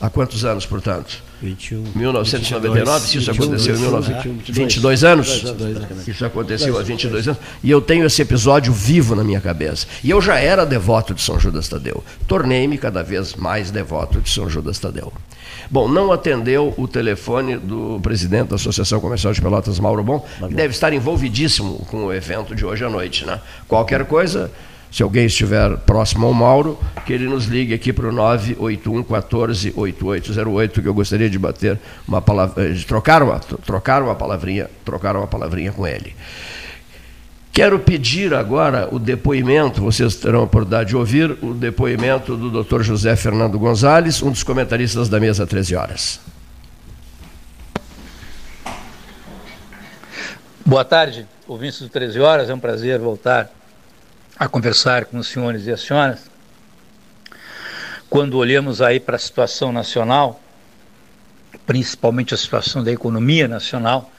[0.00, 1.22] Há quantos anos, portanto?
[1.40, 1.84] 21.
[1.94, 5.42] 1999, 22, isso aconteceu em 1922, 22 anos?
[5.42, 6.08] 22 anos.
[6.08, 7.40] Isso aconteceu há 22 anos.
[7.62, 9.86] E eu tenho esse episódio vivo na minha cabeça.
[10.02, 12.02] E eu já era devoto de São Judas Tadeu.
[12.26, 15.12] Tornei-me cada vez mais devoto de São Judas Tadeu.
[15.70, 20.54] Bom, não atendeu o telefone do presidente da Associação Comercial de Pelotas, Mauro Bom, que
[20.54, 23.24] deve estar envolvidíssimo com o evento de hoje à noite.
[23.24, 23.40] Né?
[23.66, 24.50] Qualquer coisa,
[24.90, 29.72] se alguém estiver próximo ao Mauro, que ele nos ligue aqui para o 981 14
[29.76, 35.16] 8808, que eu gostaria de bater uma palavra, de trocar uma, trocar uma palavrinha, trocar
[35.16, 36.14] uma palavrinha com ele.
[37.52, 42.82] Quero pedir agora o depoimento, vocês terão a oportunidade de ouvir o depoimento do Dr.
[42.82, 46.20] José Fernando Gonzalez, um dos comentaristas da mesa 13 horas.
[50.64, 53.50] Boa tarde, ouvintes do 13 horas, é um prazer voltar
[54.38, 56.30] a conversar com os senhores e as senhoras.
[58.08, 60.40] Quando olhamos aí para a situação nacional,
[61.66, 64.10] principalmente a situação da economia nacional,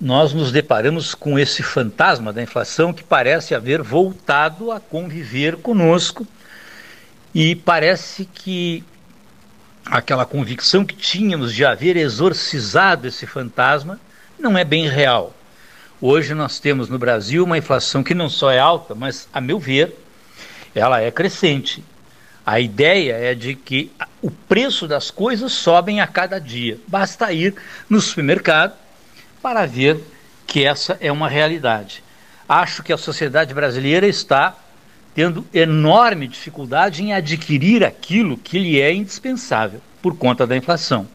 [0.00, 6.26] nós nos deparamos com esse fantasma da inflação que parece haver voltado a conviver conosco
[7.34, 8.82] e parece que
[9.84, 14.00] aquela convicção que tínhamos de haver exorcizado esse fantasma
[14.38, 15.34] não é bem real.
[16.02, 19.58] Hoje nós temos no Brasil uma inflação que não só é alta, mas, a meu
[19.58, 19.94] ver,
[20.74, 21.84] ela é crescente.
[22.44, 26.78] A ideia é de que o preço das coisas sobem a cada dia.
[26.88, 27.54] Basta ir
[27.86, 28.72] no supermercado
[29.42, 30.00] para ver
[30.46, 32.02] que essa é uma realidade.
[32.48, 34.56] Acho que a sociedade brasileira está
[35.14, 41.06] tendo enorme dificuldade em adquirir aquilo que lhe é indispensável por conta da inflação.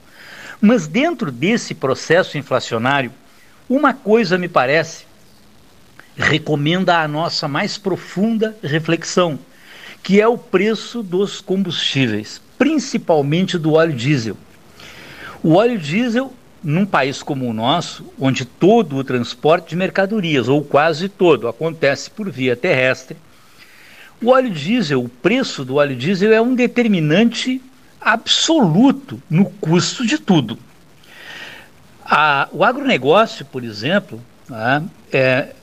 [0.61, 3.11] Mas dentro desse processo inflacionário,
[3.67, 5.05] uma coisa me parece
[6.15, 9.37] recomenda a nossa mais profunda reflexão,
[10.01, 14.37] que é o preço dos combustíveis, principalmente do óleo diesel.
[15.43, 16.33] O óleo diesel,
[16.63, 22.09] num país como o nosso, onde todo o transporte de mercadorias, ou quase todo, acontece
[22.09, 23.17] por via terrestre,
[24.21, 27.61] o óleo diesel, o preço do óleo diesel é um determinante
[27.99, 30.57] absoluto no custo de tudo.
[32.05, 35.55] A, o agronegócio, por exemplo, né, é,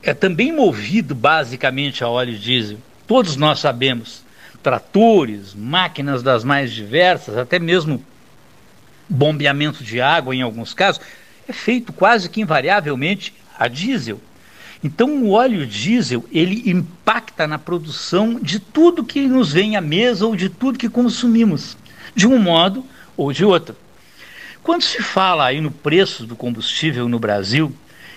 [0.00, 2.78] é também movido basicamente a óleo diesel.
[3.06, 4.22] Todos nós sabemos,
[4.62, 8.00] tratores, máquinas das mais diversas, até mesmo
[9.08, 11.00] bombeamento de água em alguns casos,
[11.48, 14.20] é feito quase que invariavelmente a diesel.
[14.84, 20.26] Então o óleo diesel, ele impacta na produção de tudo que nos vem à mesa
[20.26, 21.76] ou de tudo que consumimos,
[22.14, 22.84] de um modo
[23.16, 23.74] ou de outro.
[24.66, 27.72] Quando se fala aí no preço do combustível no Brasil,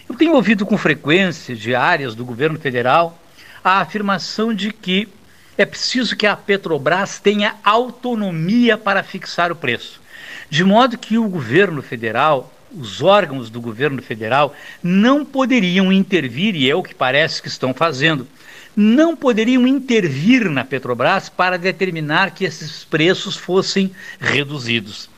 [0.09, 3.21] eu tenho ouvido com frequência de áreas do governo federal
[3.63, 5.07] a afirmação de que
[5.55, 10.01] é preciso que a Petrobras tenha autonomia para fixar o preço,
[10.49, 16.67] de modo que o governo federal, os órgãos do governo federal, não poderiam intervir, e
[16.67, 18.27] é o que parece que estão fazendo,
[18.76, 25.09] não poderiam intervir na Petrobras para determinar que esses preços fossem reduzidos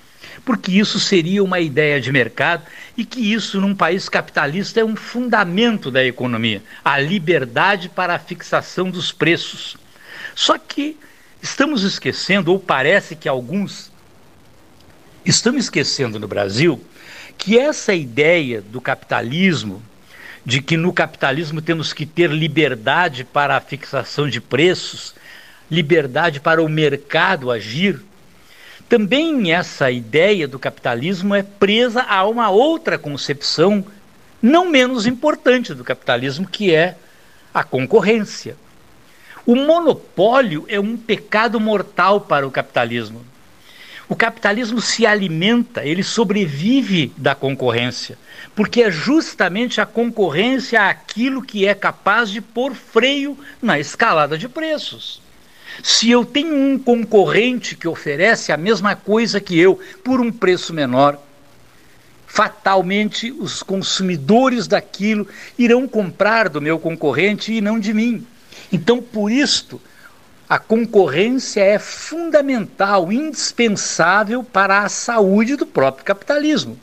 [0.43, 2.63] porque isso seria uma ideia de mercado
[2.97, 8.19] e que isso, num país capitalista, é um fundamento da economia a liberdade para a
[8.19, 9.77] fixação dos preços.
[10.35, 10.97] Só que
[11.41, 13.91] estamos esquecendo, ou parece que alguns
[15.25, 16.83] estão esquecendo no Brasil,
[17.37, 19.81] que essa ideia do capitalismo,
[20.45, 25.13] de que no capitalismo temos que ter liberdade para a fixação de preços,
[25.69, 28.01] liberdade para o mercado agir,
[28.91, 33.85] também essa ideia do capitalismo é presa a uma outra concepção
[34.41, 36.97] não menos importante do capitalismo, que é
[37.53, 38.57] a concorrência.
[39.45, 43.25] O monopólio é um pecado mortal para o capitalismo.
[44.09, 48.17] O capitalismo se alimenta, ele sobrevive da concorrência,
[48.53, 54.49] porque é justamente a concorrência aquilo que é capaz de pôr freio na escalada de
[54.49, 55.20] preços.
[55.83, 60.73] Se eu tenho um concorrente que oferece a mesma coisa que eu por um preço
[60.73, 61.19] menor,
[62.27, 65.27] fatalmente os consumidores daquilo
[65.57, 68.25] irão comprar do meu concorrente e não de mim.
[68.71, 69.81] Então, por isto,
[70.47, 76.77] a concorrência é fundamental, indispensável para a saúde do próprio capitalismo.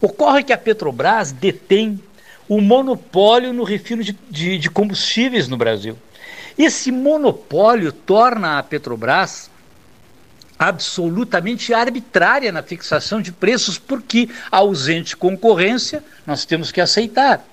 [0.00, 2.00] Ocorre que a Petrobras detém
[2.48, 5.96] o monopólio no refino de, de, de combustíveis no Brasil.
[6.58, 9.50] Esse monopólio torna a Petrobras
[10.58, 17.44] absolutamente arbitrária na fixação de preços, porque ausente concorrência, nós temos que aceitar.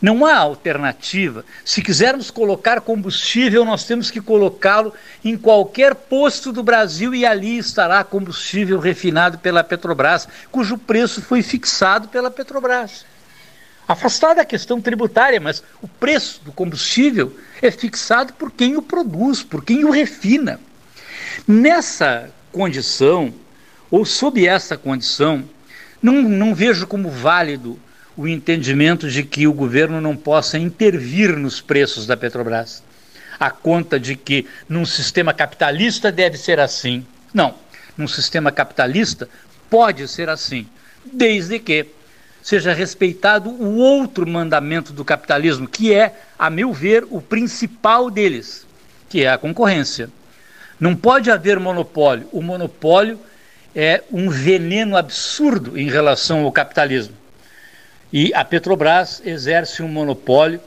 [0.00, 1.44] Não há alternativa.
[1.64, 4.94] Se quisermos colocar combustível, nós temos que colocá-lo
[5.24, 11.42] em qualquer posto do Brasil e ali estará combustível refinado pela Petrobras, cujo preço foi
[11.42, 13.04] fixado pela Petrobras.
[13.90, 19.42] Afastada a questão tributária, mas o preço do combustível é fixado por quem o produz,
[19.42, 20.60] por quem o refina.
[21.44, 23.34] Nessa condição,
[23.90, 25.42] ou sob essa condição,
[26.00, 27.76] não, não vejo como válido
[28.16, 32.84] o entendimento de que o governo não possa intervir nos preços da Petrobras.
[33.40, 37.04] A conta de que num sistema capitalista deve ser assim.
[37.34, 37.56] Não,
[37.96, 39.28] num sistema capitalista
[39.68, 40.68] pode ser assim,
[41.12, 41.88] desde que
[42.42, 48.66] seja respeitado o outro mandamento do capitalismo, que é, a meu ver, o principal deles,
[49.08, 50.10] que é a concorrência.
[50.78, 52.28] Não pode haver monopólio.
[52.32, 53.18] O monopólio
[53.74, 57.14] é um veneno absurdo em relação ao capitalismo.
[58.12, 60.60] E a Petrobras exerce um monopólio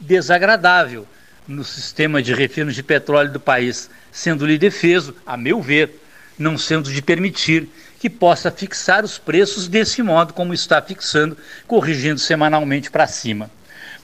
[0.00, 1.06] desagradável
[1.46, 5.90] no sistema de refinos de petróleo do país, sendo-lhe defeso, a meu ver,
[6.38, 7.68] não sendo de permitir
[7.98, 13.50] que possa fixar os preços desse modo como está fixando, corrigindo semanalmente para cima.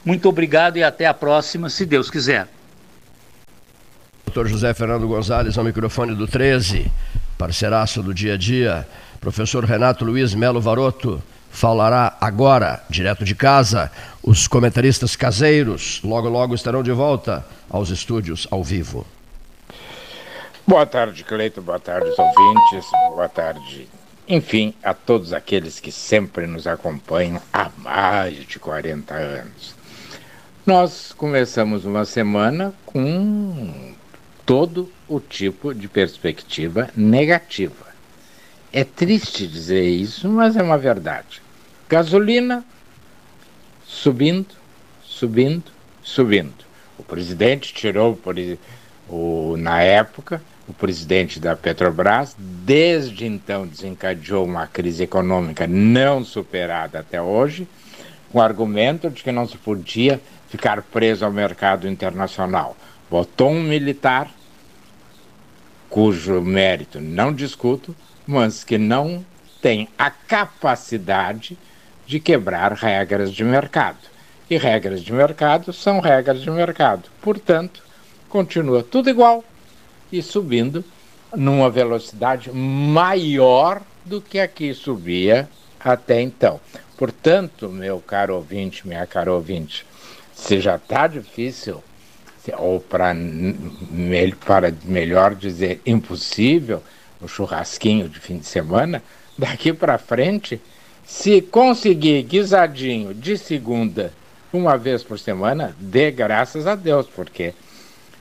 [0.04, 2.48] Muito obrigado e até a próxima, se Deus quiser.
[4.26, 4.46] Dr.
[4.46, 6.90] José Fernando Gonzalez, ao microfone do 13,
[7.38, 8.86] parceiraço do dia a dia.
[9.20, 13.90] Professor Renato Luiz Melo Varoto falará agora, direto de casa.
[14.22, 19.06] Os comentaristas caseiros logo, logo estarão de volta aos estúdios ao vivo.
[20.66, 21.60] Boa tarde, Cleito.
[21.60, 22.90] Boa tarde, ouvintes.
[23.10, 23.86] Boa tarde,
[24.26, 29.74] enfim, a todos aqueles que sempre nos acompanham há mais de 40 anos.
[30.64, 33.94] Nós começamos uma semana com
[34.46, 37.86] todo o tipo de perspectiva negativa.
[38.72, 41.42] É triste dizer isso, mas é uma verdade.
[41.86, 42.64] Gasolina
[43.84, 44.54] subindo,
[45.02, 45.70] subindo,
[46.02, 46.64] subindo.
[46.96, 48.34] O presidente tirou, por,
[49.10, 57.00] o, na época, o presidente da Petrobras, desde então desencadeou uma crise econômica não superada
[57.00, 57.68] até hoje,
[58.32, 62.76] com o argumento de que não se podia ficar preso ao mercado internacional
[63.14, 64.28] botou um militar,
[65.88, 67.94] cujo mérito não discuto,
[68.26, 69.24] mas que não
[69.62, 71.56] tem a capacidade
[72.06, 73.98] de quebrar regras de mercado.
[74.50, 77.08] E regras de mercado são regras de mercado.
[77.22, 77.82] Portanto,
[78.28, 79.44] continua tudo igual
[80.12, 80.84] e subindo
[81.36, 85.48] numa velocidade maior do que aqui subia
[85.80, 86.60] até então.
[86.96, 89.84] Portanto, meu caro ouvinte, minha cara ouvinte,
[90.34, 91.82] se já está difícil
[92.58, 93.14] ou para
[94.84, 96.82] melhor dizer impossível,
[97.20, 99.02] o churrasquinho de fim de semana,
[99.36, 100.60] daqui para frente,
[101.06, 104.12] se conseguir guisadinho de segunda
[104.52, 107.54] uma vez por semana, dê graças a Deus, porque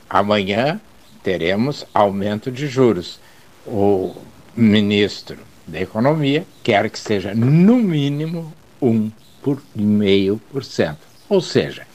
[0.10, 0.80] amanhã
[1.24, 3.20] teremos aumento de juros.
[3.66, 4.14] O
[4.56, 9.10] ministro da Economia quer que seja no mínimo um
[9.42, 11.00] por meio por cento.
[11.30, 11.88] Ou seja,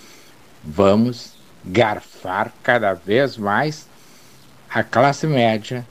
[0.65, 1.35] vamos
[1.65, 3.87] garfar cada vez mais
[4.71, 5.87] a classe média,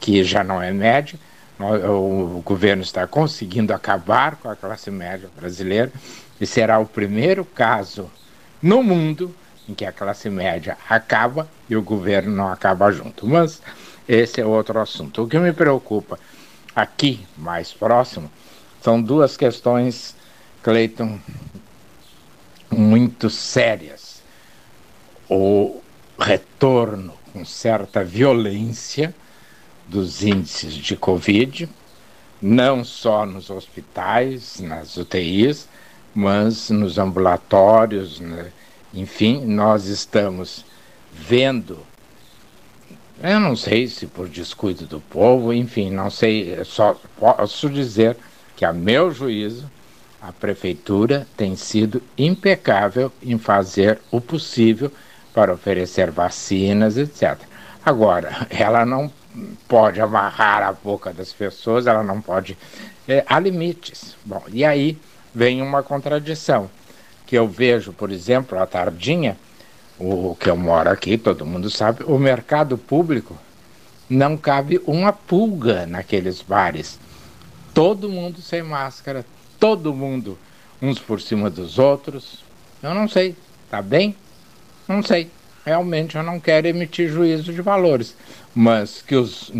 [0.00, 1.18] que já não é média.
[1.58, 5.92] O governo está conseguindo acabar com a classe média brasileira
[6.40, 8.10] e será o primeiro caso
[8.60, 9.34] no mundo
[9.68, 13.26] em que a classe média acaba e o governo não acaba junto.
[13.26, 13.60] Mas
[14.08, 15.22] esse é outro assunto.
[15.22, 16.18] O que me preocupa
[16.74, 18.30] aqui, mais próximo,
[18.82, 20.14] são duas questões,
[20.62, 21.18] Cleiton,
[22.70, 24.14] muito sérias
[25.28, 25.80] o
[26.18, 29.14] retorno com certa violência
[29.88, 31.68] dos índices de Covid,
[32.40, 35.68] não só nos hospitais, nas UTIs,
[36.14, 38.52] mas nos ambulatórios, né?
[38.94, 40.64] Enfim, nós estamos
[41.12, 41.78] vendo,
[43.22, 48.16] eu não sei se por descuido do povo, enfim, não sei, só posso dizer
[48.56, 49.70] que, a meu juízo,
[50.20, 54.90] a prefeitura tem sido impecável em fazer o possível
[55.34, 57.38] para oferecer vacinas, etc.
[57.84, 59.12] Agora, ela não
[59.68, 62.56] pode amarrar a boca das pessoas, ela não pode.
[63.06, 64.16] É, há limites.
[64.24, 64.96] Bom, e aí
[65.34, 66.70] vem uma contradição,
[67.26, 69.36] que eu vejo, por exemplo, à tardinha,
[69.98, 73.38] o que eu moro aqui, todo mundo sabe, o mercado público
[74.08, 76.98] não cabe uma pulga naqueles bares.
[77.72, 79.24] Todo mundo sem máscara,
[79.58, 80.38] todo mundo
[80.80, 82.44] uns por cima dos outros.
[82.82, 83.34] Eu não sei,
[83.70, 84.14] tá bem?
[84.86, 85.30] Não sei.
[85.64, 88.14] realmente eu não quero emitir juízo de valores,
[88.54, 89.50] mas que os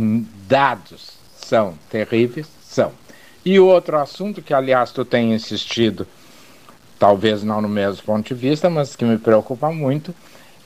[0.46, 2.92] dados são terríveis, são.
[3.44, 6.06] E outro assunto que, aliás, tu tem insistido,
[6.98, 10.14] talvez não no mesmo ponto de vista, mas que me preocupa muito,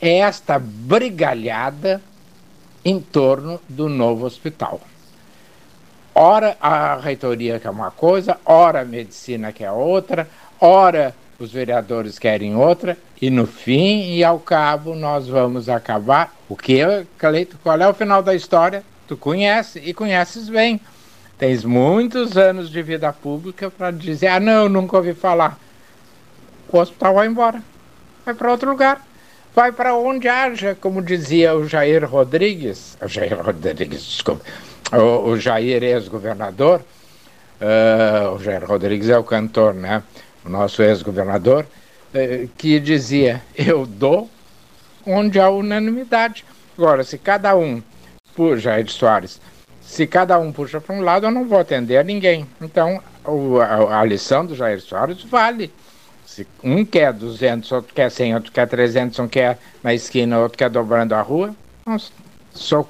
[0.01, 2.01] é esta brigalhada
[2.85, 4.81] em torno do novo hospital.
[6.15, 10.29] Ora a reitoria quer uma coisa, ora a medicina quer outra,
[10.61, 16.35] ora os vereadores querem outra, e no fim e ao cabo nós vamos acabar.
[16.49, 16.81] O que,
[17.17, 18.83] Cleito, qual é o final da história?
[19.07, 20.81] Tu conhece e conheces bem.
[21.39, 25.57] Tens muitos anos de vida pública para dizer: ah, não, nunca ouvi falar.
[26.71, 27.63] O hospital vai embora,
[28.25, 29.07] vai para outro lugar,
[29.55, 34.45] vai para onde haja, como dizia o Jair Rodrigues, o Jair Rodrigues, desculpa,
[34.93, 36.83] o, o Jair ex-governador,
[37.61, 40.03] uh, o Jair Rodrigues é o cantor, né?
[40.45, 41.67] O nosso ex-governador,
[42.15, 44.29] uh, que dizia: eu dou
[45.07, 46.45] onde há unanimidade.
[46.77, 47.83] Agora, se cada um,
[48.37, 49.41] por Jair Soares,
[49.81, 52.47] se cada um puxa para um lado, eu não vou atender a ninguém.
[52.61, 55.73] Então, o, a, a, lição do Jair Soares vale.
[56.39, 60.57] Se um quer 200, outro quer 100, outro quer 300, um quer na esquina, outro
[60.57, 61.53] quer dobrando a rua,
[62.53, 62.89] sou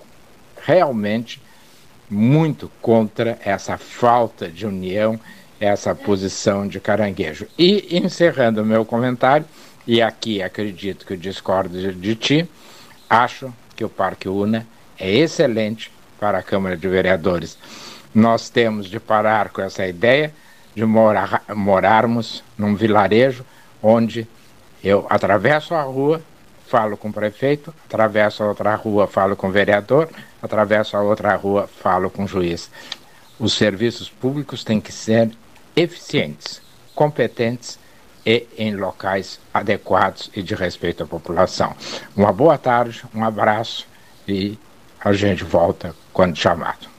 [0.66, 1.41] realmente
[2.11, 5.19] muito contra essa falta de união,
[5.59, 7.47] essa posição de caranguejo.
[7.59, 9.47] E encerrando o meu comentário,
[9.87, 12.51] e aqui acredito que eu discordo de, de ti,
[13.09, 14.66] acho que o Parque Una
[14.99, 17.57] é excelente para a Câmara de Vereadores.
[18.15, 20.35] Nós temos de parar com essa ideia
[20.79, 23.45] de morar, morarmos num vilarejo
[23.83, 24.29] onde
[24.83, 26.23] eu atravesso a rua,
[26.69, 30.09] falo com o prefeito, atravesso a outra rua, falo com o vereador,
[30.41, 32.71] atravesso a outra rua, falo com o juiz.
[33.41, 35.33] Os serviços públicos têm que ser
[35.75, 36.63] eficientes,
[36.95, 37.77] competentes
[38.25, 41.75] e em locais adequados e de respeito à população.
[42.17, 43.85] Uma boa tarde, um abraço
[44.29, 44.57] e
[45.01, 46.98] a gente volta quando chamado.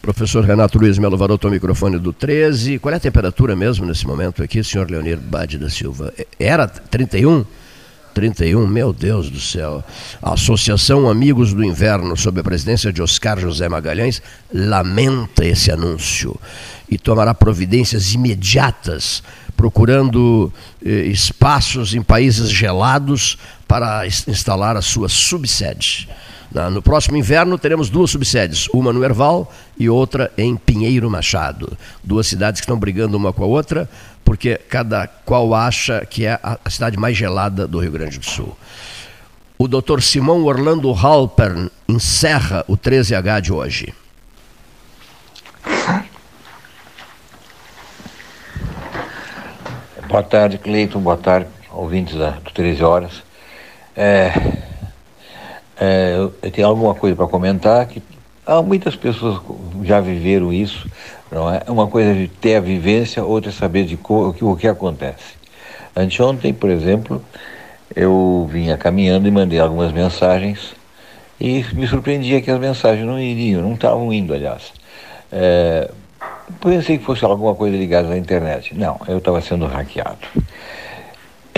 [0.00, 2.78] Professor Renato Luiz Melo Varoto, o microfone do 13.
[2.78, 6.14] Qual é a temperatura mesmo nesse momento aqui, senhor Leonir Bade da Silva?
[6.38, 7.44] Era 31?
[8.14, 9.84] 31, meu Deus do céu.
[10.22, 14.22] A Associação Amigos do Inverno, sob a presidência de Oscar José Magalhães,
[14.52, 16.34] lamenta esse anúncio
[16.88, 19.22] e tomará providências imediatas,
[19.56, 20.52] procurando
[20.84, 26.08] eh, espaços em países gelados para instalar a sua subsede.
[26.50, 31.76] No próximo inverno teremos duas subsedes, uma no Erval e outra em Pinheiro Machado.
[32.02, 33.88] Duas cidades que estão brigando uma com a outra,
[34.24, 38.56] porque cada qual acha que é a cidade mais gelada do Rio Grande do Sul.
[39.58, 40.00] O Dr.
[40.00, 43.94] Simão Orlando Halpern encerra o 13H de hoje.
[50.08, 51.00] Boa tarde, Cleiton.
[51.00, 53.22] Boa tarde, ouvintes da, do 13 Horas.
[53.94, 54.32] É,
[55.80, 58.02] é, eu tenho alguma coisa para comentar que
[58.44, 59.40] há muitas pessoas
[59.84, 60.90] já viveram isso,
[61.30, 61.62] não é?
[61.68, 64.66] Uma coisa é ter a vivência, outra é saber de co, o, que, o que
[64.66, 65.38] acontece.
[65.94, 67.22] Anteontem, por exemplo,
[67.94, 70.74] eu vinha caminhando e mandei algumas mensagens
[71.40, 74.72] e me surpreendia que as mensagens não iriam, não estavam indo, aliás.
[75.30, 75.90] É,
[76.60, 78.74] pensei que fosse alguma coisa ligada à internet.
[78.74, 80.26] Não, eu estava sendo hackeado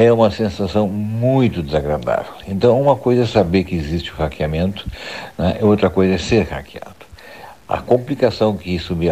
[0.02, 2.32] é uma sensação muito desagradável.
[2.46, 4.86] Então, uma coisa é saber que existe o hackeamento,
[5.38, 5.58] né?
[5.62, 7.00] outra coisa é ser hackeado.
[7.68, 9.06] A complicação que isso me,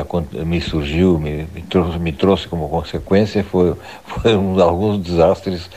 [0.45, 5.71] me surgiu, me, me, trouxe, me trouxe como consequência, foi, foram alguns desastres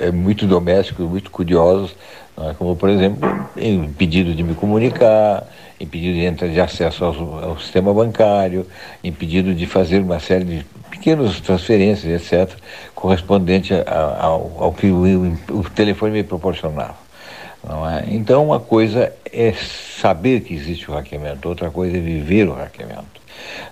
[0.00, 1.94] é, muito domésticos, muito curiosos,
[2.36, 2.54] né?
[2.58, 5.46] como, por exemplo, impedido de me comunicar,
[5.78, 8.66] impedido de entrar de acesso ao, ao sistema bancário,
[9.02, 10.66] impedido de fazer uma série de
[11.04, 12.56] pequenas transferências, etc.,
[12.94, 16.96] correspondente ao, ao que o, o, telefone me proporcionava.
[17.62, 18.14] É?
[18.14, 23.20] Então, uma coisa é saber que existe o hackeamento, outra coisa é viver o hackeamento.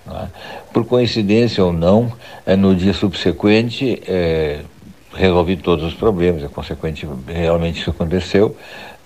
[0.09, 0.27] É?
[0.75, 2.13] Por coincidência ou não,
[2.45, 4.61] é, no dia subsequente, é,
[5.15, 8.55] resolvi todos os problemas, é consequente, realmente isso aconteceu,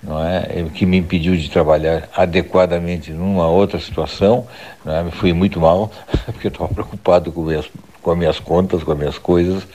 [0.02, 0.66] não é?
[0.74, 4.48] que me impediu de trabalhar adequadamente numa outra situação,
[4.84, 5.10] não é?
[5.12, 5.92] fui muito mal,
[6.26, 7.66] porque estava preocupado com minhas
[8.06, 9.66] com as minhas contas, com as minhas coisas,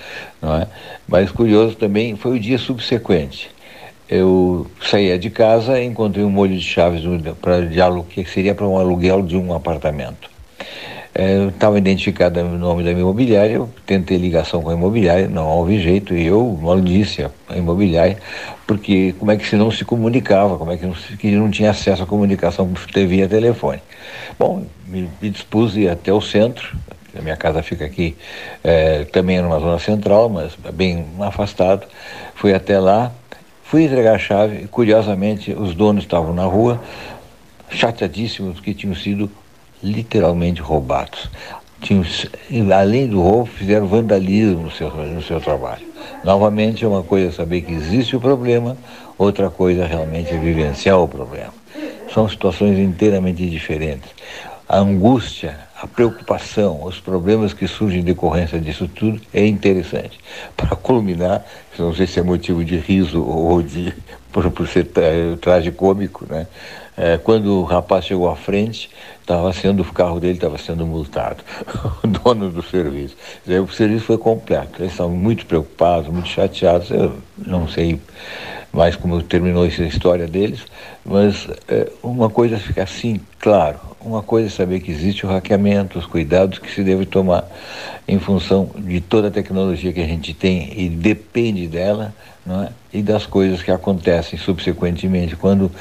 [0.42, 0.66] não é?
[1.06, 3.52] Mas curioso também foi o dia subsequente.
[4.08, 7.04] Eu saía de casa e encontrei um molho de chaves
[7.42, 10.30] para diálogo que seria para um aluguel de um apartamento.
[11.14, 15.82] É, estava identificado o nome da imobiliária, eu tentei ligação com a imobiliária, não houve
[15.82, 18.18] jeito, e eu mal disse a imobiliária,
[18.66, 21.72] porque como é que se não se comunicava, como é que não, que não tinha
[21.72, 23.82] acesso à comunicação via telefone.
[24.40, 26.78] Bom, me, me dispus ir até o centro,
[27.18, 28.16] a minha casa fica aqui
[28.64, 31.86] é, também numa zona central, mas bem afastado.
[32.36, 33.12] Fui até lá,
[33.72, 36.78] Fui entregar a chave e, curiosamente, os donos estavam na rua,
[37.70, 39.32] chateadíssimos porque tinham sido
[39.82, 41.30] literalmente roubados.
[41.80, 42.04] Tinham,
[42.78, 45.86] além do roubo, fizeram vandalismo no seu, no seu trabalho.
[46.22, 48.76] Novamente, é uma coisa saber que existe o problema,
[49.18, 51.54] outra coisa realmente é vivenciar o problema.
[52.14, 54.10] São situações inteiramente diferentes.
[54.68, 60.20] A angústia, a preocupação, os problemas que surgem em decorrência disso tudo é interessante.
[60.56, 61.44] Para culminar,
[61.80, 63.92] não sei se é motivo de riso ou de
[64.32, 64.88] por, por ser
[65.42, 66.46] tragicômico, né?
[66.96, 68.92] É, quando o rapaz chegou à frente,
[69.22, 71.44] estava sendo o carro dele estava sendo multado,
[72.04, 73.16] o dono do serviço.
[73.48, 74.82] o serviço foi completo.
[74.82, 76.92] Eles estavam muito preocupados, muito chateados.
[76.92, 78.00] Eu não sei
[78.72, 80.62] mais como terminou essa história deles,
[81.06, 83.80] mas é, uma coisa fica assim, claro.
[84.00, 87.46] Uma coisa é saber que existe o hackeamento, os cuidados que se deve tomar
[88.08, 92.14] em função de toda a tecnologia que a gente tem e depende dela,
[92.46, 92.70] não é?
[92.94, 95.72] e das coisas que acontecem subsequentemente quando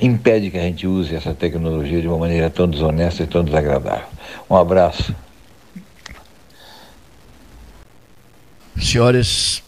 [0.00, 4.06] impede que a gente use essa tecnologia de uma maneira tão desonesta e tão desagradável.
[4.48, 5.14] Um abraço.
[8.80, 9.62] Senhores,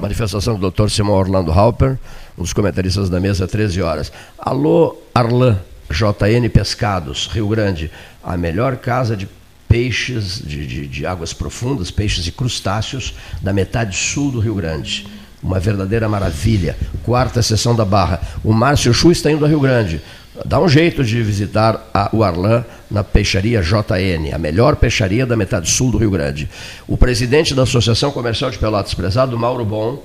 [0.00, 0.88] manifestação do Dr.
[0.88, 1.98] Simão Orlando Halper,
[2.36, 4.12] um dos comentaristas da mesa, 13 horas.
[4.38, 5.58] Alô, Arlan,
[5.90, 7.90] JN Pescados, Rio Grande,
[8.22, 9.28] a melhor casa de
[9.68, 15.06] peixes de, de, de águas profundas, peixes e crustáceos da metade sul do Rio Grande
[15.42, 16.76] uma verdadeira maravilha.
[17.04, 18.20] Quarta sessão da Barra.
[18.42, 20.00] O Márcio Chu está indo a Rio Grande.
[20.44, 25.36] Dá um jeito de visitar a, o Arlan na peixaria JN, a melhor peixaria da
[25.36, 26.48] metade sul do Rio Grande.
[26.86, 30.02] O presidente da Associação Comercial de Pelotas, prezado Mauro Bom,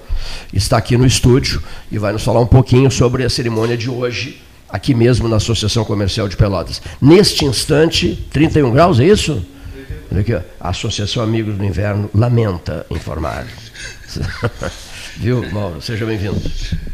[0.54, 1.62] está aqui no estúdio
[1.92, 5.86] e vai nos falar um pouquinho sobre a cerimônia de hoje, aqui mesmo na Associação
[5.86, 6.82] Comercial de Pelotas.
[7.02, 9.46] Neste instante, 31 graus, é isso?
[10.18, 13.48] Aqui, a Associação Amigos do Inverno lamenta informar.
[15.18, 15.82] Viu, Mauro?
[15.82, 16.42] Seja bem-vindo.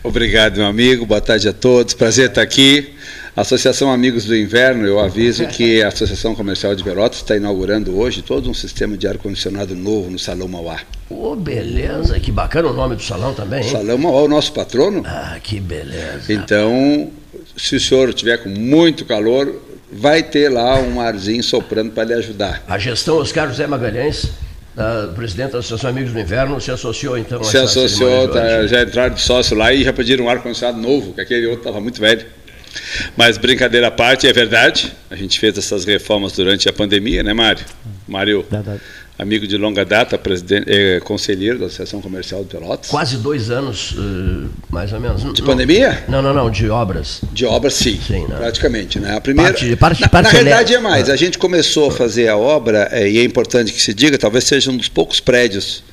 [0.04, 1.06] Obrigado, meu amigo.
[1.06, 1.94] Boa tarde a todos.
[1.94, 2.94] Prazer estar aqui.
[3.36, 8.22] Associação Amigos do Inverno, eu aviso que a Associação Comercial de Pelotas está inaugurando hoje
[8.22, 10.80] todo um sistema de ar-condicionado novo no Salão Mauá.
[11.10, 12.20] Ô, oh, beleza.
[12.20, 13.72] Que bacana o nome do salão também, hein?
[13.72, 15.04] Salão Mauá, o nosso patrono.
[15.06, 16.34] Ah, que beleza.
[16.34, 17.12] Então,
[17.56, 19.62] se o senhor tiver com muito calor,
[19.92, 22.64] vai ter lá um arzinho soprando para lhe ajudar.
[22.68, 24.30] A gestão Oscar José Magalhães
[24.76, 29.14] da presidente da Associação Amigos do Inverno, se associou então Se associou, tá, já entraram
[29.14, 32.26] de sócio lá e já pediram um ar-condicionado novo, que aquele outro estava muito velho.
[33.16, 37.34] Mas brincadeira à parte, é verdade, a gente fez essas reformas durante a pandemia, né,
[37.34, 37.66] Mário?
[38.08, 38.46] Mário,
[39.20, 42.90] amigo de longa data, presidente, é, conselheiro da Associação Comercial de Pelotas.
[42.90, 45.22] Quase dois anos, uh, mais ou menos.
[45.34, 46.06] De não, pandemia?
[46.08, 47.22] Não, não, não, de obras.
[47.34, 48.38] De obras, sim, sim né?
[48.38, 48.98] praticamente.
[48.98, 49.16] Né?
[49.16, 51.14] A primeira, parte, parte, na, parte na realidade é mais, ah.
[51.14, 54.46] a gente começou a fazer a obra, é, e é importante que se diga, talvez
[54.46, 55.84] seja um dos poucos prédios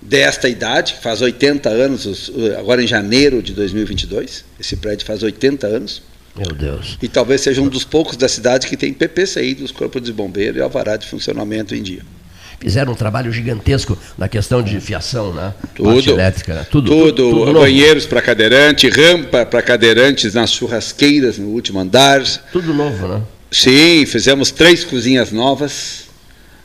[0.00, 5.66] desta idade, que faz 80 anos, agora em janeiro de 2022, esse prédio faz 80
[5.66, 6.02] anos.
[6.36, 6.96] Meu Deus.
[7.02, 10.58] E talvez seja um dos poucos da cidade que tem PPCI dos Corpos de Bombeiro
[10.58, 12.02] e alvará de funcionamento em dia
[12.60, 15.54] fizeram um trabalho gigantesco na questão de fiação, né?
[15.74, 16.10] Tudo.
[16.10, 16.66] elétrica, né?
[16.70, 16.90] Tudo.
[16.90, 22.22] Tudo, tudo, tudo banheiros para cadeirante, rampa para cadeirantes nas churrasqueiras no último andar.
[22.52, 23.22] Tudo novo, né?
[23.50, 26.09] Sim, fizemos três cozinhas novas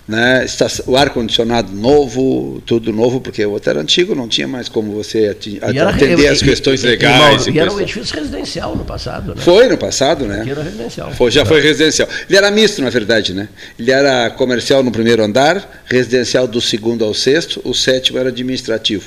[0.07, 0.45] né?
[0.85, 5.27] o ar-condicionado novo, tudo novo, porque o outro era antigo, não tinha mais como você
[5.27, 7.47] atender as questões e, legais.
[7.47, 9.41] E, e, e era um edifício residencial no passado, né?
[9.41, 10.41] Foi no passado, né?
[10.41, 11.11] Aqui era residencial.
[11.13, 12.07] Foi, já foi residencial.
[12.29, 13.49] Ele era misto, na verdade, né?
[13.79, 19.05] Ele era comercial no primeiro andar, residencial do segundo ao sexto, o sétimo era administrativo.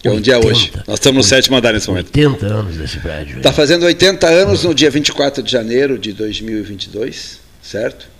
[0.00, 0.72] Que é onde é hoje.
[0.86, 2.06] Nós estamos no sétimo andar nesse momento.
[2.06, 3.38] 80 anos desse prédio.
[3.38, 8.15] Está fazendo 80 anos no dia 24 de janeiro de 2022, certo?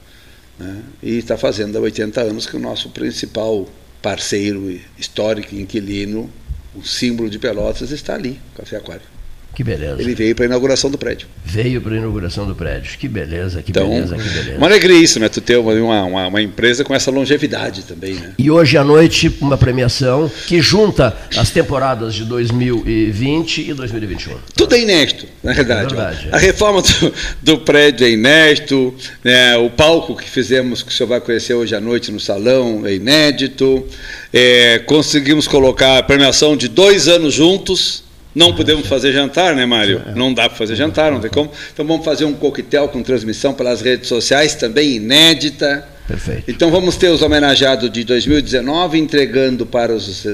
[0.58, 0.82] Né?
[1.02, 3.68] E está fazendo há 80 anos que o nosso principal
[4.00, 6.30] parceiro histórico, inquilino,
[6.74, 9.15] o símbolo de Pelotas, está ali, Café Aquário.
[9.56, 10.02] Que beleza.
[10.02, 11.26] Ele veio para a inauguração do prédio.
[11.42, 12.98] Veio para a inauguração do prédio.
[12.98, 14.58] Que beleza, que então, beleza, que beleza.
[14.58, 15.30] Uma alegria isso, né?
[15.30, 18.34] Tu ter uma, uma, uma, empresa com essa longevidade também, né?
[18.36, 24.34] E hoje à noite, uma premiação que junta as temporadas de 2020 e 2021.
[24.54, 25.94] Tudo é inédito, na verdade.
[25.94, 26.34] É verdade é.
[26.34, 29.56] A reforma do, do, prédio é inédito, né?
[29.56, 32.92] o palco que fizemos, que o senhor vai conhecer hoje à noite no salão, é
[32.92, 33.86] inédito.
[34.34, 38.04] É, conseguimos colocar a premiação de dois anos juntos
[38.36, 40.02] não podemos fazer jantar, né, Mário?
[40.06, 40.14] É.
[40.14, 41.50] Não dá para fazer jantar, não tem como.
[41.72, 45.88] Então vamos fazer um coquetel com transmissão pelas redes sociais, também inédita.
[46.06, 46.44] Perfeito.
[46.46, 50.26] Então vamos ter os homenageados de 2019 entregando para os,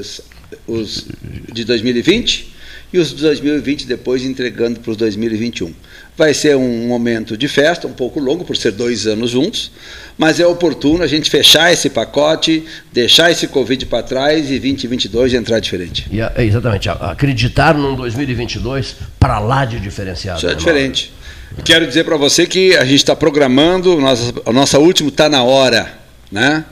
[0.67, 1.07] os
[1.53, 2.53] de 2020
[2.93, 5.73] e os 2020 depois entregando para os 2021.
[6.17, 9.73] Vai ser um momento de festa, um pouco longo, por ser dois anos juntos,
[10.19, 15.33] mas é oportuno a gente fechar esse pacote, deixar esse Covid para trás e 2022
[15.33, 16.07] entrar diferente.
[16.13, 20.39] E, é, exatamente, acreditar num 2022 para lá de diferenciado.
[20.39, 21.13] Isso é né, diferente.
[21.65, 25.43] Quero dizer para você que a gente está programando, nossa, a nossa última está na
[25.43, 25.93] hora,
[26.31, 26.65] né?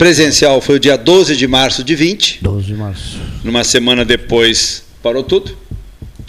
[0.00, 2.38] Presencial foi o dia 12 de março de 20.
[2.40, 3.18] 12 de março.
[3.44, 5.56] Numa semana depois parou tudo.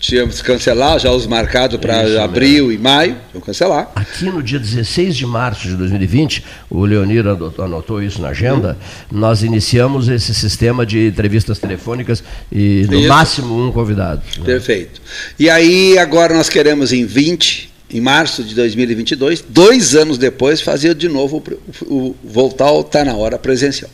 [0.01, 2.71] Tínhamos que cancelar já os marcados para abril mesmo.
[2.71, 3.91] e maio, vamos cancelar.
[3.93, 8.75] Aqui no dia 16 de março de 2020, o Leonir anotou, isso na agenda,
[9.11, 9.19] uhum.
[9.19, 13.07] nós iniciamos esse sistema de entrevistas telefônicas e no isso.
[13.07, 14.23] máximo um convidado.
[14.43, 14.99] Perfeito.
[15.37, 20.95] E aí agora nós queremos em 20 em março de 2022, dois anos depois, fazer
[20.95, 21.43] de novo
[21.81, 23.91] o, o voltar ao Está na Hora presencial.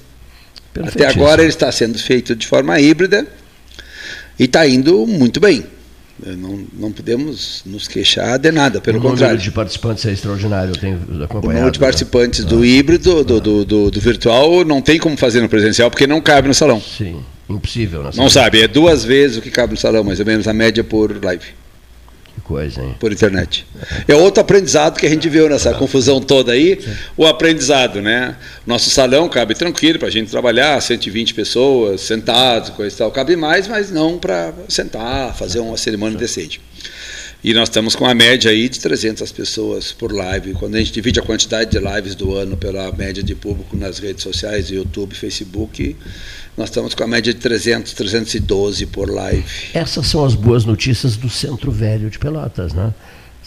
[0.83, 3.27] Até agora ele está sendo feito de forma híbrida
[4.39, 5.65] e está indo muito bem.
[6.25, 9.25] Não, não podemos nos queixar de nada, pelo o contrário.
[9.25, 11.47] O número de participantes é extraordinário, eu tenho acompanhado.
[11.47, 12.49] O número de participantes né?
[12.49, 12.67] do ah.
[12.67, 16.47] híbrido, do, do, do, do, virtual, não tem como fazer no presencial, porque não cabe
[16.47, 16.81] no salão.
[16.81, 18.09] Sim, impossível.
[18.15, 20.83] Não sabe, é duas vezes o que cabe no salão, mais ou menos, a média
[20.83, 21.56] por live
[22.47, 22.95] coisa, hein?
[22.99, 23.65] Por internet.
[24.07, 26.79] É outro aprendizado que a gente viu nessa confusão toda aí,
[27.17, 28.35] o aprendizado, né?
[28.65, 33.11] Nosso salão cabe tranquilo para a gente trabalhar, 120 pessoas, sentados, coisa e tal.
[33.11, 36.61] Cabe mais, mas não para sentar, fazer uma cerimônia decente.
[37.43, 40.53] E nós estamos com a média aí de 300 pessoas por live.
[40.53, 43.99] Quando a gente divide a quantidade de lives do ano pela média de público nas
[43.99, 45.95] redes sociais, YouTube, Facebook,
[46.57, 49.45] nós estamos com a média de 300, 312 por live.
[49.75, 52.91] Essas são as boas notícias do Centro Velho de Pelotas, né?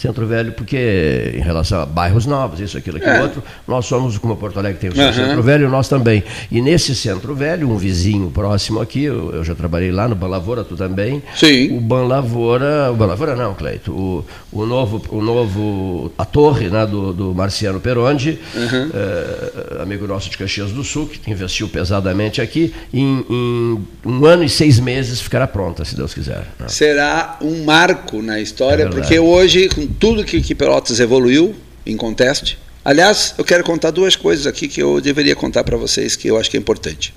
[0.01, 3.23] Centro Velho, porque em relação a bairros novos, isso, aquilo, aquilo, é.
[3.23, 5.13] outro, nós somos, como Porto Alegre tem o seu uhum.
[5.13, 6.25] Centro Velho, nós também.
[6.51, 10.65] E nesse Centro Velho, um vizinho próximo aqui, eu, eu já trabalhei lá no Banlavoura,
[10.65, 11.23] tu também.
[11.37, 11.77] Sim.
[11.77, 17.13] O Banlavoura, o Banlavoura não, Cleito, o, o novo, o novo, a torre né, do,
[17.13, 18.91] do Marciano Perondi, uhum.
[18.95, 24.45] é, amigo nosso de Caxias do Sul, que investiu pesadamente aqui, em, em, um ano
[24.45, 26.47] e seis meses ficará pronta, se Deus quiser.
[26.59, 26.69] Né?
[26.69, 31.55] Será um marco na história, é porque hoje, com tudo que, que Pelotas evoluiu
[31.85, 32.59] em conteste.
[32.85, 36.39] Aliás, eu quero contar duas coisas aqui que eu deveria contar para vocês que eu
[36.39, 37.13] acho que é importante.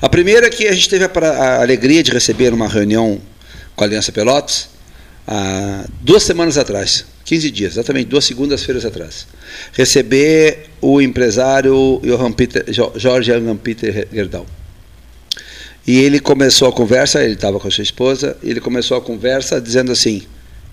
[0.00, 3.20] A primeira é que a gente teve a, a alegria de receber uma reunião
[3.74, 4.68] com a Aliança Pelotas
[5.26, 9.26] há duas semanas atrás, 15 dias, exatamente duas segundas-feiras atrás.
[9.72, 12.00] Receber o empresário
[12.36, 12.64] Peter,
[12.96, 14.46] Jorge Johan Peter Gerdau.
[15.84, 19.60] E ele começou a conversa, ele estava com a sua esposa, ele começou a conversa
[19.60, 20.22] dizendo assim: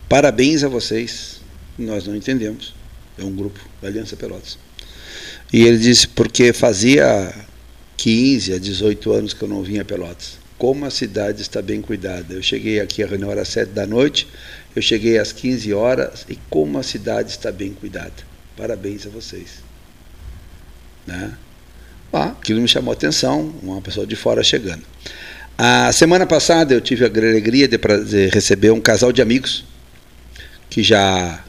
[0.07, 1.41] parabéns a vocês
[1.77, 2.73] nós não entendemos.
[3.17, 4.57] É um grupo da Aliança Pelotas.
[5.51, 7.33] E ele disse, porque fazia
[7.97, 10.37] 15 a 18 anos que eu não vinha a Pelotas.
[10.57, 12.33] Como a cidade está bem cuidada.
[12.33, 14.27] Eu cheguei aqui, a reunião era às 7 da noite,
[14.75, 18.13] eu cheguei às 15 horas e como a cidade está bem cuidada.
[18.57, 19.63] Parabéns a vocês.
[21.05, 21.33] Né?
[22.11, 24.83] Ah, aquilo me chamou a atenção, uma pessoa de fora chegando.
[25.57, 27.77] A semana passada eu tive a alegria de
[28.27, 29.65] receber um casal de amigos
[30.69, 31.43] que já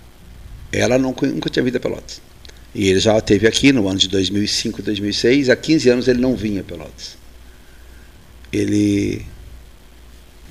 [0.79, 2.21] ela nunca, nunca tinha vindo a Pelotas.
[2.75, 5.49] E ele já esteve aqui no ano de 2005, 2006.
[5.49, 7.17] Há 15 anos ele não vinha a Pelotas.
[8.53, 9.25] Ele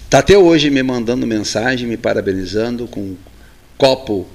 [0.05, 3.15] está até hoje me mandando mensagem, me parabenizando com
[3.77, 4.25] copo,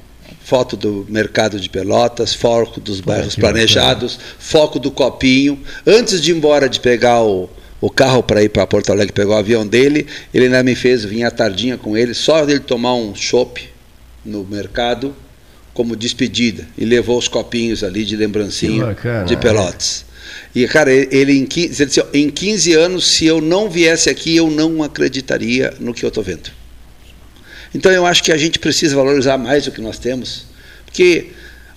[0.44, 5.58] foto do mercado de Pelotas, foco dos bairros planejados, foco do copinho.
[5.84, 7.50] Antes de ir embora de pegar o,
[7.80, 11.04] o carro para ir para Porto Alegre, pegar o avião dele, ele ainda me fez
[11.04, 13.68] vir à tardinha com ele, só ele tomar um chopp
[14.24, 15.12] no mercado
[15.72, 20.04] como despedida e levou os copinhos ali de lembrancinha de Pelotas.
[20.54, 24.36] E, cara, ele em 15, ele disse, em 15 anos, se eu não viesse aqui,
[24.36, 26.50] eu não acreditaria no que eu estou vendo.
[27.74, 30.46] Então, eu acho que a gente precisa valorizar mais o que nós temos.
[30.84, 31.28] Porque,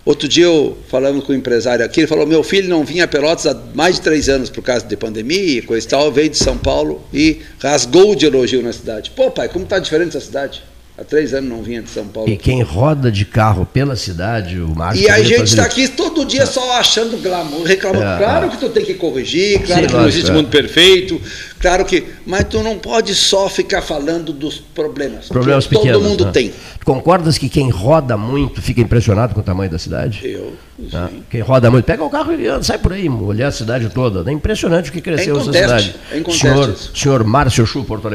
[0.04, 3.08] outro dia, eu falando com um empresário aqui, ele falou: meu filho não vinha a
[3.08, 6.30] Pelotas há mais de três anos por causa de pandemia e coisa e tal, veio
[6.30, 9.12] de São Paulo e rasgou de elogio na cidade.
[9.12, 10.64] Pô, pai, como está diferente essa cidade?
[10.96, 12.30] Há três anos não vinha de São Paulo.
[12.30, 15.04] E quem roda de carro pela cidade, o Márcio.
[15.04, 18.06] E a gente está aqui todo dia só achando glamour, reclamando.
[18.06, 18.50] É, claro é.
[18.50, 20.34] que tu tem que corrigir, claro Sim, que não existe é.
[20.36, 21.20] mundo perfeito,
[21.60, 22.04] claro que.
[22.28, 25.30] Mas tu não pode só ficar falando dos problemas.
[25.30, 25.94] Problemas pequenos.
[25.94, 26.32] Todo mundo né?
[26.32, 26.54] tem.
[26.86, 30.22] Concordas que quem roda muito fica impressionado com o tamanho da cidade?
[30.24, 30.54] Eu.
[30.94, 34.30] Ah, quem roda muito, pega o carro e sai por aí, olhar a cidade toda.
[34.30, 35.96] É impressionante o que cresceu é essa cidade.
[36.12, 38.08] É senhor, senhor Márcio Chu, Porto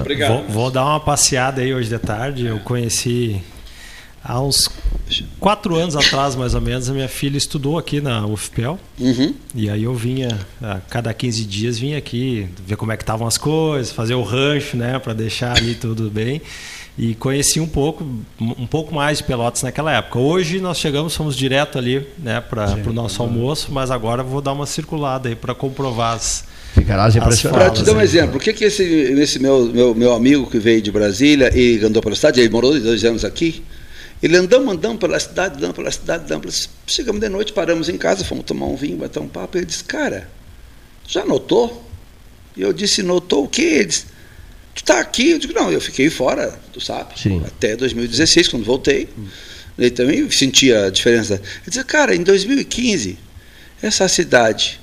[0.00, 0.32] Obrigado.
[0.32, 2.46] Vou, vou, dar uma passeada aí hoje de tarde.
[2.46, 3.42] Eu conheci
[4.22, 4.68] há uns
[5.38, 8.78] quatro anos atrás, mais ou menos, a minha filha estudou aqui na UFPEL.
[8.98, 9.34] Uhum.
[9.54, 13.26] E aí eu vinha, a cada 15 dias, vinha aqui ver como é que estavam
[13.26, 16.42] as coisas, fazer o rancho, né, para deixar ali tudo bem.
[16.98, 18.08] E conheci um pouco,
[18.40, 20.18] um pouco mais de Pelotas naquela época.
[20.18, 24.52] Hoje nós chegamos, fomos direto ali, né, para o nosso almoço, mas agora vou dar
[24.52, 26.44] uma circulada aí para comprovar as
[26.76, 27.64] Ficarás impressionado.
[27.64, 30.58] Para te dar um exemplo, o que, que esse, esse meu, meu, meu amigo que
[30.58, 33.64] veio de Brasília e andou pela cidade, ele morou dois anos aqui,
[34.22, 36.68] ele andamos, andamos pela cidade, andamos pela cidade, andamos.
[36.86, 39.56] Chegamos de noite, paramos em casa, fomos tomar um vinho, bater um papo.
[39.56, 40.28] Ele disse, cara,
[41.08, 41.82] já notou?
[42.54, 43.62] E eu disse, notou o quê?
[43.62, 44.04] Ele disse,
[44.74, 45.30] tu está aqui?
[45.30, 47.42] Eu digo, não, eu fiquei fora, tu sabe, Sim.
[47.46, 49.08] até 2016, quando voltei.
[49.78, 51.34] Ele também sentia a diferença.
[51.34, 53.18] Ele disse, cara, em 2015,
[53.82, 54.78] essa cidade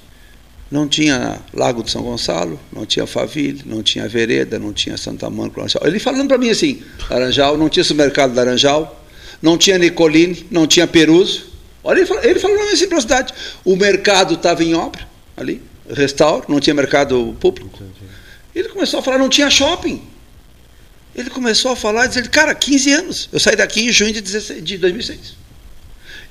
[0.74, 5.30] não tinha Lago de São Gonçalo, não tinha Faville, não tinha Vereda, não tinha Santa
[5.30, 5.60] Mônica.
[5.60, 5.84] Laranjal.
[5.86, 9.06] Ele falando para mim assim, Laranjal, não tinha supermercado Laranjal,
[9.40, 11.46] não tinha Nicolini, não tinha Peruso.
[11.84, 13.36] Olha, ele falou, ele falou na simplicidade.
[13.64, 17.80] O mercado estava em obra, ali, restauro, não tinha mercado público.
[18.56, 20.02] Ele começou a falar, não tinha shopping.
[21.16, 23.30] Ele começou a falar, dizer, cara, 15 anos.
[23.32, 25.36] Eu saí daqui em junho de, 16, de 2006.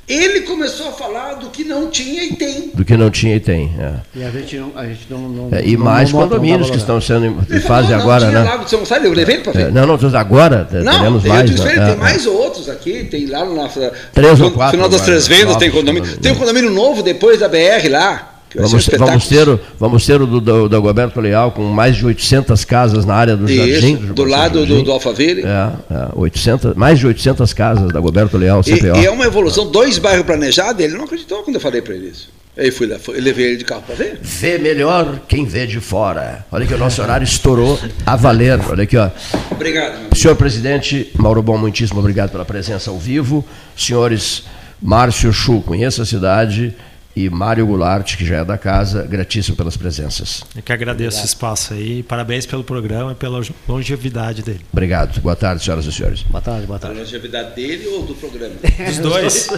[0.09, 2.70] Ele começou a falar do que não tinha e tem.
[2.74, 3.73] Do que não tinha e tem.
[3.79, 3.93] É.
[4.16, 4.73] E a gente não.
[4.74, 7.61] A gente não, não é, e não, mais não condomínios não que estão sendo em
[7.61, 8.43] fase agora, não né?
[8.43, 9.73] Lago de São Gonçalo, eu levei para É, ver.
[9.73, 11.51] não, não, agora Não, teremos mais.
[11.51, 11.73] disse, né?
[11.74, 13.69] tem É, mais outros aqui, tem lá na
[14.12, 16.03] Três no ou quatro final das agora, Três Vendas novos tem condomínio.
[16.03, 16.19] condomínios.
[16.20, 18.31] Tem um condomínio novo depois da BR lá.
[18.59, 22.05] Um Vamos, vamos ter, o- vamos ter o do, do, do Leal com mais de
[22.07, 23.95] 800 casas na área do Jardim.
[23.95, 24.85] Isso, do lado do, Jardim.
[24.85, 25.43] do Alphaville.
[25.43, 28.99] É, é, 800, mais de 800 casas da Roberto Leal, E, CPO.
[28.99, 32.09] e é uma evolução, dois bairros planejados, ele não acreditou quando eu falei para ele
[32.09, 32.29] isso.
[32.55, 34.19] Aí fui lá, fui, levei ele de carro para ver.
[34.20, 36.45] Vê melhor quem vê de fora.
[36.53, 38.61] Olha que o nosso horário estourou a valer.
[38.69, 39.09] Olha aqui, ó.
[39.51, 40.15] Obrigado.
[40.15, 43.43] Senhor presidente, Mauro Bom, muitíssimo obrigado pela presença ao vivo.
[43.74, 44.45] Senhores
[44.83, 46.74] Márcio Chu, conheça a cidade,
[47.14, 50.43] e Mário Goulart, que já é da casa, gratíssimo pelas presenças.
[50.56, 52.02] Eu que agradeço o espaço aí.
[52.02, 54.60] Parabéns pelo programa e pela longevidade dele.
[54.72, 55.20] Obrigado.
[55.20, 56.22] Boa tarde, senhoras e senhores.
[56.22, 56.98] Boa tarde, boa A tarde.
[56.98, 58.55] longevidade dele ou do programa?
[58.86, 59.48] Dos dois.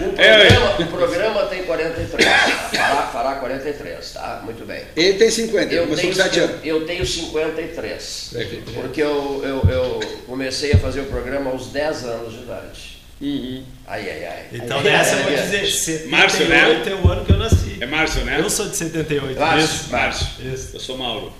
[0.00, 2.24] O programa, o programa tem 43.
[2.72, 4.40] Fará, fará 43, tá?
[4.44, 4.82] Muito bem.
[4.96, 6.56] Ele tem 50, ele Eu começou tenho, com 7 anos.
[6.64, 8.34] eu tenho 53.
[8.74, 12.99] Porque eu, eu, eu comecei a fazer o programa aos 10 anos de idade.
[13.22, 13.64] Ai,
[14.10, 14.46] ai, ai.
[14.52, 15.42] Então Ai, nessa eu vou ai.
[15.42, 16.82] dizer, 78 Márcio, né?
[16.86, 17.76] é o ano que eu nasci.
[17.80, 18.40] É Márcio, né?
[18.40, 19.38] Eu sou de 78.
[19.38, 19.64] Márcio.
[19.64, 19.90] Isso.
[19.92, 20.26] Márcio.
[20.54, 20.76] Isso.
[20.76, 21.32] Eu sou Mauro.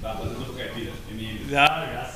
[0.00, 0.92] Tá fazendo caipira.
[1.54, 2.10] Ah,